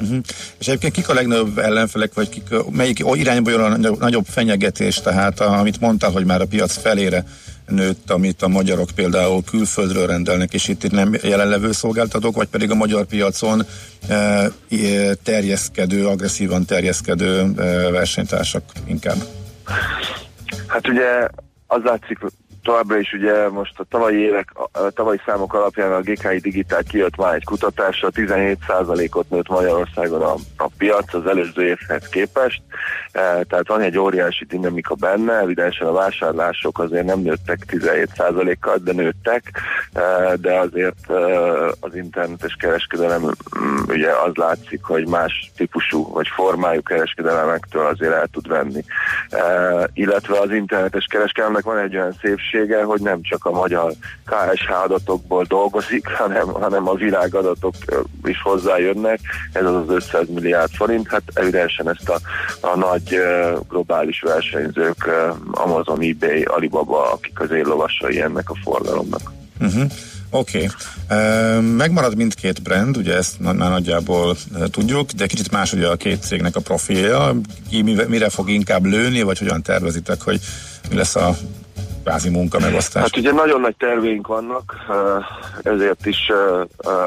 Uh-huh. 0.00 0.18
És 0.58 0.66
egyébként 0.66 0.92
kik 0.92 1.08
a 1.08 1.14
legnagyobb 1.14 1.58
ellenfelek, 1.58 2.14
vagy 2.14 2.28
kik, 2.28 2.42
melyik 2.70 3.04
irányba 3.12 3.50
jön 3.50 3.60
a 3.60 3.94
nagyobb 3.98 4.24
fenyegetés, 4.26 5.00
tehát 5.00 5.40
a, 5.40 5.58
amit 5.58 5.80
mondtál, 5.80 6.10
hogy 6.10 6.24
már 6.24 6.40
a 6.40 6.46
piac 6.46 6.76
felére 6.76 7.24
nőtt, 7.66 8.10
amit 8.10 8.42
a 8.42 8.48
magyarok 8.48 8.88
például 8.94 9.44
külföldről 9.44 10.06
rendelnek, 10.06 10.54
és 10.54 10.68
itt 10.68 10.90
nem 10.90 11.16
jelenlevő 11.22 11.72
szolgáltatók, 11.72 12.36
vagy 12.36 12.48
pedig 12.48 12.70
a 12.70 12.74
magyar 12.74 13.04
piacon 13.04 13.62
e, 14.08 14.50
terjeszkedő, 15.22 16.06
agresszívan 16.06 16.64
terjeszkedő 16.64 17.40
e, 17.40 17.90
versenytársak 17.90 18.62
inkább. 18.84 19.16
Hát 20.66 20.88
ugye 20.88 21.28
az 21.66 21.82
látszik 21.84 22.18
továbbra 22.66 22.98
is 22.98 23.12
ugye 23.12 23.48
most 23.48 23.78
a 23.78 23.84
tavalyi 23.88 24.18
évek, 24.18 24.48
a 24.72 24.90
tavalyi 24.90 25.20
számok 25.26 25.54
alapján 25.54 25.92
a 25.92 26.00
GKI 26.00 26.38
Digitál 26.38 26.82
kijött 26.82 27.16
már 27.16 27.34
egy 27.34 27.44
kutatásra, 27.44 28.08
17%-ot 28.14 29.30
nőtt 29.30 29.48
Magyarországon 29.48 30.22
a, 30.22 30.34
a 30.56 30.68
piac 30.78 31.14
az 31.14 31.26
előző 31.26 31.66
évhez 31.66 32.08
képest, 32.08 32.62
e, 33.12 33.20
tehát 33.20 33.68
van 33.68 33.80
egy 33.80 33.98
óriási 33.98 34.44
dinamika 34.44 34.94
benne, 34.94 35.32
evidensen 35.32 35.86
a 35.86 35.92
vásárlások 35.92 36.78
azért 36.78 37.04
nem 37.04 37.20
nőttek 37.20 37.58
17%-kal, 37.66 38.76
de 38.76 38.92
nőttek, 38.92 39.42
e, 39.92 40.36
de 40.36 40.58
azért 40.58 41.10
e, 41.10 41.14
az 41.80 41.94
internetes 41.94 42.56
kereskedelem 42.58 43.22
mm, 43.22 43.76
ugye 43.88 44.10
az 44.10 44.34
látszik, 44.34 44.82
hogy 44.82 45.08
más 45.08 45.50
típusú 45.56 46.12
vagy 46.12 46.28
formájú 46.34 46.82
kereskedelemektől 46.82 47.86
azért 47.86 48.12
el 48.12 48.26
tud 48.26 48.48
venni. 48.48 48.84
E, 49.30 49.44
illetve 49.92 50.38
az 50.38 50.50
internetes 50.50 51.06
kereskedelemnek 51.10 51.64
van 51.64 51.78
egy 51.78 51.96
olyan 51.96 52.16
szépség, 52.20 52.54
szépsége, 52.56 52.82
hogy 52.82 53.00
nem 53.00 53.22
csak 53.22 53.44
a 53.44 53.50
magyar 53.50 53.92
KSH 54.24 54.70
adatokból 54.84 55.44
dolgozik, 55.48 56.06
hanem, 56.08 56.46
hanem 56.46 56.88
a 56.88 56.94
világadatok 56.94 57.74
is 58.24 58.42
hozzájönnek, 58.42 59.20
ez 59.52 59.64
az 59.64 59.74
az 59.74 59.88
500 59.88 60.26
milliárd 60.28 60.70
forint, 60.70 61.08
hát 61.08 61.22
evidensen 61.34 61.90
ezt 61.90 62.08
a, 62.08 62.18
a 62.60 62.76
nagy 62.76 63.18
globális 63.68 64.20
versenyzők, 64.20 65.10
Amazon, 65.50 66.00
eBay, 66.00 66.42
Alibaba, 66.42 67.12
akik 67.12 67.40
az 67.40 67.50
éllovasai 67.50 68.20
ennek 68.20 68.50
a 68.50 68.56
forgalomnak. 68.62 69.32
Uh-huh. 69.60 69.90
Oké. 70.30 70.68
Okay. 71.08 71.60
Megmarad 71.76 72.16
mindkét 72.16 72.62
brand, 72.62 72.96
ugye 72.96 73.16
ezt 73.16 73.40
már 73.40 73.54
nagyjából 73.54 74.36
tudjuk, 74.70 75.10
de 75.10 75.26
kicsit 75.26 75.50
más 75.50 75.72
ugye 75.72 75.86
a 75.86 75.96
két 75.96 76.22
cégnek 76.22 76.56
a 76.56 76.60
profilja. 76.60 77.34
Mire 78.08 78.28
fog 78.28 78.50
inkább 78.50 78.84
lőni, 78.84 79.22
vagy 79.22 79.38
hogyan 79.38 79.62
tervezitek, 79.62 80.22
hogy 80.22 80.40
mi 80.90 80.96
lesz 80.96 81.16
a 81.16 81.36
kvázi 82.06 82.30
munka 82.30 82.58
megosztás? 82.58 83.02
Hát 83.02 83.16
ugye 83.16 83.32
nagyon 83.32 83.60
nagy 83.60 83.76
terveink 83.76 84.26
vannak, 84.26 84.74
ezért 85.62 86.06
is 86.06 86.32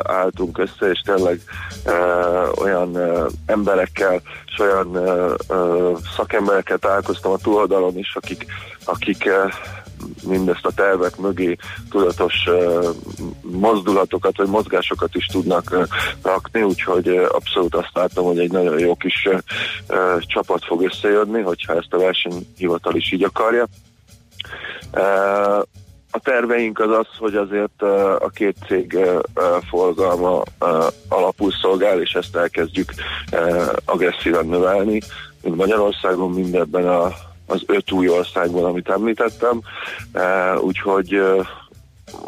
álltunk 0.03 0.57
össze, 0.57 0.89
és 0.91 0.99
tényleg 0.99 1.41
olyan 2.61 2.97
emberekkel 3.45 4.21
és 4.45 4.59
olyan 4.59 4.97
szakemberekkel 6.15 6.77
találkoztam 6.77 7.31
a 7.31 7.37
túloldalon 7.37 7.97
is, 7.97 8.15
akik, 8.15 8.45
akik 8.83 9.29
mindezt 10.23 10.65
a 10.65 10.71
tervek 10.71 11.17
mögé 11.17 11.55
tudatos 11.89 12.33
uh, 12.47 12.85
mozdulatokat 13.41 14.37
vagy 14.37 14.47
mozgásokat 14.47 15.15
is 15.15 15.25
tudnak 15.25 15.87
rakni, 16.23 16.61
úgyhogy 16.61 17.09
uh, 17.09 17.25
abszolút 17.29 17.75
azt 17.75 17.91
látom, 17.93 18.25
hogy 18.25 18.39
egy 18.39 18.51
nagyon 18.51 18.79
jó 18.79 18.95
kis 18.95 19.27
csapat 20.19 20.65
fog 20.65 20.83
összejönni, 20.83 21.41
hogyha 21.41 21.75
ezt 21.75 21.93
a 21.93 21.97
versenyhivatal 21.97 22.95
is 22.95 23.11
így 23.11 23.23
akarja. 23.23 23.67
A 26.11 26.19
terveink 26.19 26.79
az 26.79 26.89
az, 26.89 27.07
hogy 27.17 27.35
azért 27.35 27.81
a 28.19 28.29
két 28.33 28.55
cég 28.67 28.97
forgalma 29.69 30.41
alapul 31.07 31.51
szolgál, 31.61 32.01
és 32.01 32.13
ezt 32.13 32.35
elkezdjük 32.35 32.93
agresszívan 33.85 34.47
növelni, 34.47 34.99
Magyarországon, 35.41 36.31
mind 36.31 36.55
ebben 36.55 36.87
a 36.87 37.11
az 37.49 37.63
öt 37.65 37.91
új 37.91 38.09
országban, 38.09 38.65
amit 38.65 38.89
említettem, 38.89 39.61
úgyhogy 40.59 41.21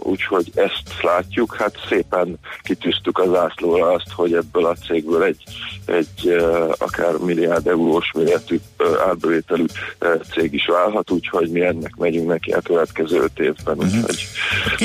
úgyhogy 0.04 0.52
ezt 0.56 1.02
látjuk, 1.02 1.56
hát 1.56 1.76
szépen 1.90 2.40
kitűztük 2.62 3.20
az 3.20 3.30
zászlóra 3.30 3.92
azt, 3.92 4.12
hogy 4.16 4.34
ebből 4.34 4.66
a 4.66 4.76
cégből 4.88 5.24
egy, 5.24 5.44
egy 5.86 6.36
akár 6.78 7.14
milliárd 7.18 7.68
eurós 7.68 8.12
méretű 8.14 8.60
átbevételű 9.08 9.66
uh, 10.02 10.22
cég 10.34 10.54
is 10.54 10.66
válhat, 10.66 11.12
úgyhogy 11.12 11.50
mi 11.50 11.62
ennek 11.62 11.96
megyünk 11.96 12.28
neki 12.28 12.52
a 12.52 12.62
következő 12.62 13.22
öt 13.22 13.40
évben, 13.40 13.78
uh-huh. 13.78 13.96
úgyhogy 13.96 14.28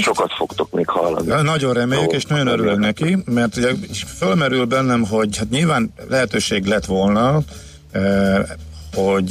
sokat 0.02 0.32
fogtok 0.36 0.70
még 0.70 0.88
hallani. 0.88 1.42
Nagyon 1.42 1.72
reméljük, 1.72 2.12
és 2.12 2.24
nagyon 2.24 2.46
örülök 2.46 2.78
neki, 2.78 3.16
mert 3.24 3.56
ugye 3.56 3.72
fölmerül 4.18 4.64
bennem, 4.64 5.04
hogy 5.04 5.36
hát 5.36 5.50
nyilván 5.50 5.92
lehetőség 6.08 6.64
lett 6.64 6.84
volna, 6.84 7.40
hogy 8.94 9.28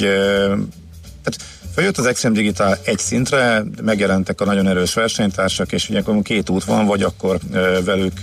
tehát 1.23 1.41
Följött 1.75 1.97
az 1.97 2.05
Extreme 2.05 2.35
Digital 2.35 2.77
egy 2.83 2.99
szintre, 2.99 3.63
megjelentek 3.83 4.41
a 4.41 4.45
nagyon 4.45 4.67
erős 4.67 4.93
versenytársak, 4.93 5.71
és 5.71 5.89
ugye 5.89 6.01
két 6.21 6.49
út 6.49 6.63
van, 6.63 6.85
vagy 6.85 7.03
akkor 7.03 7.39
velük 7.85 8.21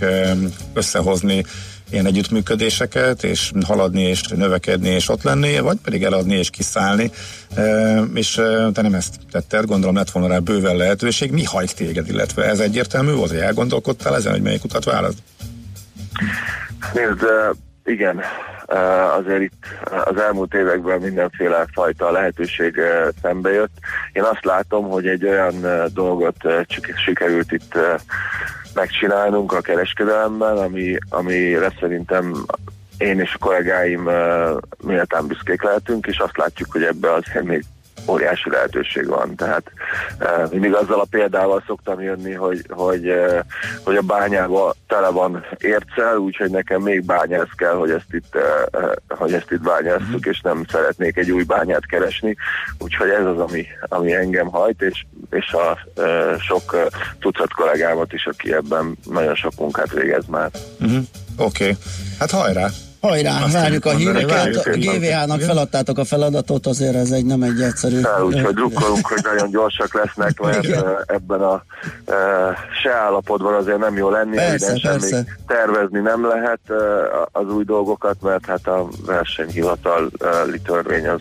összehozni 0.72 1.44
ilyen 1.90 2.06
együttműködéseket, 2.06 3.24
és 3.24 3.52
haladni, 3.66 4.02
és 4.02 4.22
növekedni, 4.22 4.88
és 4.88 5.08
ott 5.08 5.22
lenni, 5.22 5.58
vagy 5.58 5.78
pedig 5.84 6.02
eladni, 6.02 6.34
és 6.34 6.50
kiszállni. 6.50 7.10
És 8.14 8.40
te 8.72 8.82
nem 8.82 8.94
ezt 8.94 9.14
tetted, 9.30 9.64
gondolom 9.64 9.96
lett 9.96 10.10
volna 10.10 10.28
rá 10.28 10.38
bőven 10.38 10.76
lehetőség. 10.76 11.30
Mi 11.30 11.44
hajt 11.44 11.76
téged, 11.76 12.08
illetve 12.08 12.44
ez 12.44 12.60
egyértelmű 12.60 13.12
volt, 13.12 13.30
hogy 13.30 13.40
elgondolkodtál 13.40 14.16
ezen, 14.16 14.32
hogy 14.32 14.42
melyik 14.42 14.64
utat 14.64 14.84
választ? 14.84 15.18
Nézd, 16.94 17.24
igen, 17.84 18.20
azért 19.16 19.40
itt 19.40 19.64
az 20.04 20.16
elmúlt 20.16 20.54
években 20.54 21.00
mindenféle 21.00 21.66
fajta 21.72 22.10
lehetőség 22.10 22.80
szembe 23.22 23.52
jött. 23.52 23.72
Én 24.12 24.22
azt 24.22 24.44
látom, 24.44 24.88
hogy 24.88 25.06
egy 25.06 25.24
olyan 25.24 25.54
dolgot 25.94 26.36
sikerült 27.04 27.52
itt 27.52 27.78
megcsinálnunk 28.74 29.52
a 29.52 29.60
kereskedelemben, 29.60 30.56
ami, 30.56 30.96
amire 31.08 31.72
szerintem 31.80 32.44
én 32.98 33.20
és 33.20 33.34
a 33.34 33.38
kollégáim 33.38 34.10
méltán 34.84 35.26
büszkék 35.26 35.62
lehetünk, 35.62 36.06
és 36.06 36.18
azt 36.18 36.36
látjuk, 36.36 36.72
hogy 36.72 36.82
ebbe 36.82 37.12
azért 37.12 37.44
még 37.44 37.64
óriási 38.06 38.50
lehetőség 38.50 39.06
van. 39.06 39.34
Tehát 39.34 39.72
mindig 40.50 40.74
azzal 40.74 41.00
a 41.00 41.06
példával 41.10 41.62
szoktam 41.66 42.00
jönni, 42.00 42.32
hogy, 42.32 42.64
hogy, 42.68 43.12
hogy 43.84 43.96
a 43.96 44.02
bányában 44.02 44.72
tele 44.88 45.08
van 45.08 45.44
ércel, 45.58 46.16
úgyhogy 46.16 46.50
nekem 46.50 46.82
még 46.82 47.04
bányász 47.04 47.52
kell, 47.56 47.74
hogy 47.74 47.90
ezt 47.90 48.12
itt, 48.12 48.38
hogy 49.08 49.32
ezt 49.32 49.50
itt 49.50 49.60
bányásszuk, 49.62 50.26
és 50.26 50.40
nem 50.40 50.64
szeretnék 50.68 51.16
egy 51.16 51.30
új 51.30 51.42
bányát 51.42 51.86
keresni. 51.86 52.36
Úgyhogy 52.78 53.08
ez 53.08 53.24
az, 53.24 53.38
ami, 53.38 53.66
ami 53.80 54.14
engem 54.14 54.46
hajt, 54.46 54.82
és, 54.82 55.04
és 55.30 55.52
a 55.52 55.78
sok 56.38 56.76
tucat 57.20 57.52
kollégámat 57.52 58.12
is, 58.12 58.26
aki 58.26 58.52
ebben 58.52 58.96
nagyon 59.10 59.34
sok 59.34 59.52
munkát 59.58 59.92
végez 59.92 60.26
már. 60.26 60.50
Uh-huh. 60.80 61.02
Oké, 61.38 61.64
okay. 61.64 61.76
hát 62.18 62.30
hajrá! 62.30 62.68
Hajrá, 63.02 63.42
Azt 63.42 63.52
várjuk 63.52 63.84
a 63.84 63.90
híreket. 63.90 64.30
várjuk 64.30 64.66
A 64.66 64.70
GVH-nak 64.70 65.40
feladtátok 65.40 65.98
a 65.98 66.04
feladatot, 66.04 66.66
azért 66.66 66.94
ez 66.94 67.10
egy 67.10 67.24
nem 67.24 67.42
egy 67.42 67.60
egyszerű. 67.60 68.00
Hát, 68.00 68.22
úgyhogy 68.22 68.54
drukkolunk, 68.54 69.06
hogy 69.06 69.20
nagyon 69.22 69.50
gyorsak 69.50 69.94
lesznek, 69.94 70.40
mert 70.40 70.64
Igen. 70.64 70.84
ebben 71.06 71.40
a 71.40 71.64
e, 72.04 72.14
se 72.82 72.92
állapotban 72.92 73.54
azért 73.54 73.78
nem 73.78 73.96
jó 73.96 74.10
lenni, 74.10 74.36
Persze, 74.36 74.78
persze. 74.82 75.24
tervezni 75.46 76.00
nem 76.00 76.26
lehet 76.26 76.60
e, 76.68 76.74
az 77.32 77.46
új 77.54 77.64
dolgokat, 77.64 78.16
mert 78.20 78.46
hát 78.46 78.66
a 78.66 78.88
versenyhivatali 79.06 80.60
törvény 80.64 81.08
az, 81.08 81.20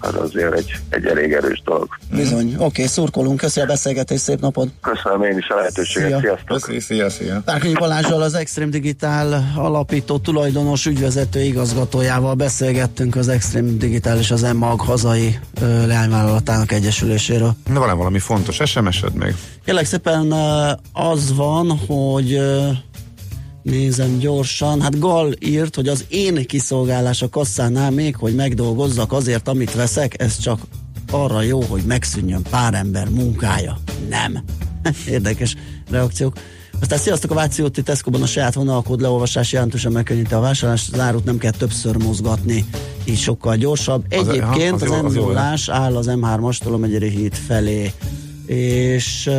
az 0.00 0.14
azért 0.14 0.54
egy, 0.54 0.72
egy 0.88 1.06
elég 1.06 1.32
erős 1.32 1.62
dolog. 1.64 1.88
Bizony. 2.10 2.54
Oké, 2.54 2.64
okay, 2.64 2.86
szurkolunk. 2.86 3.40
Köszi 3.40 3.60
a 3.60 3.66
beszélgetést, 3.66 4.22
szép 4.22 4.40
napot. 4.40 4.68
Köszönöm 4.80 5.22
én 5.22 5.38
is 5.38 5.48
a 5.48 5.54
lehetőséget, 5.54 6.08
Szia. 6.08 6.20
sziasztok! 6.20 6.60
Köszi, 6.60 6.80
szia, 6.80 7.10
szia. 7.10 7.42
Párkonyi 7.44 7.72
Balázsral 7.72 8.22
az 8.22 8.34
Extreme 8.34 8.70
Digital 8.70 9.44
alapító 9.56 10.18
tulajdonos 10.18 10.86
ügyvezető 10.86 11.20
igazgatójával 11.34 12.34
beszélgettünk 12.34 13.16
az 13.16 13.28
Extreme 13.28 13.70
Digital 13.70 14.18
és 14.18 14.30
az 14.30 14.42
EMAG 14.42 14.80
hazai 14.80 15.38
ö, 15.60 15.86
leányvállalatának 15.86 16.72
egyesüléséről. 16.72 17.54
De 17.72 17.78
van 17.78 17.96
valami 17.96 18.18
fontos 18.18 18.60
SMS-ed 18.64 19.14
még? 19.14 19.34
Kérlek 19.64 19.84
szépen 19.84 20.34
az 20.92 21.34
van, 21.34 21.78
hogy 21.86 22.40
nézem 23.62 24.18
gyorsan, 24.18 24.80
hát 24.80 24.98
Gal 24.98 25.32
írt, 25.40 25.74
hogy 25.74 25.88
az 25.88 26.04
én 26.08 26.46
kiszolgálás 26.46 27.22
a 27.22 27.28
kasszánál 27.28 27.90
még, 27.90 28.16
hogy 28.16 28.34
megdolgozzak 28.34 29.12
azért, 29.12 29.48
amit 29.48 29.74
veszek, 29.74 30.22
ez 30.22 30.38
csak 30.38 30.60
arra 31.10 31.42
jó, 31.42 31.60
hogy 31.60 31.82
megszűnjön 31.82 32.42
pár 32.50 32.74
ember 32.74 33.08
munkája. 33.08 33.78
Nem. 34.08 34.38
Érdekes 35.06 35.54
reakciók. 35.90 36.36
Aztán 36.82 36.98
sziasztok 36.98 37.30
a 37.30 37.34
Váci 37.34 37.62
úti 37.62 37.82
Tesco-ban 37.82 38.22
a 38.22 38.26
saját 38.26 38.54
vonalkód 38.54 39.00
leolvasás 39.00 39.52
jelentősen 39.52 39.92
megkönnyíti 39.92 40.34
a 40.34 40.40
vásárlást, 40.40 40.92
az 40.92 40.98
árut 40.98 41.24
nem 41.24 41.38
kell 41.38 41.50
többször 41.50 41.96
mozgatni, 41.96 42.64
így 43.04 43.18
sokkal 43.18 43.56
gyorsabb. 43.56 44.04
Egyébként 44.08 44.82
az 44.82 44.90
az, 44.90 45.04
az 45.04 45.16
az 45.16 45.66
m 45.66 45.72
áll 45.72 45.96
az 45.96 46.10
M3-as 46.10 46.58
Tolomegyeri 46.58 47.08
híd 47.08 47.34
felé, 47.34 47.92
és 48.46 49.30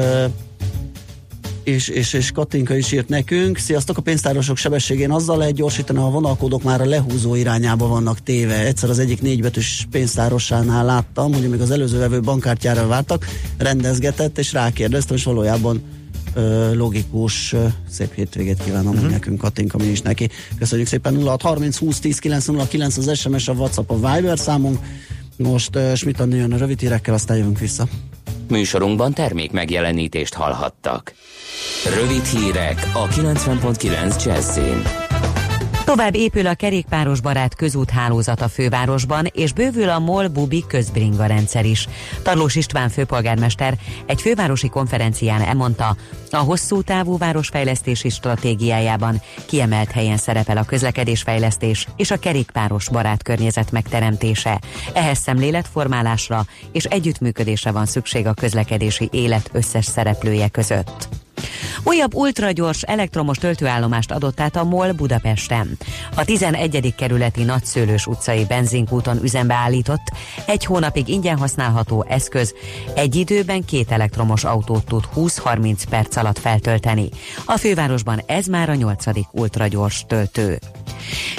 és, 1.64 1.88
és, 1.88 2.14
és 2.14 2.32
Katinka 2.32 2.76
is 2.76 2.92
írt 2.92 3.10
nekünk. 3.10 3.58
Sziasztok, 3.58 3.98
a 3.98 4.02
pénztárosok 4.02 4.58
sebességén 4.58 5.12
azzal 5.12 5.38
lehet 5.38 5.54
gyorsítani, 5.54 6.00
ha 6.00 6.06
a 6.06 6.10
vonalkódok 6.10 6.64
már 6.64 6.82
a 6.82 6.86
lehúzó 6.86 7.36
irányába 7.36 7.88
vannak 7.88 8.20
téve. 8.20 8.66
Egyszer 8.66 8.90
az 8.90 9.00
egyik 9.00 9.22
négybetűs 9.22 9.88
pénztárosánál 9.92 10.86
láttam, 10.86 11.34
hogy 11.34 11.46
amíg 11.46 11.62
az 11.62 11.72
előző 11.72 11.98
vevő 11.98 12.20
bankkártyára 12.20 12.88
vártak, 12.88 13.26
rendezgetett, 13.58 14.38
és 14.38 14.54
rákérdeztem, 14.54 15.16
és 15.16 15.24
valójában 15.24 15.82
logikus, 16.74 17.56
szép 17.90 18.14
hétvégét 18.14 18.64
kívánom 18.64 18.94
uh-huh. 18.94 19.10
nekünk, 19.10 19.40
Katinka, 19.40 19.78
mi 19.78 19.86
is 19.86 20.02
neki. 20.02 20.30
Köszönjük 20.60 20.88
szépen 20.88 21.28
06 21.28 21.42
30 21.42 21.78
20 21.78 22.00
10 22.00 22.20
909 22.20 22.98
az 22.98 23.18
SMS, 23.18 23.48
a 23.48 23.54
WhatsApp, 23.54 23.90
a 23.90 23.96
Viber 23.96 24.40
számunk. 24.40 24.80
Most 25.38 25.76
uh, 25.76 25.94
Schmidt 25.94 26.20
Anni 26.20 26.36
jön 26.36 26.54
a 26.54 26.58
rövid 26.58 26.80
hírekkel, 26.80 27.14
aztán 27.14 27.38
jövünk 27.38 27.60
vissza. 27.60 27.88
Műsorunkban 28.50 29.14
termék 29.14 29.52
megjelenítést 29.52 30.34
hallhattak. 30.34 31.14
Rövid 32.00 32.24
hírek 32.24 32.92
a 32.94 33.08
90.9 33.08 34.26
Jazzin. 34.26 35.03
Tovább 35.86 36.16
épül 36.16 36.48
a 36.48 36.54
kerékpáros 36.54 37.22
barát 37.22 37.56
közúthálózat 37.56 38.42
a 38.42 38.48
fővárosban, 38.48 39.26
és 39.32 39.54
bővül 39.54 39.90
a 39.90 40.00
MOL 40.00 40.28
Bubi 40.28 40.64
közbringa 40.68 41.26
rendszer 41.26 41.66
is. 41.66 41.88
Tarlós 42.22 42.56
István 42.56 42.90
főpolgármester 42.90 43.74
egy 44.06 44.22
fővárosi 44.22 44.70
konferencián 44.70 45.42
elmondta, 45.42 45.96
a 46.32 46.38
hosszú 46.38 46.82
távú 46.82 47.18
városfejlesztési 47.18 48.10
stratégiájában 48.10 49.22
kiemelt 49.46 49.92
helyen 49.92 50.18
szerepel 50.18 50.58
a 50.58 50.64
közlekedésfejlesztés 50.64 51.88
és 51.96 52.12
a 52.12 52.20
kerékpáros 52.20 52.90
barát 52.90 53.24
környezet 53.24 53.72
megteremtése. 53.72 54.60
Ehhez 54.94 55.18
szemléletformálásra 55.18 56.46
és 56.72 56.84
együttműködésre 56.84 57.72
van 57.72 57.86
szükség 57.86 58.28
a 58.28 58.34
közlekedési 58.34 59.10
élet 59.12 59.50
összes 59.54 59.86
szereplője 59.86 60.48
között. 60.48 61.23
Újabb 61.84 62.14
ultragyors 62.14 62.82
elektromos 62.82 63.38
töltőállomást 63.38 64.12
adott 64.12 64.40
át 64.40 64.56
a 64.56 64.64
MOL 64.64 64.92
Budapesten. 64.92 65.78
A 66.16 66.26
11. 66.26 66.96
kerületi 66.96 67.44
Nagyszőlős 67.44 68.08
utcai 68.08 68.46
benzinkúton 68.46 69.24
üzembe 69.24 69.54
állított, 69.54 70.12
egy 70.46 70.66
hónapig 70.66 71.08
ingyen 71.08 71.38
használható 71.38 72.06
eszköz 72.10 72.54
egy 72.96 73.16
időben 73.16 73.66
két 73.66 73.92
elektromos 73.92 74.44
autót 74.44 74.86
tud 74.86 75.04
20-30 75.16 75.82
perc 75.90 76.16
alatt 76.16 76.40
feltölteni. 76.40 77.10
A 77.46 77.58
fővárosban 77.58 78.22
ez 78.26 78.46
már 78.46 78.70
a 78.70 78.76
nyolcadik 78.76 79.28
ultragyors 79.32 80.04
töltő. 80.08 80.60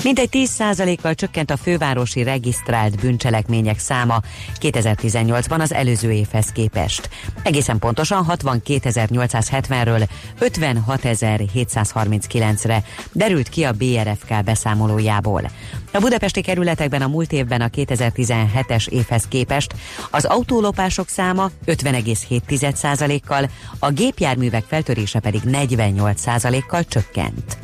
Mintegy 0.03 0.29
10%-kal 0.33 1.15
csökkent 1.15 1.51
a 1.51 1.57
fővárosi 1.57 2.23
regisztrált 2.23 3.01
bűncselekmények 3.01 3.79
száma 3.79 4.21
2018-ban 4.61 5.61
az 5.61 5.73
előző 5.73 6.13
évhez 6.13 6.47
képest. 6.47 7.09
Egészen 7.43 7.79
pontosan 7.79 8.27
62.870-ről 8.29 10.09
56.739-re 10.41 12.83
derült 13.13 13.49
ki 13.49 13.65
a 13.65 13.73
BRFK 13.73 14.45
beszámolójából. 14.45 15.51
A 15.93 15.99
budapesti 15.99 16.41
kerületekben 16.41 17.03
a 17.03 17.09
múlt 17.09 17.33
évben 17.33 17.61
a 17.61 17.69
2017-es 17.69 18.89
évhez 18.89 19.25
képest 19.29 19.75
az 20.11 20.25
autólopások 20.25 21.09
száma 21.09 21.51
50,7%-kal, 21.67 23.51
a 23.79 23.91
gépjárművek 23.91 24.65
feltörése 24.69 25.21
pedig 25.21 25.41
48%-kal 25.45 26.85
csökkent. 26.85 27.57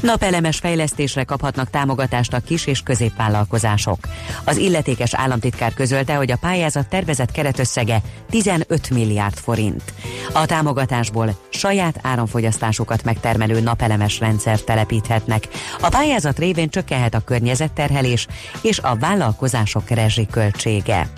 Napelemes 0.00 0.58
fejlesztésre 0.58 1.24
kaphatnak 1.24 1.70
támogatást 1.70 2.32
a 2.32 2.40
kis 2.40 2.66
és 2.66 2.80
középvállalkozások. 2.80 3.98
Az 4.44 4.56
illetékes 4.56 5.14
államtitkár 5.14 5.74
közölte, 5.74 6.14
hogy 6.14 6.30
a 6.30 6.36
pályázat 6.36 6.88
tervezett 6.88 7.30
keretösszege 7.30 8.02
15 8.30 8.90
milliárd 8.90 9.34
forint. 9.34 9.82
A 10.32 10.46
támogatásból 10.46 11.38
saját 11.48 11.98
áramfogyasztásukat 12.02 13.04
megtermelő 13.04 13.60
napelemes 13.60 14.18
rendszert 14.18 14.64
telepíthetnek. 14.64 15.48
A 15.80 15.88
pályázat 15.88 16.38
révén 16.38 16.68
csökkenhet 16.68 17.14
a 17.14 17.20
környezetterhelés 17.20 18.26
és 18.62 18.78
a 18.78 18.96
vállalkozások 18.96 19.90
rezsiköltsége. 19.90 21.08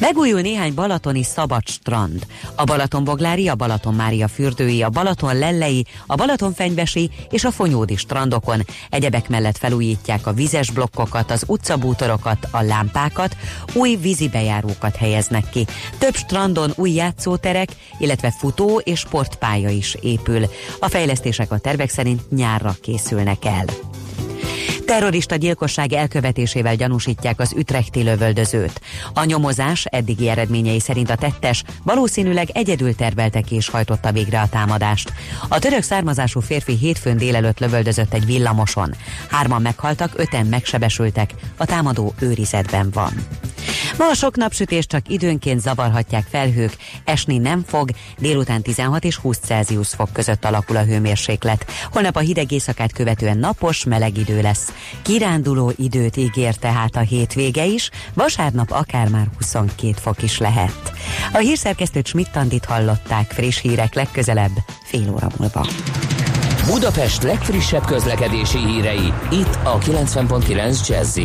Megújul 0.00 0.40
néhány 0.40 0.74
balatoni 0.74 1.22
szabad 1.22 1.68
strand. 1.68 2.26
A 2.54 2.64
Balatonboglári, 2.64 3.48
a 3.48 3.54
Balaton 3.54 3.94
Mária 3.94 4.28
fürdői, 4.28 4.82
a 4.82 4.88
Balaton 4.88 5.38
Lellei, 5.38 5.86
a 6.06 6.14
Balatonfenyvesi 6.14 7.10
és 7.30 7.44
a 7.44 7.50
Fonyódi 7.50 7.96
strandokon. 8.04 8.64
Egyebek 8.90 9.28
mellett 9.28 9.58
felújítják 9.58 10.26
a 10.26 10.32
vizes 10.32 10.70
blokkokat, 10.70 11.30
az 11.30 11.44
utcabútorokat, 11.46 12.48
a 12.50 12.62
lámpákat, 12.62 13.36
új 13.74 13.96
vízi 13.96 14.28
bejárókat 14.28 14.96
helyeznek 14.96 15.48
ki. 15.50 15.66
Több 15.98 16.14
strandon 16.14 16.72
új 16.76 16.90
játszóterek, 16.90 17.68
illetve 17.98 18.30
futó 18.30 18.80
és 18.84 18.98
sportpálya 18.98 19.68
is 19.68 19.96
épül. 20.00 20.44
A 20.80 20.88
fejlesztések 20.88 21.52
a 21.52 21.58
tervek 21.58 21.90
szerint 21.90 22.30
nyárra 22.30 22.76
készülnek 22.80 23.44
el. 23.44 23.64
Terrorista 24.86 25.36
gyilkosság 25.36 25.92
elkövetésével 25.92 26.76
gyanúsítják 26.76 27.40
az 27.40 27.52
ütrechti 27.56 28.02
lövöldözőt. 28.02 28.80
A 29.14 29.24
nyomozás 29.24 29.84
eddigi 29.84 30.28
eredményei 30.28 30.80
szerint 30.80 31.10
a 31.10 31.16
tettes 31.16 31.62
valószínűleg 31.82 32.48
egyedül 32.52 32.94
tervelte 32.94 33.40
ki 33.40 33.54
és 33.54 33.68
hajtotta 33.68 34.12
végre 34.12 34.40
a 34.40 34.48
támadást. 34.48 35.12
A 35.48 35.58
török 35.58 35.82
származású 35.82 36.40
férfi 36.40 36.76
hétfőn 36.76 37.16
délelőtt 37.16 37.58
lövöldözött 37.58 38.14
egy 38.14 38.26
villamoson. 38.26 38.94
Hárman 39.30 39.62
meghaltak, 39.62 40.12
öten 40.16 40.46
megsebesültek, 40.46 41.30
a 41.56 41.64
támadó 41.64 42.14
őrizetben 42.18 42.90
van. 42.92 43.12
Ma 43.98 44.08
a 44.08 44.14
sok 44.14 44.36
napsütés 44.36 44.86
csak 44.86 45.08
időnként 45.08 45.60
zavarhatják 45.60 46.26
felhők, 46.30 46.76
esni 47.04 47.38
nem 47.38 47.64
fog, 47.66 47.90
délután 48.18 48.62
16 48.62 49.04
és 49.04 49.16
20 49.16 49.38
Celsius 49.38 49.88
fok 49.88 50.12
között 50.12 50.44
alakul 50.44 50.76
a 50.76 50.84
hőmérséklet. 50.84 51.66
Holnap 51.92 52.16
a 52.16 52.20
hideg 52.20 52.52
éjszakát 52.52 52.92
követően 52.92 53.38
napos, 53.38 53.84
meleg 53.84 54.18
idő 54.18 54.40
lesz. 54.40 54.72
Kiránduló 55.02 55.72
időt 55.76 56.16
ígér 56.16 56.54
tehát 56.54 56.96
a 56.96 57.00
hétvége 57.00 57.64
is, 57.64 57.90
vasárnap 58.14 58.70
akár 58.70 59.08
már 59.08 59.26
22 59.36 59.92
fok 59.92 60.22
is 60.22 60.38
lehet. 60.38 60.92
A 61.32 61.38
hírszerkesztőt 61.38 62.06
Schmidt-Tandit 62.06 62.64
hallották 62.64 63.30
friss 63.30 63.60
hírek 63.60 63.94
legközelebb, 63.94 64.52
fél 64.84 65.10
óra 65.12 65.28
múlva. 65.38 65.66
Budapest 66.66 67.22
legfrissebb 67.22 67.84
közlekedési 67.84 68.58
hírei, 68.58 69.12
itt 69.30 69.58
a 69.62 69.78
90.9 69.78 70.88
jazz 70.88 71.18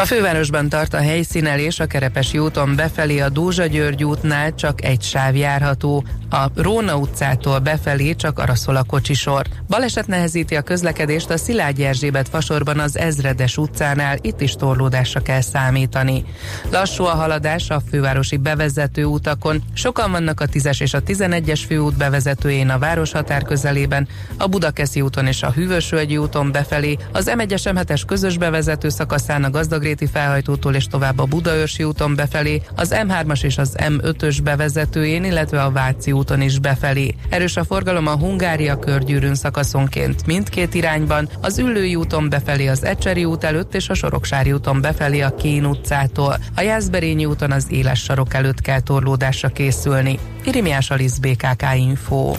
A 0.00 0.04
fővárosban 0.04 0.68
tart 0.68 0.94
a 0.94 1.00
helyszínelés 1.00 1.80
a 1.80 1.86
Kerepesi 1.86 2.38
úton 2.38 2.76
befelé 2.76 3.18
a 3.20 3.28
Dózsa 3.28 3.66
György 3.66 4.04
útnál 4.04 4.54
csak 4.54 4.84
egy 4.84 5.02
sáv 5.02 5.36
járható, 5.36 6.04
A 6.32 6.50
Róna 6.54 6.96
utcától 6.96 7.58
befelé 7.58 8.14
csak 8.14 8.38
arra 8.38 8.54
szól 8.54 8.76
a 8.76 8.82
kocsisor. 8.82 9.46
Baleset 9.68 10.06
nehezíti 10.06 10.56
a 10.56 10.62
közlekedést 10.62 11.30
a 11.30 11.36
Szilágyi 11.36 11.84
Erzsébet 11.84 12.28
fasorban 12.28 12.78
az 12.78 12.98
Ezredes 12.98 13.56
utcánál, 13.56 14.18
itt 14.20 14.40
is 14.40 14.54
torlódásra 14.54 15.20
kell 15.20 15.40
számítani. 15.40 16.24
Lassú 16.70 17.04
a 17.04 17.14
haladás 17.14 17.70
a 17.70 17.82
fővárosi 17.90 18.36
bevezető 18.36 19.04
utakon. 19.04 19.62
Sokan 19.72 20.10
vannak 20.10 20.40
a 20.40 20.46
10-es 20.46 20.80
és 20.80 20.94
a 20.94 21.02
11-es 21.02 21.60
főút 21.66 21.96
bevezetőjén 21.96 22.68
a 22.68 22.78
városhatár 22.78 23.42
közelében, 23.42 24.08
a 24.36 24.46
Budakeszi 24.46 25.00
úton 25.00 25.26
és 25.26 25.42
a 25.42 25.50
Hűvösvölgyi 25.50 26.16
úton 26.16 26.52
befelé, 26.52 26.98
az 27.12 27.30
M1-es 27.36 27.62
M7-es 27.74 28.02
közös 28.06 28.38
bevezető 28.38 28.88
szakaszán 28.88 29.44
a 29.44 29.50
Gazdagréti 29.50 30.06
felhajtótól 30.06 30.74
és 30.74 30.86
tovább 30.86 31.18
a 31.18 31.24
Budaörsi 31.24 31.84
úton 31.84 32.14
befelé, 32.14 32.62
az 32.76 32.94
M3-as 32.94 33.44
és 33.44 33.58
az 33.58 33.76
M5-ös 33.78 34.38
bevezetőjén, 34.42 35.24
illetve 35.24 35.62
a 35.62 35.70
Váci 35.70 36.12
úton 36.20 36.40
is 36.40 36.58
befelé. 36.58 37.14
Erős 37.28 37.56
a 37.56 37.64
forgalom 37.64 38.06
a 38.06 38.16
Hungária 38.16 38.78
körgyűrűn 38.78 39.34
szakaszonként 39.34 40.26
mindkét 40.26 40.74
irányban, 40.74 41.28
az 41.40 41.58
Üllői 41.58 41.94
úton 41.94 42.28
befelé 42.28 42.66
az 42.66 42.84
Ecseri 42.84 43.24
út 43.24 43.44
előtt 43.44 43.74
és 43.74 43.88
a 43.88 43.94
Soroksári 43.94 44.52
úton 44.52 44.80
befelé 44.80 45.20
a 45.20 45.34
Kén 45.34 45.64
utcától. 45.64 46.38
A 46.56 46.60
Jászberényi 46.60 47.24
úton 47.24 47.52
az 47.52 47.66
éles 47.70 48.00
sarok 48.00 48.34
előtt 48.34 48.60
kell 48.60 48.80
torlódásra 48.80 49.48
készülni. 49.48 50.18
Irimiás 50.44 50.90
Alisz 50.90 51.18
BKK 51.18 51.64
Info. 51.76 52.34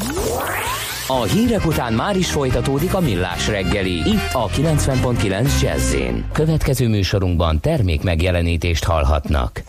A 1.08 1.24
hírek 1.24 1.66
után 1.66 1.94
már 1.94 2.18
is 2.18 2.32
folytatódik 2.32 2.94
a 2.94 3.00
millás 3.00 3.48
reggeli, 3.48 4.10
itt 4.10 4.34
a 4.34 4.48
90.9 4.48 5.62
jazz 5.62 5.96
Következő 6.32 6.88
műsorunkban 6.88 7.60
termék 7.60 8.04
megjelenítést 8.04 8.84
hallhatnak. 8.84 9.64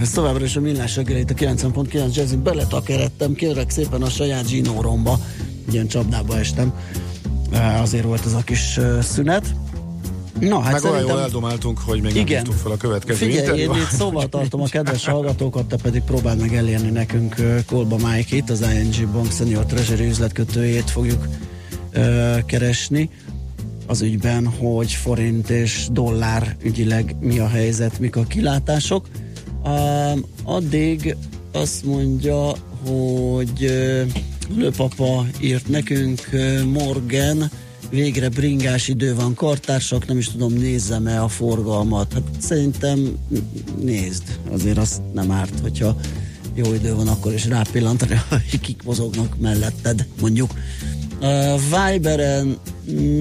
Ez 0.00 0.10
továbbra 0.10 0.44
is 0.44 0.56
a 0.56 0.60
millás 0.60 0.96
reggel 0.96 1.16
itt 1.16 1.30
a 1.30 1.34
90.9 1.34 2.14
jazzin 2.14 2.42
beletakerettem, 2.42 3.34
kérlek 3.34 3.70
szépen 3.70 4.02
a 4.02 4.08
saját 4.08 4.48
zsinóromba, 4.48 5.18
ilyen 5.70 5.86
csapdába 5.86 6.38
estem. 6.38 6.72
Azért 7.80 8.04
volt 8.04 8.26
ez 8.26 8.32
a 8.32 8.42
kis 8.44 8.78
szünet. 9.00 9.54
Na, 10.40 10.60
hát 10.60 10.72
Meg 10.72 10.82
olyan 10.82 10.94
szerintem... 10.94 11.08
jól 11.08 11.20
eldomáltunk, 11.20 11.78
hogy 11.78 12.00
még 12.00 12.12
nem 12.12 12.22
Igen. 12.22 12.38
hívtuk 12.38 12.60
fel 12.62 12.72
a 12.72 12.76
következő 12.76 13.26
Figyelj, 13.26 13.60
én 13.60 13.70
itt 13.70 13.90
szóval 13.90 14.28
tartom 14.28 14.60
a 14.60 14.66
kedves 14.66 15.06
hallgatókat, 15.06 15.66
te 15.66 15.76
pedig 15.76 16.02
próbáld 16.02 16.40
meg 16.40 16.54
elérni 16.54 16.90
nekünk 16.90 17.34
Kolba 17.66 17.96
Mike-it, 17.96 18.50
az 18.50 18.60
ING 18.60 19.08
Bank 19.12 19.32
Senior 19.32 19.64
Treasury 19.64 20.06
üzletkötőjét 20.06 20.90
fogjuk 20.90 21.26
ö, 21.92 22.36
keresni 22.46 23.10
az 23.86 24.02
ügyben, 24.02 24.46
hogy 24.46 24.92
forint 24.92 25.50
és 25.50 25.86
dollár 25.90 26.56
ügyileg 26.62 27.16
mi 27.20 27.38
a 27.38 27.48
helyzet, 27.48 27.98
mik 27.98 28.16
a 28.16 28.22
kilátások. 28.22 29.06
Um, 29.66 30.24
addig 30.44 31.16
azt 31.52 31.84
mondja, 31.84 32.52
hogy 32.86 33.64
ö, 33.64 34.02
Lőpapa 34.56 35.26
írt 35.40 35.68
nekünk, 35.68 36.28
ö, 36.32 36.64
Morgan, 36.64 37.50
végre 37.90 38.28
bringás 38.28 38.88
idő 38.88 39.14
van, 39.14 39.34
kartársak, 39.34 40.06
nem 40.06 40.18
is 40.18 40.30
tudom, 40.30 40.52
nézzem-e 40.52 41.22
a 41.22 41.28
forgalmat. 41.28 42.12
Hát 42.12 42.22
szerintem 42.38 43.18
nézd, 43.80 44.22
azért 44.52 44.78
azt 44.78 45.00
nem 45.12 45.30
árt, 45.30 45.60
hogyha 45.60 45.96
jó 46.54 46.72
idő 46.72 46.94
van, 46.94 47.08
akkor 47.08 47.32
is 47.32 47.46
rápillantani, 47.46 48.20
hogy 48.28 48.60
kik 48.60 48.82
mozognak 48.82 49.36
melletted, 49.40 50.06
mondjuk. 50.20 50.50
Uh, 51.20 51.60
Viberen 51.60 52.58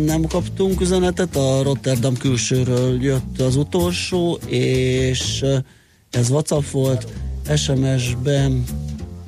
nem 0.06 0.22
kaptunk 0.22 0.82
üzenetet, 0.82 1.36
a 1.36 1.64
Rotterdam 1.64 2.18
külsőről 2.18 3.04
jött 3.04 3.42
az 3.42 3.56
utolsó, 3.56 4.40
és 4.48 5.42
ö, 5.42 5.58
ez 6.16 6.30
WhatsApp 6.30 6.70
volt, 6.72 7.08
SMS-ben 7.56 8.64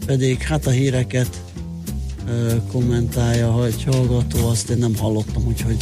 pedig 0.05 0.41
hát 0.41 0.65
a 0.65 0.69
híreket 0.69 1.41
ö, 2.29 2.53
kommentálja, 2.71 3.51
hogy 3.51 3.83
hallgató, 3.91 4.47
azt 4.47 4.69
én 4.69 4.77
nem 4.77 4.95
hallottam, 4.97 5.45
úgyhogy 5.47 5.77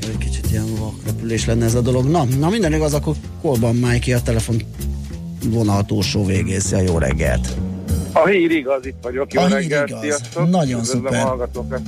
egy 0.00 0.18
kicsit 0.18 0.50
ilyen 0.50 0.74
vakrepülés 0.78 1.46
lenne 1.46 1.64
ez 1.64 1.74
a 1.74 1.80
dolog. 1.80 2.04
Na, 2.08 2.24
na 2.24 2.48
minden 2.48 2.72
igaz, 2.72 2.94
akkor 2.94 3.14
Kolban 3.42 3.76
Májki 3.76 4.12
a 4.12 4.20
telefon 4.22 4.62
vonal 5.48 5.84
túlsó 5.84 6.24
végészje, 6.24 6.82
jó 6.82 6.98
reggelt! 6.98 7.56
A 8.12 8.26
hír 8.26 8.50
igaz, 8.50 8.86
itt 8.86 8.96
vagyok. 9.02 9.32
Jó 9.32 9.40
A 9.40 9.46
hír 9.46 9.54
reggelt, 9.54 9.88
igaz. 9.88 10.00
sziasztok. 10.02 10.48
Nagyon 10.50 10.80
Üdvözlöm 10.80 11.02
szuper. 11.04 11.20
a 11.22 11.26
hallgatókat. 11.26 11.80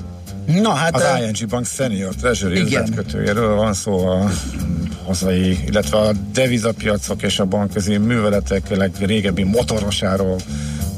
Na 0.47 0.71
hát... 0.71 0.95
Az 0.95 1.03
ö, 1.03 1.25
ING 1.27 1.49
Bank 1.49 1.67
Senior 1.67 2.15
Treasury 2.15 2.55
Igen. 2.55 2.67
üzletkötőjéről 2.67 3.55
van 3.55 3.73
szó 3.73 4.07
a 4.07 4.31
hazai, 5.07 5.59
illetve 5.67 5.99
a 5.99 6.13
devizapiacok 6.33 7.23
és 7.23 7.39
a 7.39 7.45
bankközi 7.45 7.97
műveletek 7.97 8.77
legrégebbi 8.77 9.43
motorosáról, 9.43 10.37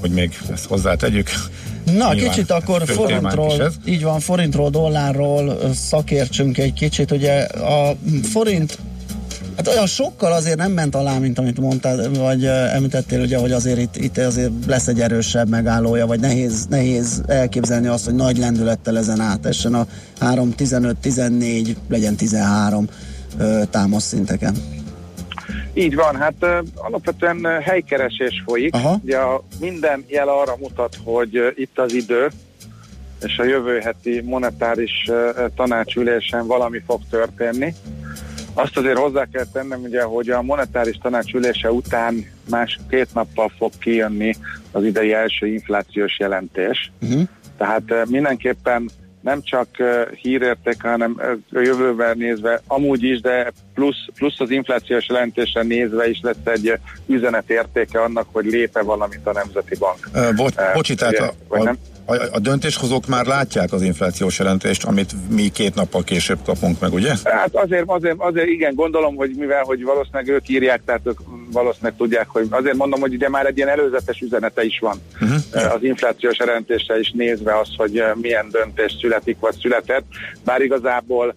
hogy 0.00 0.10
még 0.10 0.38
ezt 0.52 0.66
hozzátegyük. 0.66 1.30
Na, 1.84 1.92
Nyilván 1.92 2.16
kicsit 2.16 2.50
akkor 2.50 2.82
forintról, 2.86 3.72
így 3.84 4.02
van, 4.02 4.20
forintról, 4.20 4.70
dollárról 4.70 5.58
szakértsünk 5.74 6.58
egy 6.58 6.72
kicsit. 6.72 7.10
Ugye 7.10 7.42
a 7.42 7.96
forint 8.22 8.78
Hát 9.56 9.68
olyan 9.68 9.86
sokkal 9.86 10.32
azért 10.32 10.56
nem 10.56 10.72
ment 10.72 10.94
alá, 10.94 11.18
mint 11.18 11.38
amit 11.38 11.60
mondtál, 11.60 12.10
vagy 12.10 12.44
említettél, 12.44 13.20
ugye, 13.20 13.38
hogy 13.38 13.52
azért 13.52 13.78
itt, 13.78 13.96
itt 13.96 14.18
azért 14.18 14.50
lesz 14.66 14.86
egy 14.86 15.00
erősebb 15.00 15.48
megállója, 15.48 16.06
vagy 16.06 16.20
nehéz, 16.20 16.66
nehéz 16.68 17.22
elképzelni 17.26 17.86
azt, 17.86 18.04
hogy 18.04 18.14
nagy 18.14 18.38
lendülettel 18.38 18.98
ezen 18.98 19.20
átessen 19.20 19.74
a 19.74 19.86
3, 20.18 20.52
15, 20.54 20.96
14, 20.96 21.76
legyen 21.88 22.16
13 22.16 22.88
ö, 22.88 23.13
támaszszinteken. 23.70 24.54
Így 25.72 25.94
van, 25.94 26.16
hát 26.16 26.34
alapvetően 26.74 27.60
helykeresés 27.62 28.42
folyik. 28.46 28.74
Aha. 28.74 29.00
Ugye 29.02 29.18
minden 29.60 30.04
jel 30.08 30.28
arra 30.28 30.56
mutat, 30.58 30.96
hogy 31.04 31.52
itt 31.56 31.78
az 31.78 31.92
idő, 31.92 32.30
és 33.20 33.38
a 33.38 33.44
jövő 33.44 33.78
heti 33.78 34.20
monetáris 34.20 35.10
tanácsülésen 35.54 36.46
valami 36.46 36.82
fog 36.86 37.00
történni. 37.10 37.74
Azt 38.54 38.76
azért 38.76 38.98
hozzá 38.98 39.26
kell 39.32 39.46
tennem, 39.52 39.82
ugye, 39.82 40.02
hogy 40.02 40.30
a 40.30 40.42
monetáris 40.42 40.98
tanácsülése 41.02 41.72
után 41.72 42.26
más 42.50 42.78
két 42.90 43.08
nappal 43.14 43.52
fog 43.58 43.72
kijönni 43.78 44.34
az 44.72 44.84
idei 44.84 45.12
első 45.12 45.46
inflációs 45.46 46.18
jelentés. 46.18 46.92
Uh-huh. 47.02 47.22
Tehát 47.56 48.08
mindenképpen 48.08 48.90
nem 49.24 49.42
csak 49.42 49.68
hírérték, 50.22 50.82
hanem 50.82 51.20
a 51.52 51.58
jövőben 51.58 52.16
nézve 52.16 52.60
amúgy 52.66 53.02
is, 53.02 53.20
de 53.20 53.52
plusz, 53.74 54.06
plusz 54.14 54.40
az 54.40 54.50
inflációs 54.50 55.08
jelentésre 55.08 55.62
nézve 55.62 56.08
is 56.08 56.18
lesz 56.22 56.36
egy 56.44 56.72
üzenetértéke 57.06 58.02
annak, 58.02 58.26
hogy 58.32 58.44
lépe 58.44 58.82
valamit 58.82 59.26
a 59.26 59.32
Nemzeti 59.32 59.76
Bank. 59.78 60.08
Bo- 60.36 60.54
bocsi, 60.74 60.94
tehát 60.94 61.14
a, 61.14 61.34
a? 61.48 61.74
A, 62.06 62.14
a 62.32 62.38
döntéshozók 62.38 63.06
már 63.06 63.26
látják 63.26 63.72
az 63.72 63.82
inflációs 63.82 64.38
jelentést, 64.38 64.84
amit 64.84 65.14
mi 65.30 65.48
két 65.48 65.74
nappal 65.74 66.04
később 66.04 66.38
kapunk 66.44 66.80
meg, 66.80 66.92
ugye? 66.92 67.14
Hát 67.24 67.54
azért, 67.56 67.84
azért, 67.86 68.16
azért 68.18 68.48
igen, 68.48 68.74
gondolom, 68.74 69.14
hogy 69.14 69.30
mivel, 69.36 69.62
hogy 69.62 69.84
valószínűleg 69.84 70.28
ők 70.28 70.48
írják, 70.48 70.82
tehát 70.84 71.00
ők 71.04 71.18
valószínűleg 71.52 71.96
tudják, 71.96 72.28
hogy 72.28 72.46
azért 72.50 72.76
mondom, 72.76 73.00
hogy 73.00 73.14
ugye 73.14 73.28
már 73.28 73.46
egy 73.46 73.56
ilyen 73.56 73.68
előzetes 73.68 74.20
üzenete 74.20 74.64
is 74.64 74.78
van 74.78 75.00
uh-huh. 75.20 75.72
az 75.74 75.82
inflációs 75.82 76.38
jelentésre 76.38 76.98
is 76.98 77.10
nézve 77.10 77.58
az, 77.58 77.68
hogy 77.76 77.98
eh, 77.98 78.10
milyen 78.14 78.48
döntés 78.50 78.96
születik, 79.00 79.36
vagy 79.40 79.56
született, 79.60 80.04
bár 80.44 80.60
igazából 80.60 81.34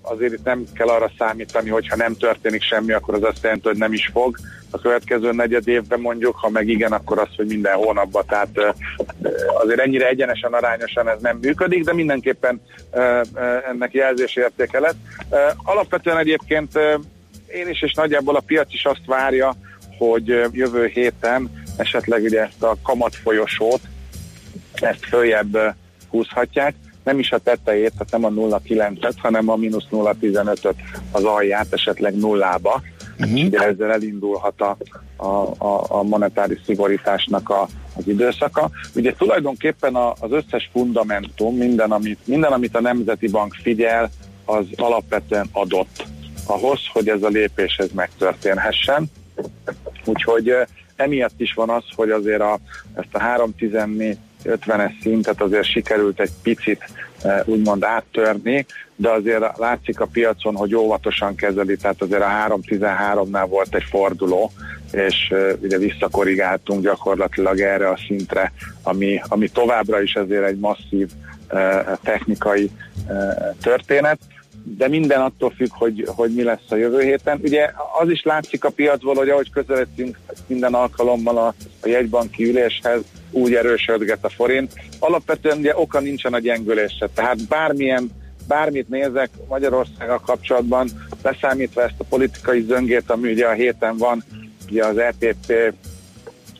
azért 0.00 0.32
itt 0.32 0.44
nem 0.44 0.64
kell 0.74 0.88
arra 0.88 1.10
számítani, 1.18 1.68
hogy 1.68 1.88
ha 1.88 1.96
nem 1.96 2.16
történik 2.16 2.62
semmi, 2.62 2.92
akkor 2.92 3.14
az 3.14 3.22
azt 3.22 3.42
jelenti, 3.42 3.68
hogy 3.68 3.76
nem 3.76 3.92
is 3.92 4.10
fog 4.12 4.36
a 4.70 4.78
következő 4.78 5.32
negyed 5.32 5.68
évben 5.68 6.00
mondjuk, 6.00 6.36
ha 6.36 6.48
meg 6.48 6.68
igen, 6.68 6.92
akkor 6.92 7.18
az, 7.18 7.28
hogy 7.36 7.46
minden 7.46 7.74
hónapban, 7.74 8.24
tehát 8.26 8.48
eh, 8.54 8.72
azért 9.62 9.80
ennyire 9.80 10.08
egyenesen, 10.08 10.52
arányosan 10.52 11.08
ez 11.08 11.20
nem 11.20 11.38
működik, 11.40 11.84
de 11.84 11.94
mindenképpen 11.94 12.62
ennek 13.70 13.92
jelzésértéke 13.92 14.80
lett. 14.80 14.96
Eh, 15.30 15.50
Alapvetően 15.64 16.18
egyébként 16.18 16.78
én 17.46 17.68
is, 17.68 17.82
és 17.82 17.94
nagyjából 17.94 18.36
a 18.36 18.42
piac 18.46 18.72
is 18.72 18.84
azt 18.84 19.06
várja, 19.06 19.54
hogy 19.98 20.26
jövő 20.52 20.86
héten 20.86 21.50
esetleg 21.76 22.22
ugye 22.22 22.42
ezt 22.42 22.62
a 22.62 22.76
kamatfolyosót, 22.82 23.80
ezt 24.74 25.04
följebb 25.04 25.74
húzhatják, 26.08 26.74
nem 27.04 27.18
is 27.18 27.32
a 27.32 27.38
tetejét, 27.38 27.92
tehát 27.92 28.10
nem 28.10 28.24
a 28.24 28.58
0,9-et, 28.58 29.14
hanem 29.16 29.48
a 29.48 29.56
mínusz 29.56 29.86
0,15-öt 29.90 30.74
az 31.12 31.24
alját, 31.24 31.72
esetleg 31.72 32.16
nullába, 32.16 32.82
uh-huh. 33.18 33.38
és 33.38 33.44
ugye 33.44 33.58
ezzel 33.58 33.92
elindulhat 33.92 34.60
a, 34.60 34.76
a, 35.16 35.26
a, 35.64 35.84
a 35.88 36.02
monetáris 36.02 36.60
szigorításnak 36.66 37.48
a, 37.48 37.68
az 37.96 38.08
időszaka. 38.08 38.70
Ugye 38.94 39.12
tulajdonképpen 39.12 39.94
a, 39.94 40.12
az 40.20 40.30
összes 40.30 40.68
fundamentum, 40.72 41.56
minden 41.56 41.90
amit, 41.90 42.18
minden, 42.24 42.52
amit 42.52 42.76
a 42.76 42.80
Nemzeti 42.80 43.28
Bank 43.28 43.54
figyel, 43.62 44.10
az 44.44 44.64
alapvetően 44.76 45.48
adott 45.52 46.04
ahhoz, 46.46 46.80
hogy 46.92 47.08
ez 47.08 47.22
a 47.22 47.28
lépés 47.28 47.76
ez 47.76 47.88
megtörténhessen. 47.94 49.10
Úgyhogy 50.04 50.52
emiatt 50.96 51.40
is 51.40 51.52
van 51.54 51.70
az, 51.70 51.84
hogy 51.94 52.10
azért 52.10 52.40
a, 52.40 52.58
ezt 52.94 53.08
a 53.14 53.18
314 53.18 54.18
50-es 54.44 55.00
szintet 55.02 55.40
azért 55.40 55.64
sikerült 55.64 56.20
egy 56.20 56.30
picit 56.42 56.84
eh, 57.22 57.40
úgymond 57.44 57.84
áttörni, 57.84 58.66
de 58.96 59.10
azért 59.10 59.58
látszik 59.58 60.00
a 60.00 60.06
piacon, 60.06 60.56
hogy 60.56 60.74
óvatosan 60.74 61.34
kezeli, 61.34 61.76
tehát 61.76 62.02
azért 62.02 62.22
a 62.22 62.46
3.13-nál 62.48 63.46
volt 63.48 63.74
egy 63.74 63.84
forduló, 63.90 64.52
és 64.92 65.30
eh, 65.30 65.52
ugye 65.62 65.78
visszakorrigáltunk 65.78 66.82
gyakorlatilag 66.82 67.60
erre 67.60 67.88
a 67.88 67.98
szintre, 68.06 68.52
ami, 68.82 69.20
ami 69.28 69.48
továbbra 69.48 70.02
is 70.02 70.14
azért 70.14 70.44
egy 70.44 70.58
masszív 70.58 71.08
eh, 71.48 71.84
technikai 72.02 72.70
történet 73.62 74.18
de 74.64 74.88
minden 74.88 75.20
attól 75.20 75.50
függ, 75.50 75.68
hogy, 75.70 76.04
hogy 76.06 76.34
mi 76.34 76.42
lesz 76.42 76.70
a 76.70 76.76
jövő 76.76 77.00
héten. 77.00 77.40
Ugye 77.42 77.70
az 78.00 78.10
is 78.10 78.22
látszik 78.22 78.64
a 78.64 78.70
piacból, 78.70 79.14
hogy 79.14 79.28
ahogy 79.28 79.50
közeledtünk 79.50 80.18
minden 80.46 80.74
alkalommal 80.74 81.38
a, 81.38 81.54
a 81.82 81.88
jegybanki 81.88 82.48
üléshez, 82.48 83.00
úgy 83.30 83.54
erősödget 83.54 84.24
a 84.24 84.28
forint. 84.28 84.72
Alapvetően 84.98 85.58
ugye 85.58 85.76
oka 85.76 86.00
nincsen 86.00 86.34
a 86.34 86.38
gyengülésre, 86.38 87.08
tehát 87.14 87.48
bármilyen 87.48 88.10
bármit 88.46 88.88
nézek 88.88 89.30
Magyarországgal 89.48 90.20
kapcsolatban, 90.20 90.88
leszámítva 91.22 91.82
ezt 91.82 91.94
a 91.98 92.04
politikai 92.08 92.60
zöngét, 92.60 93.10
ami 93.10 93.32
ugye 93.32 93.46
a 93.46 93.52
héten 93.52 93.96
van, 93.96 94.24
ugye 94.70 94.84
az 94.84 94.98
EPP 94.98 95.74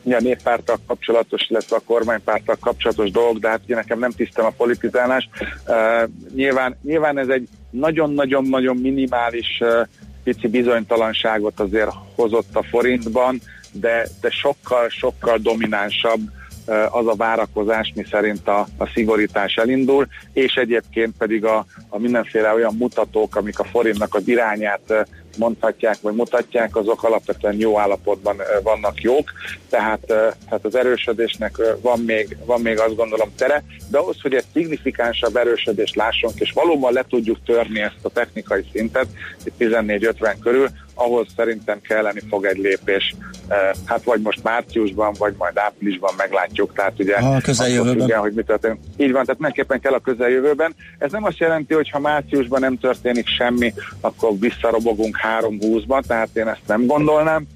ugye 0.03 0.15
a 0.15 0.21
néppárttal 0.21 0.77
kapcsolatos, 0.87 1.49
illetve 1.49 1.75
a 1.75 1.81
kormánypárttal 1.85 2.57
kapcsolatos 2.59 3.11
dolog, 3.11 3.39
de 3.39 3.49
hát 3.49 3.61
ugye 3.63 3.75
nekem 3.75 3.99
nem 3.99 4.11
tisztem 4.11 4.45
a 4.45 4.53
politizálás. 4.57 5.29
Uh, 5.67 6.09
nyilván, 6.35 6.77
nyilván 6.83 7.17
ez 7.17 7.27
egy 7.27 7.47
nagyon-nagyon-nagyon 7.69 8.77
minimális 8.77 9.57
uh, 9.59 9.87
pici 10.23 10.47
bizonytalanságot 10.47 11.59
azért 11.59 11.91
hozott 12.15 12.55
a 12.55 12.63
forintban, 12.63 13.41
de, 13.71 14.07
de 14.21 14.29
sokkal-sokkal 14.29 15.37
dominánsabb 15.37 16.21
uh, 16.67 16.95
az 16.95 17.07
a 17.07 17.15
várakozás, 17.15 17.91
mi 17.95 18.03
szerint 18.09 18.47
a, 18.47 18.67
a 18.77 18.87
szigorítás 18.93 19.55
elindul, 19.55 20.07
és 20.33 20.53
egyébként 20.53 21.17
pedig 21.17 21.45
a, 21.45 21.65
a 21.89 21.99
mindenféle 21.99 22.53
olyan 22.53 22.75
mutatók, 22.77 23.35
amik 23.35 23.59
a 23.59 23.63
forintnak 23.63 24.15
az 24.15 24.27
irányát 24.27 25.07
mondhatják, 25.37 25.97
vagy 26.01 26.15
mutatják, 26.15 26.75
azok 26.75 27.03
alapvetően 27.03 27.59
jó 27.59 27.79
állapotban 27.79 28.41
vannak 28.63 29.01
jók, 29.01 29.31
tehát, 29.69 30.05
tehát 30.05 30.59
az 30.61 30.75
erősödésnek 30.75 31.57
van 31.81 31.99
még, 31.99 32.37
van 32.45 32.61
még 32.61 32.79
azt 32.79 32.95
gondolom 32.95 33.29
tere, 33.35 33.63
de 33.89 33.97
ahhoz, 33.97 34.21
hogy 34.21 34.33
egy 34.33 34.45
szignifikánsabb 34.53 35.35
erősödést 35.35 35.95
lássunk, 35.95 36.39
és 36.39 36.51
valóban 36.51 36.93
le 36.93 37.05
tudjuk 37.09 37.37
törni 37.45 37.79
ezt 37.79 37.99
a 38.01 38.09
technikai 38.09 38.65
szintet, 38.73 39.07
itt 39.43 39.53
14-50 39.59 40.35
körül, 40.41 40.69
ahhoz 40.93 41.27
szerintem 41.35 41.81
kelleni 41.81 42.19
fog 42.29 42.45
egy 42.45 42.57
lépés, 42.57 43.15
ö, 43.49 43.53
hát 43.85 44.03
vagy 44.03 44.21
most 44.21 44.43
márciusban, 44.43 45.13
vagy 45.17 45.33
majd 45.37 45.57
áprilisban 45.57 46.13
meglátjuk, 46.17 46.73
tehát 46.73 46.93
ugye 46.99 47.15
A 47.15 47.41
közeljövőben. 47.41 47.99
függően, 47.99 48.19
hogy 48.19 48.33
mi 48.33 48.43
történik. 48.43 48.79
Így 48.97 49.11
van, 49.11 49.25
tehát 49.25 49.39
mindenképpen 49.39 49.79
kell 49.79 49.93
a 49.93 49.99
közeljövőben. 49.99 50.75
Ez 50.97 51.11
nem 51.11 51.23
azt 51.23 51.37
jelenti, 51.37 51.73
hogy 51.73 51.89
ha 51.89 51.99
márciusban 51.99 52.59
nem 52.59 52.77
történik 52.77 53.27
semmi, 53.27 53.73
akkor 54.01 54.31
visszarobogunk 54.39 55.17
3-20-ban, 55.39 56.03
tehát 56.07 56.29
én 56.33 56.47
ezt 56.47 56.67
nem 56.67 56.85
gondolnám. 56.85 57.47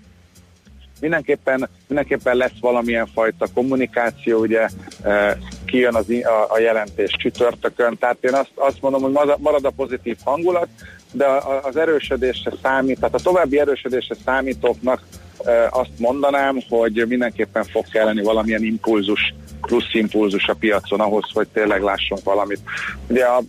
Mindenképpen, 1.00 1.70
mindenképpen 1.88 2.36
lesz 2.36 2.60
valamilyen 2.60 3.08
fajta 3.14 3.48
kommunikáció, 3.54 4.40
ugye 4.40 4.68
eh, 5.02 5.32
kijön 5.66 5.96
az, 5.96 6.06
a, 6.10 6.54
a 6.54 6.60
jelentés 6.60 7.12
csütörtökön, 7.20 7.98
tehát 7.98 8.18
én 8.22 8.34
azt, 8.34 8.52
azt 8.56 8.82
mondom, 8.82 9.02
hogy 9.02 9.30
marad 9.38 9.66
a 9.66 9.70
pozitív 9.70 10.18
hangulat, 10.24 10.68
de 11.16 11.26
az 11.64 11.78
erősödésre 11.78 12.52
számít, 12.62 13.00
tehát 13.00 13.16
a 13.16 13.20
további 13.20 13.60
erősödésre 13.60 14.16
számítóknak 14.26 15.02
azt 15.70 15.92
mondanám, 15.98 16.58
hogy 16.70 17.06
mindenképpen 17.08 17.64
fog 17.64 17.86
kelleni 17.88 18.22
valamilyen 18.24 18.64
impulzus, 18.64 19.34
plusz 19.62 19.94
impulzus 19.94 20.48
a 20.48 20.54
piacon 20.54 21.00
ahhoz, 21.00 21.26
hogy 21.34 21.48
tényleg 21.48 21.82
lássunk 21.82 22.24
valamit. 22.24 22.60
Ugye 23.08 23.26
a 23.26 23.42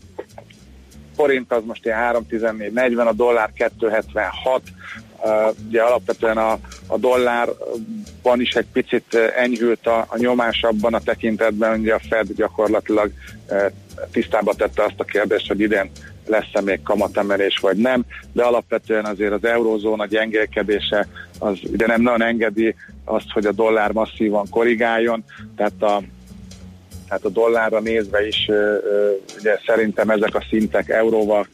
forint 1.17 1.53
az 1.53 1.63
most 1.65 1.85
ilyen 1.85 1.99
3.14.40, 2.31 3.07
a 3.07 3.13
dollár 3.13 3.51
2.76, 3.59 4.61
Uh, 5.25 5.57
ugye 5.69 5.83
alapvetően 5.83 6.37
a, 6.37 6.59
a 6.87 6.99
dollárban 6.99 8.41
is 8.41 8.55
egy 8.55 8.67
picit 8.73 9.15
enyhült 9.15 9.87
a, 9.87 10.07
a 10.09 10.17
nyomás 10.17 10.63
abban 10.63 10.95
a 10.95 11.01
tekintetben, 11.01 11.79
hogy 11.79 11.89
a 11.89 12.01
Fed 12.09 12.33
gyakorlatilag 12.33 13.13
tisztába 14.11 14.55
tette 14.55 14.85
azt 14.85 15.01
a 15.01 15.05
kérdést, 15.05 15.49
hogy 15.49 15.61
idén 15.61 15.91
lesz-e 16.29 16.61
még 16.61 16.83
kamatemelés 16.83 17.59
vagy 17.59 17.77
nem, 17.77 18.05
de 18.33 18.43
alapvetően 18.43 19.05
azért 19.05 19.33
az 19.33 19.45
eurózóna 19.45 20.07
gyengélkedése 20.07 21.09
az 21.39 21.59
ugye 21.73 21.87
nem 21.87 22.03
nagyon 22.03 22.23
engedi 22.23 22.75
azt, 23.05 23.31
hogy 23.31 23.47
a 23.47 23.53
dollár 23.53 23.93
masszívan 23.93 24.47
korrigáljon, 24.51 25.25
tehát 25.57 25.83
a, 25.83 26.03
tehát 27.09 27.25
a 27.25 27.29
dollárra 27.29 27.81
nézve 27.81 28.27
is 28.27 28.49
ugye 29.39 29.59
szerintem 29.67 30.11
ezek 30.11 30.35
a 30.35 30.45
szintek 30.49 30.89
euróval 30.89 31.47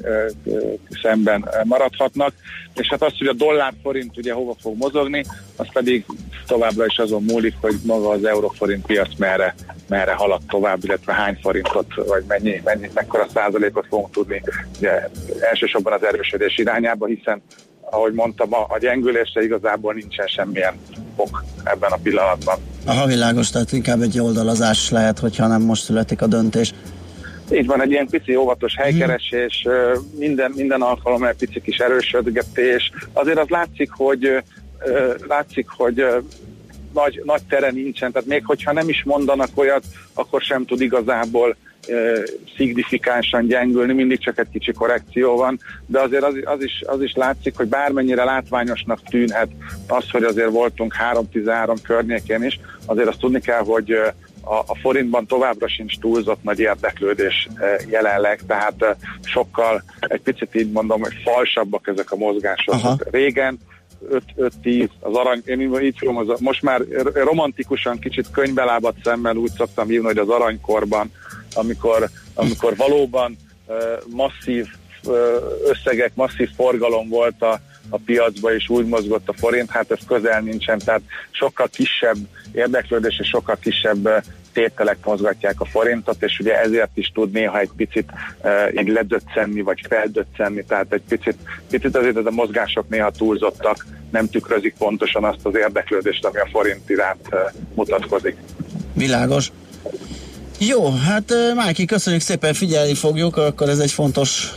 szemben 1.02 1.48
maradhatnak, 1.64 2.32
és 2.74 2.88
hát 2.88 3.02
az, 3.02 3.18
hogy 3.18 3.26
a 3.26 3.32
dollár 3.32 3.72
forint 3.82 4.16
ugye 4.16 4.32
hova 4.32 4.54
fog 4.60 4.76
mozogni, 4.76 5.24
az 5.56 5.66
pedig 5.72 6.04
továbbra 6.46 6.86
is 6.86 6.98
azon 6.98 7.22
múlik, 7.22 7.54
hogy 7.60 7.74
maga 7.84 8.08
az 8.08 8.24
euróforint 8.24 8.86
piac 8.86 9.18
merre, 9.18 9.54
merre 9.88 10.12
halad 10.12 10.40
tovább, 10.48 10.84
illetve 10.84 11.12
hány 11.12 11.38
forintot, 11.42 11.94
vagy 11.94 12.24
mennyi, 12.28 12.60
mennyi 12.64 12.90
mekkora 12.94 13.26
százalékot 13.34 13.86
fogunk 13.88 14.10
tudni 14.10 14.42
ugye, 14.78 15.08
elsősorban 15.40 15.92
az 15.92 16.04
erősödés 16.04 16.58
irányába, 16.58 17.06
hiszen 17.06 17.42
ahogy 17.90 18.12
mondtam, 18.12 18.54
a, 18.54 18.66
a 18.68 18.78
gyengülésre 18.78 19.42
igazából 19.42 19.92
nincsen 19.94 20.26
semmilyen 20.26 20.74
ok 21.16 21.44
ebben 21.64 21.90
a 21.90 21.98
pillanatban. 22.02 22.58
Aha, 22.86 23.06
világos, 23.06 23.50
tehát 23.50 23.72
inkább 23.72 24.00
egy 24.00 24.18
oldalazás 24.20 24.90
lehet, 24.90 25.18
hogyha 25.18 25.46
nem 25.46 25.62
most 25.62 25.82
születik 25.82 26.22
a 26.22 26.26
döntés. 26.26 26.72
Így 27.52 27.66
van, 27.66 27.82
egy 27.82 27.90
ilyen 27.90 28.06
pici 28.06 28.36
óvatos 28.36 28.76
helykeresés, 28.76 29.62
ö, 29.66 29.96
minden, 30.18 30.52
minden 30.56 30.82
alkalommal 30.82 31.28
egy 31.28 31.36
pici 31.36 31.60
kis 31.60 31.78
erősödgetés. 31.78 32.92
Azért 33.12 33.38
az 33.38 33.48
látszik, 33.48 33.90
hogy 33.90 34.42
látszik, 35.28 35.68
hogy 35.68 36.04
nagy, 36.92 37.22
nagy 37.24 37.42
tere 37.48 37.70
nincsen, 37.70 38.12
tehát 38.12 38.28
még 38.28 38.44
hogyha 38.46 38.72
nem 38.72 38.88
is 38.88 39.02
mondanak 39.04 39.48
olyat, 39.54 39.84
akkor 40.14 40.40
sem 40.40 40.64
tud 40.64 40.80
igazából 40.80 41.56
szignifikánsan 42.56 43.46
gyengülni, 43.46 43.92
mindig 43.92 44.18
csak 44.18 44.38
egy 44.38 44.48
kicsi 44.52 44.72
korrekció 44.72 45.36
van, 45.36 45.58
de 45.86 46.00
azért 46.00 46.22
az, 46.22 46.34
az, 46.44 46.62
is, 46.62 46.82
az 46.86 47.02
is 47.02 47.12
látszik, 47.14 47.56
hogy 47.56 47.68
bármennyire 47.68 48.24
látványosnak 48.24 49.02
tűnhet 49.02 49.48
az, 49.88 50.10
hogy 50.10 50.22
azért 50.22 50.50
voltunk 50.50 50.94
3-13 51.34 51.76
környékén 51.82 52.42
is, 52.42 52.60
azért 52.86 53.08
azt 53.08 53.18
tudni 53.18 53.40
kell, 53.40 53.62
hogy 53.64 53.92
a, 54.44 54.54
a 54.54 54.76
forintban 54.80 55.26
továbbra 55.26 55.68
sincs 55.68 55.98
túlzott 55.98 56.42
nagy 56.42 56.58
érdeklődés 56.58 57.48
jelenleg, 57.90 58.40
tehát 58.46 58.82
eh, 58.82 58.90
sokkal, 59.22 59.82
egy 60.00 60.20
picit 60.20 60.54
így 60.54 60.70
mondom, 60.70 61.00
hogy 61.00 61.14
falsabbak 61.24 61.88
ezek 61.88 62.10
a 62.10 62.16
mozgások. 62.16 62.74
Aha. 62.74 62.96
Régen 63.10 63.58
5-10, 64.36 64.88
az 65.00 65.14
arany, 65.14 65.42
én 65.44 65.80
így 65.82 65.98
fogom, 65.98 66.16
az, 66.16 66.40
most 66.40 66.62
már 66.62 66.80
romantikusan 67.14 67.98
kicsit 67.98 68.30
könybelábat 68.30 68.94
szemmel 69.02 69.36
úgy 69.36 69.52
szoktam 69.56 69.88
hívni, 69.88 70.06
hogy 70.06 70.18
az 70.18 70.28
aranykorban, 70.28 71.10
amikor, 71.54 72.08
amikor 72.34 72.76
valóban 72.76 73.36
masszív 74.06 74.66
összegek, 75.68 76.14
masszív 76.14 76.50
forgalom 76.56 77.08
volt 77.08 77.42
a, 77.42 77.60
a 77.88 77.98
piacba, 78.04 78.54
és 78.54 78.68
úgy 78.68 78.86
mozgott 78.86 79.28
a 79.28 79.32
forint, 79.32 79.70
hát 79.70 79.90
ez 79.90 79.98
közel 80.06 80.40
nincsen, 80.40 80.78
tehát 80.78 81.02
sokkal 81.30 81.68
kisebb 81.72 82.16
érdeklődés 82.52 83.18
és 83.18 83.28
sokkal 83.28 83.56
kisebb 83.60 84.08
tételek 84.52 84.96
mozgatják 85.04 85.60
a 85.60 85.64
forintot, 85.64 86.22
és 86.22 86.38
ugye 86.38 86.60
ezért 86.60 86.90
is 86.94 87.10
tud 87.14 87.30
néha 87.30 87.58
egy 87.58 87.70
picit 87.76 88.10
uh, 88.42 88.80
így 88.80 88.88
ledöccenni, 88.88 89.60
vagy 89.60 89.80
feldöccenni, 89.88 90.64
tehát 90.64 90.92
egy 90.92 91.02
picit, 91.08 91.36
picit 91.70 91.96
azért 91.96 92.16
ez 92.16 92.26
a 92.26 92.30
mozgások 92.30 92.88
néha 92.88 93.10
túlzottak, 93.10 93.86
nem 94.10 94.28
tükrözik 94.28 94.74
pontosan 94.78 95.24
azt 95.24 95.46
az 95.46 95.56
érdeklődést, 95.56 96.24
ami 96.24 96.38
a 96.38 96.48
forint 96.50 96.90
iránt 96.90 97.28
uh, 97.30 97.38
mutatkozik. 97.74 98.36
Világos. 98.94 99.52
Jó, 100.68 100.90
hát 100.90 101.30
ö, 101.30 101.54
Májki, 101.54 101.84
köszönjük 101.84 102.22
szépen, 102.22 102.54
figyelni 102.54 102.94
fogjuk, 102.94 103.36
akkor 103.36 103.68
ez 103.68 103.78
egy 103.78 103.92
fontos 103.92 104.52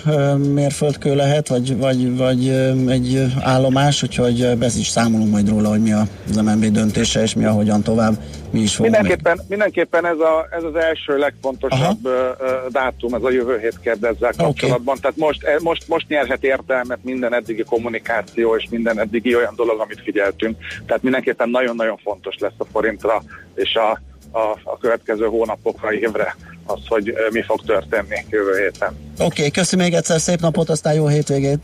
mérföldkő 0.54 1.16
lehet, 1.16 1.48
vagy, 1.48 1.78
vagy, 1.78 2.18
vagy 2.18 2.50
egy 2.88 3.26
állomás, 3.40 4.04
úgyhogy 4.04 4.58
be 4.58 4.66
is 4.66 4.88
számolunk 4.88 5.32
majd 5.32 5.50
róla, 5.50 5.70
hogy 5.70 5.82
mi 5.82 5.92
az 5.92 6.36
MNB 6.44 6.66
döntése, 6.66 7.22
és 7.22 7.34
mi 7.34 7.46
a 7.46 7.52
hogyan 7.52 7.84
tovább, 7.84 8.14
mi 8.52 8.60
is 8.60 8.76
fog 8.76 8.86
még. 8.86 8.94
Mindenképpen, 8.94 9.40
mindenképpen 9.48 10.06
ez, 10.06 10.20
a, 10.20 10.48
ez 10.52 10.64
az 10.64 10.76
első 10.76 11.18
legfontosabb 11.18 12.06
ö, 12.06 12.30
dátum, 12.70 13.14
ez 13.14 13.24
a 13.24 13.32
jövő 13.32 13.60
hét 13.60 13.80
kedd 13.80 14.06
ezzel 14.06 14.34
kapcsolatban. 14.38 14.98
Tehát 15.02 15.18
most, 15.18 15.44
e, 15.44 15.60
most, 15.62 15.88
most 15.88 16.08
nyerhet 16.08 16.44
értelmet 16.44 17.00
minden 17.02 17.34
eddigi 17.34 17.64
kommunikáció 17.64 18.56
és 18.56 18.68
minden 18.70 19.00
eddigi 19.00 19.36
olyan 19.36 19.54
dolog, 19.56 19.80
amit 19.80 20.02
figyeltünk. 20.04 20.58
Tehát 20.86 21.04
mindenképpen 21.04 21.50
nagyon-nagyon 21.50 21.98
fontos 22.04 22.36
lesz 22.40 22.58
a 22.58 22.66
forintra 22.72 23.24
és 23.56 23.76
a, 23.76 24.00
a, 24.36 24.60
a 24.64 24.78
következő 24.78 25.26
hónapokra, 25.26 25.94
évre 25.94 26.36
az, 26.66 26.80
hogy 26.88 27.14
mi 27.32 27.42
fog 27.42 27.62
történni 27.66 28.26
jövő 28.30 28.58
héten. 28.58 28.96
Oké, 29.14 29.24
okay, 29.24 29.52
köszi 29.52 29.76
még 29.76 29.94
egyszer, 29.94 30.20
szép 30.20 30.40
napot, 30.40 30.70
aztán 30.70 30.94
jó 30.94 31.08
hétvégét. 31.08 31.60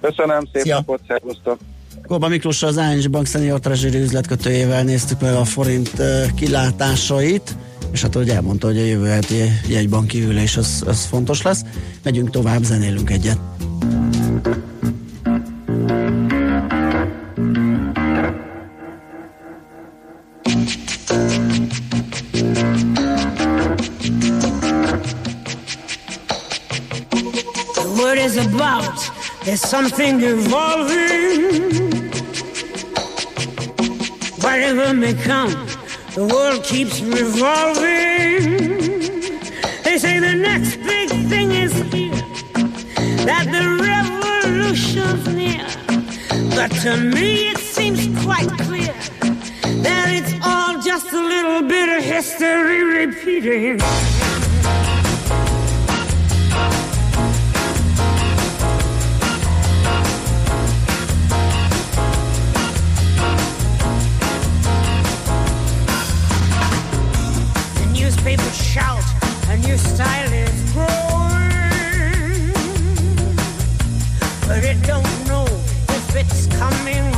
Köszönöm, 0.00 0.48
szép 0.52 0.62
Szia. 0.62 0.74
napot, 0.74 1.00
szervusztok! 1.08 1.58
Góba 2.06 2.28
Miklóssal, 2.28 2.68
az 2.68 2.76
ING 2.76 3.10
Bank 3.10 3.26
Senior 3.26 3.60
Treasury 3.60 3.98
üzletkötőjével 3.98 4.82
néztük 4.82 5.20
meg 5.20 5.34
a 5.34 5.44
forint 5.44 5.90
kilátásait, 6.36 7.56
és 7.92 8.02
hát 8.02 8.14
hogy 8.14 8.28
elmondta, 8.28 8.66
hogy 8.66 8.78
a 8.78 8.84
jövő 8.84 9.06
heti 9.06 9.34
jegybanki 9.68 10.24
ülés 10.24 10.56
az, 10.56 10.84
az 10.86 11.04
fontos 11.04 11.42
lesz. 11.42 11.62
Megyünk 12.02 12.30
tovább, 12.30 12.62
zenélünk 12.62 13.10
egyet. 13.10 13.38
Is 28.24 28.36
about, 28.38 28.98
there's 29.44 29.60
something 29.60 30.18
evolving. 30.22 31.74
Whatever 34.40 34.94
may 34.94 35.12
come, 35.12 35.52
the 36.14 36.24
world 36.32 36.64
keeps 36.64 37.02
revolving. 37.02 38.60
They 39.84 39.98
say 39.98 40.20
the 40.20 40.34
next 40.34 40.76
big 40.76 41.10
thing 41.28 41.50
is 41.50 41.72
here, 41.92 42.14
that 43.28 43.44
the 43.56 43.64
revolution's 43.92 45.26
near. 45.28 45.66
But 46.56 46.70
to 46.82 46.96
me 46.96 47.48
it 47.50 47.58
seems 47.58 48.08
quite 48.24 48.48
clear 48.66 48.94
that 49.82 50.06
it's 50.18 50.32
all 50.42 50.80
just 50.80 51.12
a 51.12 51.20
little 51.20 51.68
bit 51.68 51.90
of 51.90 52.02
history 52.02 52.82
repeating. 52.84 53.80
Newspapers 68.24 68.56
shout, 68.56 69.04
a 69.50 69.56
new 69.58 69.76
style 69.76 70.32
is 70.32 70.72
growing. 70.72 70.88
But 74.46 74.64
it 74.64 74.80
don't 74.86 75.26
know 75.26 75.44
if 75.44 76.16
it's 76.16 76.46
coming 76.46 77.13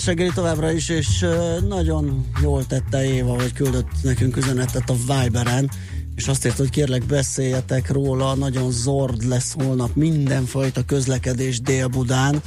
millás 0.00 0.18
reggeli 0.18 0.34
továbbra 0.34 0.72
is, 0.72 0.88
és 0.88 1.26
nagyon 1.68 2.26
jól 2.42 2.66
tette 2.66 3.04
Éva, 3.04 3.34
hogy 3.34 3.52
küldött 3.52 3.88
nekünk 4.02 4.36
üzenetet 4.36 4.90
a 4.90 4.94
Viberen, 4.94 5.70
és 6.14 6.28
azt 6.28 6.46
írta, 6.46 6.62
hogy 6.62 6.70
kérlek 6.70 7.04
beszéljetek 7.04 7.90
róla, 7.90 8.34
nagyon 8.34 8.70
zord 8.70 9.26
lesz 9.28 9.52
holnap 9.52 9.94
mindenfajta 9.94 10.84
közlekedés 10.84 11.60
Dél-Budán, 11.60 12.42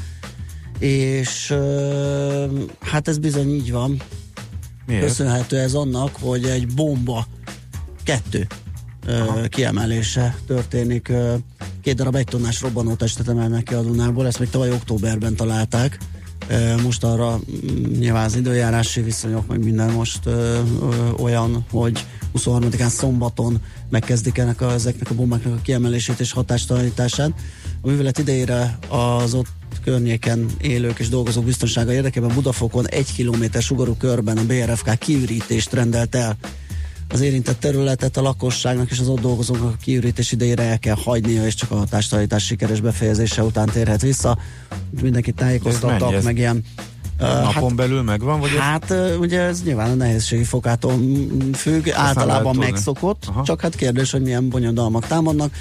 és 0.80 1.56
hát 2.80 3.08
ez 3.08 3.18
bizony 3.18 3.50
így 3.50 3.72
van. 3.72 4.02
Miért? 4.86 5.06
Köszönhető 5.06 5.58
ez 5.58 5.74
annak, 5.74 6.16
hogy 6.20 6.44
egy 6.44 6.68
bomba, 6.68 7.26
kettő 8.04 8.48
ö, 9.06 9.46
kiemelése 9.48 10.38
történik. 10.48 11.12
Két 11.82 11.96
darab 11.96 12.16
egy 12.16 12.26
tonnás 12.26 12.62
robbanótestet 12.62 13.28
emelnek 13.28 13.64
ki 13.64 13.74
a 13.74 13.82
Dunából, 13.82 14.28
ezt 14.28 14.40
még 14.40 14.50
tavaly 14.50 14.72
októberben 14.72 15.36
találták. 15.36 15.98
Most 16.84 17.04
arra 17.04 17.36
mm, 17.36 18.00
nyilván 18.00 18.26
az 18.26 18.36
időjárási 18.36 19.02
viszonyok, 19.02 19.48
meg 19.48 19.64
minden 19.64 19.92
most 19.92 20.26
ö, 20.26 20.32
ö, 20.32 21.12
olyan, 21.18 21.66
hogy 21.72 22.06
23-án 22.38 22.88
szombaton 22.88 23.62
megkezdik 23.90 24.38
ennek 24.38 24.62
a, 24.62 24.72
ezeknek 24.72 25.10
a 25.10 25.16
bombáknak 25.16 25.54
a 25.54 25.62
kiemelését 25.62 26.20
és 26.20 26.32
hatástalanítását. 26.32 27.32
A 27.82 27.88
művelet 27.88 28.18
idejére 28.18 28.78
az 28.90 29.34
ott 29.34 29.48
környéken 29.84 30.46
élők 30.62 31.00
és 31.00 31.10
dolgozók 31.10 31.46
biztonsága 31.46 31.94
érdekében 31.94 32.34
Budafokon 32.34 32.88
egy 32.88 33.14
kilométer 33.14 33.62
sugarú 33.62 33.96
körben 33.96 34.38
a 34.38 34.46
BRFK 34.46 34.98
kiürítést 34.98 35.74
rendelt 35.74 36.16
el. 36.16 36.38
Az 37.14 37.22
érintett 37.22 37.60
területet 37.60 38.18
a 38.18 38.22
lakosságnak 38.22 38.92
és 38.92 39.00
az 39.00 39.08
ott 39.08 39.20
dolgozóknak 39.20 39.74
a 39.74 39.78
kiürítés 39.84 40.32
idejére 40.32 40.64
el 40.64 40.80
kell 40.80 40.96
hagynia, 41.04 41.46
és 41.46 41.56
csak 41.56 41.72
a 41.72 41.76
hatástalanítás 41.76 42.46
sikeres 42.46 42.82
befejezése 42.82 43.44
után 43.44 43.70
térhet 43.70 44.02
vissza. 44.02 44.38
Mindenkit 45.02 45.36
tájékoztattak, 45.36 46.14
ez? 46.14 46.24
meg 46.24 46.38
ilyen 46.38 46.64
Napon 47.20 47.76
belül 47.76 48.02
megvan? 48.02 48.40
Vagy 48.40 48.50
ez- 48.50 48.60
Hát 48.60 48.90
ö, 48.90 49.16
ugye 49.16 49.40
ez 49.42 49.64
nyilván 49.64 49.92
a 49.92 49.94
nehézségi 49.94 50.44
fokától 50.44 51.00
függ, 51.54 51.86
nem 51.86 51.96
általában 51.96 52.56
megszokott, 52.56 53.32
csak 53.44 53.62
hát 53.62 53.76
kérdés, 53.76 54.12
hogy 54.12 54.22
milyen 54.22 54.50
bonyodalmak 54.50 55.08
támadnak. 55.08 55.54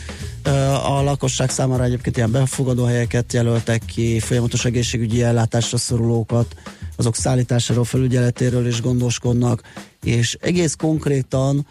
A 0.86 1.02
lakosság 1.02 1.50
számára 1.50 1.84
egyébként 1.84 2.16
ilyen 2.16 2.30
befogadó 2.30 2.84
helyeket 2.84 3.32
jelöltek 3.32 3.82
ki, 3.84 4.20
folyamatos 4.20 4.64
egészségügyi 4.64 5.22
ellátásra 5.22 5.76
szorulókat, 5.78 6.54
azok 6.96 7.16
szállításáról, 7.16 7.84
felügyeletéről 7.84 8.66
is 8.66 8.80
gondoskodnak, 8.80 9.62
és 10.02 10.36
egész 10.40 10.74
konkrétan 10.74 11.66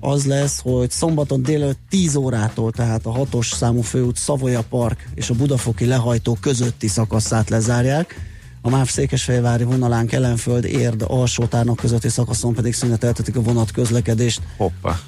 az 0.00 0.24
lesz, 0.24 0.60
hogy 0.62 0.90
szombaton 0.90 1.42
délelőtt 1.42 1.78
10 1.88 2.16
órától, 2.16 2.72
tehát 2.72 3.06
a 3.06 3.10
hatos 3.10 3.48
számú 3.48 3.80
főút 3.80 4.16
Szavoya 4.16 4.62
Park 4.62 5.08
és 5.14 5.30
a 5.30 5.34
Budafoki 5.34 5.84
lehajtó 5.84 6.38
közötti 6.40 6.88
szakaszát 6.88 7.50
lezárják. 7.50 8.30
A 8.60 8.70
MÁV 8.70 8.88
Székesfehérvári 8.88 9.64
vonalán 9.64 10.06
Kelenföld, 10.06 10.64
Érd, 10.64 11.04
Alsótárnok 11.06 11.76
közötti 11.76 12.08
szakaszon 12.08 12.54
pedig 12.54 12.74
szüneteltetik 12.74 13.36
a 13.36 13.42
vonat 13.42 13.70
közlekedést. 13.70 14.40
Hoppá. 14.56 15.00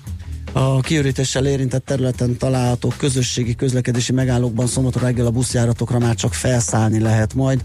A 0.52 0.80
kiürítéssel 0.80 1.46
érintett 1.46 1.84
területen 1.84 2.36
található 2.36 2.92
közösségi 2.96 3.54
közlekedési 3.54 4.12
megállókban 4.12 4.66
szombaton 4.66 5.02
reggel 5.02 5.26
a 5.26 5.30
buszjáratokra 5.30 5.98
már 5.98 6.14
csak 6.14 6.34
felszállni 6.34 7.00
lehet 7.00 7.34
majd. 7.34 7.64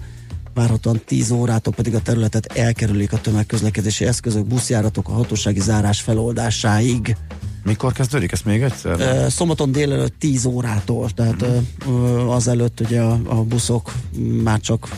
Várhatóan 0.53 1.01
10 1.05 1.31
órától 1.31 1.73
pedig 1.73 1.95
a 1.95 2.01
területet 2.01 2.45
elkerülik 2.45 3.13
a 3.13 3.21
tömegközlekedési 3.21 4.05
eszközök, 4.05 4.45
buszjáratok 4.45 5.09
a 5.09 5.11
hatósági 5.11 5.59
zárás 5.59 6.01
feloldásáig. 6.01 7.15
Mikor 7.63 7.93
kezdődik 7.93 8.31
ezt 8.31 8.45
még 8.45 8.61
egyszer? 8.61 9.31
Szombaton 9.31 9.71
délelőtt 9.71 10.19
10 10.19 10.45
órától, 10.45 11.09
tehát 11.09 11.45
uh 11.85 12.33
azelőtt 12.33 12.79
ugye 12.79 13.01
a, 13.01 13.19
a 13.25 13.35
buszok 13.35 13.91
már 14.43 14.59
csak 14.59 14.89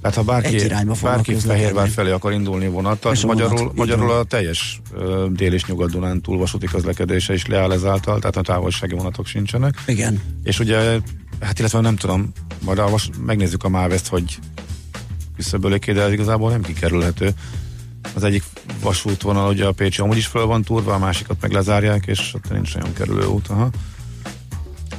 Tehát 0.00 0.16
ha 0.16 0.22
bárki, 0.22 0.54
egy 0.54 0.64
irányba 0.64 0.94
fognak 0.94 1.16
bárki. 1.16 1.34
Fehérvár 1.34 1.88
felé 1.88 2.10
akar 2.10 2.32
indulni 2.32 2.68
vonattal, 2.68 3.12
És 3.12 3.22
a 3.22 3.26
vonat, 3.26 3.50
magyarul, 3.50 3.72
magyarul 3.74 4.10
a 4.10 4.24
teljes 4.24 4.80
ö, 4.94 5.26
dél- 5.30 5.52
és 5.52 5.64
nyugat-Dunán 5.64 6.20
túl 6.20 6.38
vasúti 6.38 6.66
közlekedése 6.66 7.32
is 7.32 7.46
leáll 7.46 7.72
ezáltal, 7.72 8.18
tehát 8.18 8.36
a 8.36 8.42
távolsági 8.42 8.94
vonatok 8.94 9.26
sincsenek. 9.26 9.82
Igen. 9.86 10.20
És 10.42 10.58
ugye, 10.58 10.98
hát 11.40 11.58
illetve 11.58 11.80
nem 11.80 11.96
tudom, 11.96 12.32
majd 12.64 12.78
a 12.78 12.88
vas, 12.88 13.10
megnézzük 13.24 13.64
a 13.64 13.68
máveszt, 13.68 14.08
hogy 14.08 14.38
küszöböléké, 15.40 15.92
de 15.92 16.02
ez 16.02 16.12
igazából 16.12 16.50
nem 16.50 16.62
kikerülhető. 16.62 17.30
Az 18.14 18.24
egyik 18.24 18.42
vasútvonal, 18.82 19.48
ugye 19.48 19.66
a 19.66 19.72
Pécsi 19.72 20.00
amúgy 20.00 20.16
is 20.16 20.26
föl 20.26 20.46
van 20.46 20.62
turva, 20.62 20.94
a 20.94 20.98
másikat 20.98 21.36
meg 21.40 21.52
lezárják, 21.52 22.06
és 22.06 22.34
ott 22.34 22.50
nincs 22.50 22.74
nagyon 22.74 22.92
kerülő 22.92 23.26
út. 23.26 23.48
Aha. 23.48 23.70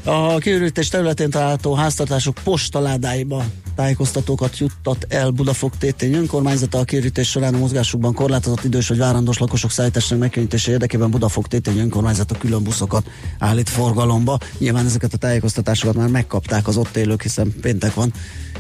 A 0.04 0.38
kiürítés 0.38 0.88
területén 0.88 1.30
található 1.30 1.74
háztartások 1.74 2.36
postaládáiba 2.44 3.46
tájékoztatókat 3.76 4.58
juttat 4.58 5.06
el 5.10 5.30
Budafok 5.30 5.78
tétény 5.78 6.14
önkormányzata. 6.14 6.78
A 6.78 6.84
kiürítés 6.84 7.30
során 7.30 7.54
a 7.54 7.58
mozgásukban 7.58 8.14
korlátozott 8.14 8.64
idős 8.64 8.88
vagy 8.88 8.98
várandós 8.98 9.38
lakosok 9.38 9.72
szállításának 9.72 10.20
megkönnyítése 10.20 10.72
érdekében 10.72 11.12
Budafok 11.12 11.48
tétény 11.48 11.78
önkormányzata 11.78 12.38
külön 12.38 12.64
buszokat 12.64 13.10
állít 13.40 13.70
forgalomba. 13.70 14.38
Nyilván 14.58 14.86
ezeket 14.86 15.14
a 15.14 15.18
tájékoztatásokat 15.18 15.96
már 15.96 16.08
megkapták 16.08 16.68
az 16.68 16.78
ott 16.78 16.96
élők, 16.96 17.22
hiszen 17.22 17.54
péntek 17.62 17.94
van, 17.94 18.14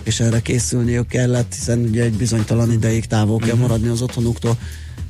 és 0.03 0.19
erre 0.19 0.39
készülniük 0.39 1.07
kellett, 1.07 1.53
hiszen 1.53 1.79
ugye 1.79 2.03
egy 2.03 2.17
bizonytalan 2.17 2.71
ideig 2.71 3.05
távol 3.05 3.37
kell 3.37 3.55
maradni 3.55 3.87
az 3.87 4.01
otthonuktól. 4.01 4.57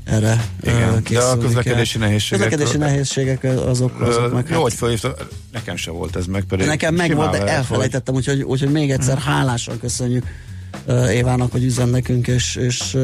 Erre 0.03 0.45
Igen, 0.63 1.03
de 1.09 1.19
a 1.19 1.37
közlekedési 1.37 1.97
kell. 1.97 2.07
nehézségek- 2.07 2.49
Közlekedési 2.49 2.77
nehézségek 2.77 3.43
azok, 3.43 4.01
azok 4.01 4.33
meg 4.33 4.45
Jó, 4.47 4.53
hát- 4.53 4.61
hogy 4.61 4.73
felhívta, 4.73 5.15
nekem 5.51 5.75
se 5.75 5.91
volt 5.91 6.15
ez 6.15 6.25
meg, 6.25 6.43
pedig 6.43 6.65
Nekem 6.65 6.95
meg 6.95 7.15
volt, 7.15 7.31
de 7.31 7.45
elfelejtettem, 7.47 8.15
úgyhogy, 8.15 8.41
úgyhogy 8.41 8.71
még 8.71 8.91
egyszer 8.91 9.17
hálásan 9.17 9.79
köszönjük 9.79 10.25
Évának, 11.11 11.51
hogy 11.51 11.63
üzen 11.63 11.89
nekünk, 11.89 12.27
és, 12.27 12.55
és 12.55 12.97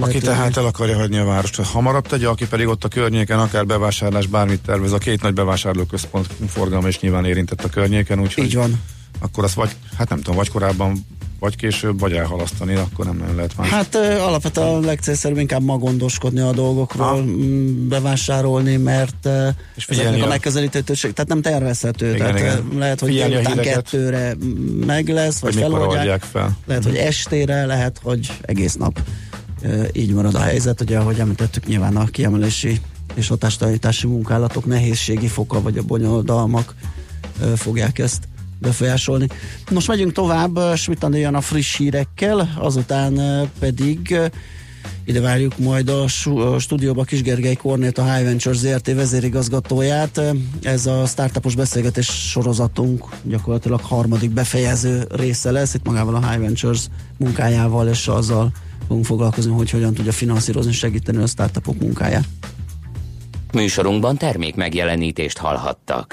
Aki 0.00 0.18
tehát 0.18 0.56
el 0.56 0.64
akarja 0.66 0.96
hagyni 0.96 1.18
a 1.18 1.24
várost, 1.24 1.56
hamarabb 1.62 2.06
tegye, 2.06 2.28
aki 2.28 2.46
pedig 2.46 2.66
ott 2.66 2.84
a 2.84 2.88
környéken 2.88 3.38
akár 3.38 3.66
bevásárlás, 3.66 4.26
bármit 4.26 4.60
tervez, 4.60 4.92
a 4.92 4.98
két 4.98 5.22
nagy 5.22 5.34
bevásárlóközpont 5.34 6.26
forgalma 6.48 6.88
is 6.88 7.00
nyilván 7.00 7.24
érintett 7.24 7.64
a 7.64 7.68
környéken, 7.68 8.20
úgyhogy 8.20 8.44
Így 8.44 8.54
van. 8.54 8.80
Akkor 9.22 9.44
azt 9.44 9.54
vagy, 9.54 9.70
hát 9.96 10.08
nem 10.08 10.18
tudom, 10.18 10.36
vagy 10.36 10.48
korábban, 10.48 11.06
vagy 11.42 11.56
később, 11.56 12.00
vagy 12.00 12.12
elhalasztani, 12.12 12.74
akkor 12.74 13.04
nem 13.04 13.16
nagyon 13.16 13.34
lehet 13.34 13.56
más. 13.56 13.68
Hát 13.68 13.94
alapvetően 13.94 14.66
a 14.66 14.80
legcélszerűbb 14.80 15.38
inkább 15.38 15.62
ma 15.62 15.78
gondoskodni 15.78 16.40
a 16.40 16.52
dolgokról, 16.52 17.22
mm, 17.22 17.88
bevásárolni, 17.88 18.76
mert 18.76 19.28
És 19.74 19.86
ezeknek 19.86 20.22
a 20.22 20.26
megközelítőség, 20.26 21.12
tehát 21.12 21.28
nem 21.28 21.42
tervezhető. 21.42 22.14
Igen, 22.14 22.18
tehát, 22.18 22.38
igen. 22.38 22.78
Lehet, 22.78 23.00
hogy 23.00 23.08
Figyelni 23.08 23.34
délután 23.34 23.56
kettőre 23.56 24.36
meg 24.86 25.08
lesz, 25.08 25.38
vagy 25.38 25.54
mikor 25.54 25.70
feloldják. 25.70 25.98
oldják 25.98 26.22
fel. 26.22 26.58
Lehet, 26.66 26.84
hogy 26.84 26.96
estére, 26.96 27.66
lehet, 27.66 28.00
hogy 28.02 28.38
egész 28.42 28.74
nap 28.74 29.00
így 29.92 30.12
marad 30.12 30.34
a 30.34 30.40
helyzet. 30.40 30.80
Ugye, 30.80 30.98
ahogy 30.98 31.18
említettük, 31.18 31.66
nyilván 31.66 31.96
a 31.96 32.04
kiemelési 32.04 32.80
és 33.14 33.28
hatástalanítási 33.28 34.06
munkálatok 34.06 34.64
nehézségi 34.64 35.28
foka, 35.28 35.62
vagy 35.62 35.78
a 35.78 35.82
bonyolodalmak 35.82 36.74
fogják 37.56 37.98
ezt 37.98 38.28
befolyásolni. 38.62 39.26
Most 39.70 39.88
megyünk 39.88 40.12
tovább, 40.12 40.58
Smitani 40.76 41.18
jön 41.18 41.34
a 41.34 41.40
friss 41.40 41.76
hírekkel, 41.76 42.54
azután 42.58 43.16
ö, 43.16 43.42
pedig 43.58 44.10
ö, 44.10 44.26
ide 45.04 45.20
várjuk 45.20 45.58
majd 45.58 45.88
a 45.88 46.08
stúdióba 46.58 47.02
Kis 47.02 47.22
Gergely 47.22 47.54
Kornét, 47.54 47.98
a 47.98 48.14
High 48.14 48.24
Ventures 48.24 48.56
ZRT 48.56 48.94
vezérigazgatóját. 48.94 50.20
Ez 50.62 50.86
a 50.86 51.06
startupos 51.06 51.54
beszélgetés 51.54 52.06
sorozatunk 52.06 53.04
gyakorlatilag 53.22 53.80
harmadik 53.80 54.30
befejező 54.30 55.04
része 55.10 55.50
lesz. 55.50 55.74
Itt 55.74 55.84
magával 55.84 56.14
a 56.14 56.30
High 56.30 56.40
Ventures 56.40 56.80
munkájával 57.18 57.88
és 57.88 58.08
azzal 58.08 58.52
fogunk 58.86 59.06
foglalkozni, 59.06 59.52
hogy 59.52 59.70
hogyan 59.70 59.94
tudja 59.94 60.12
finanszírozni, 60.12 60.72
segíteni 60.72 61.22
a 61.22 61.26
startupok 61.26 61.80
munkáját. 61.80 62.24
Műsorunkban 63.52 64.16
termék 64.16 64.54
megjelenítést 64.54 65.38
hallhattak. 65.38 66.10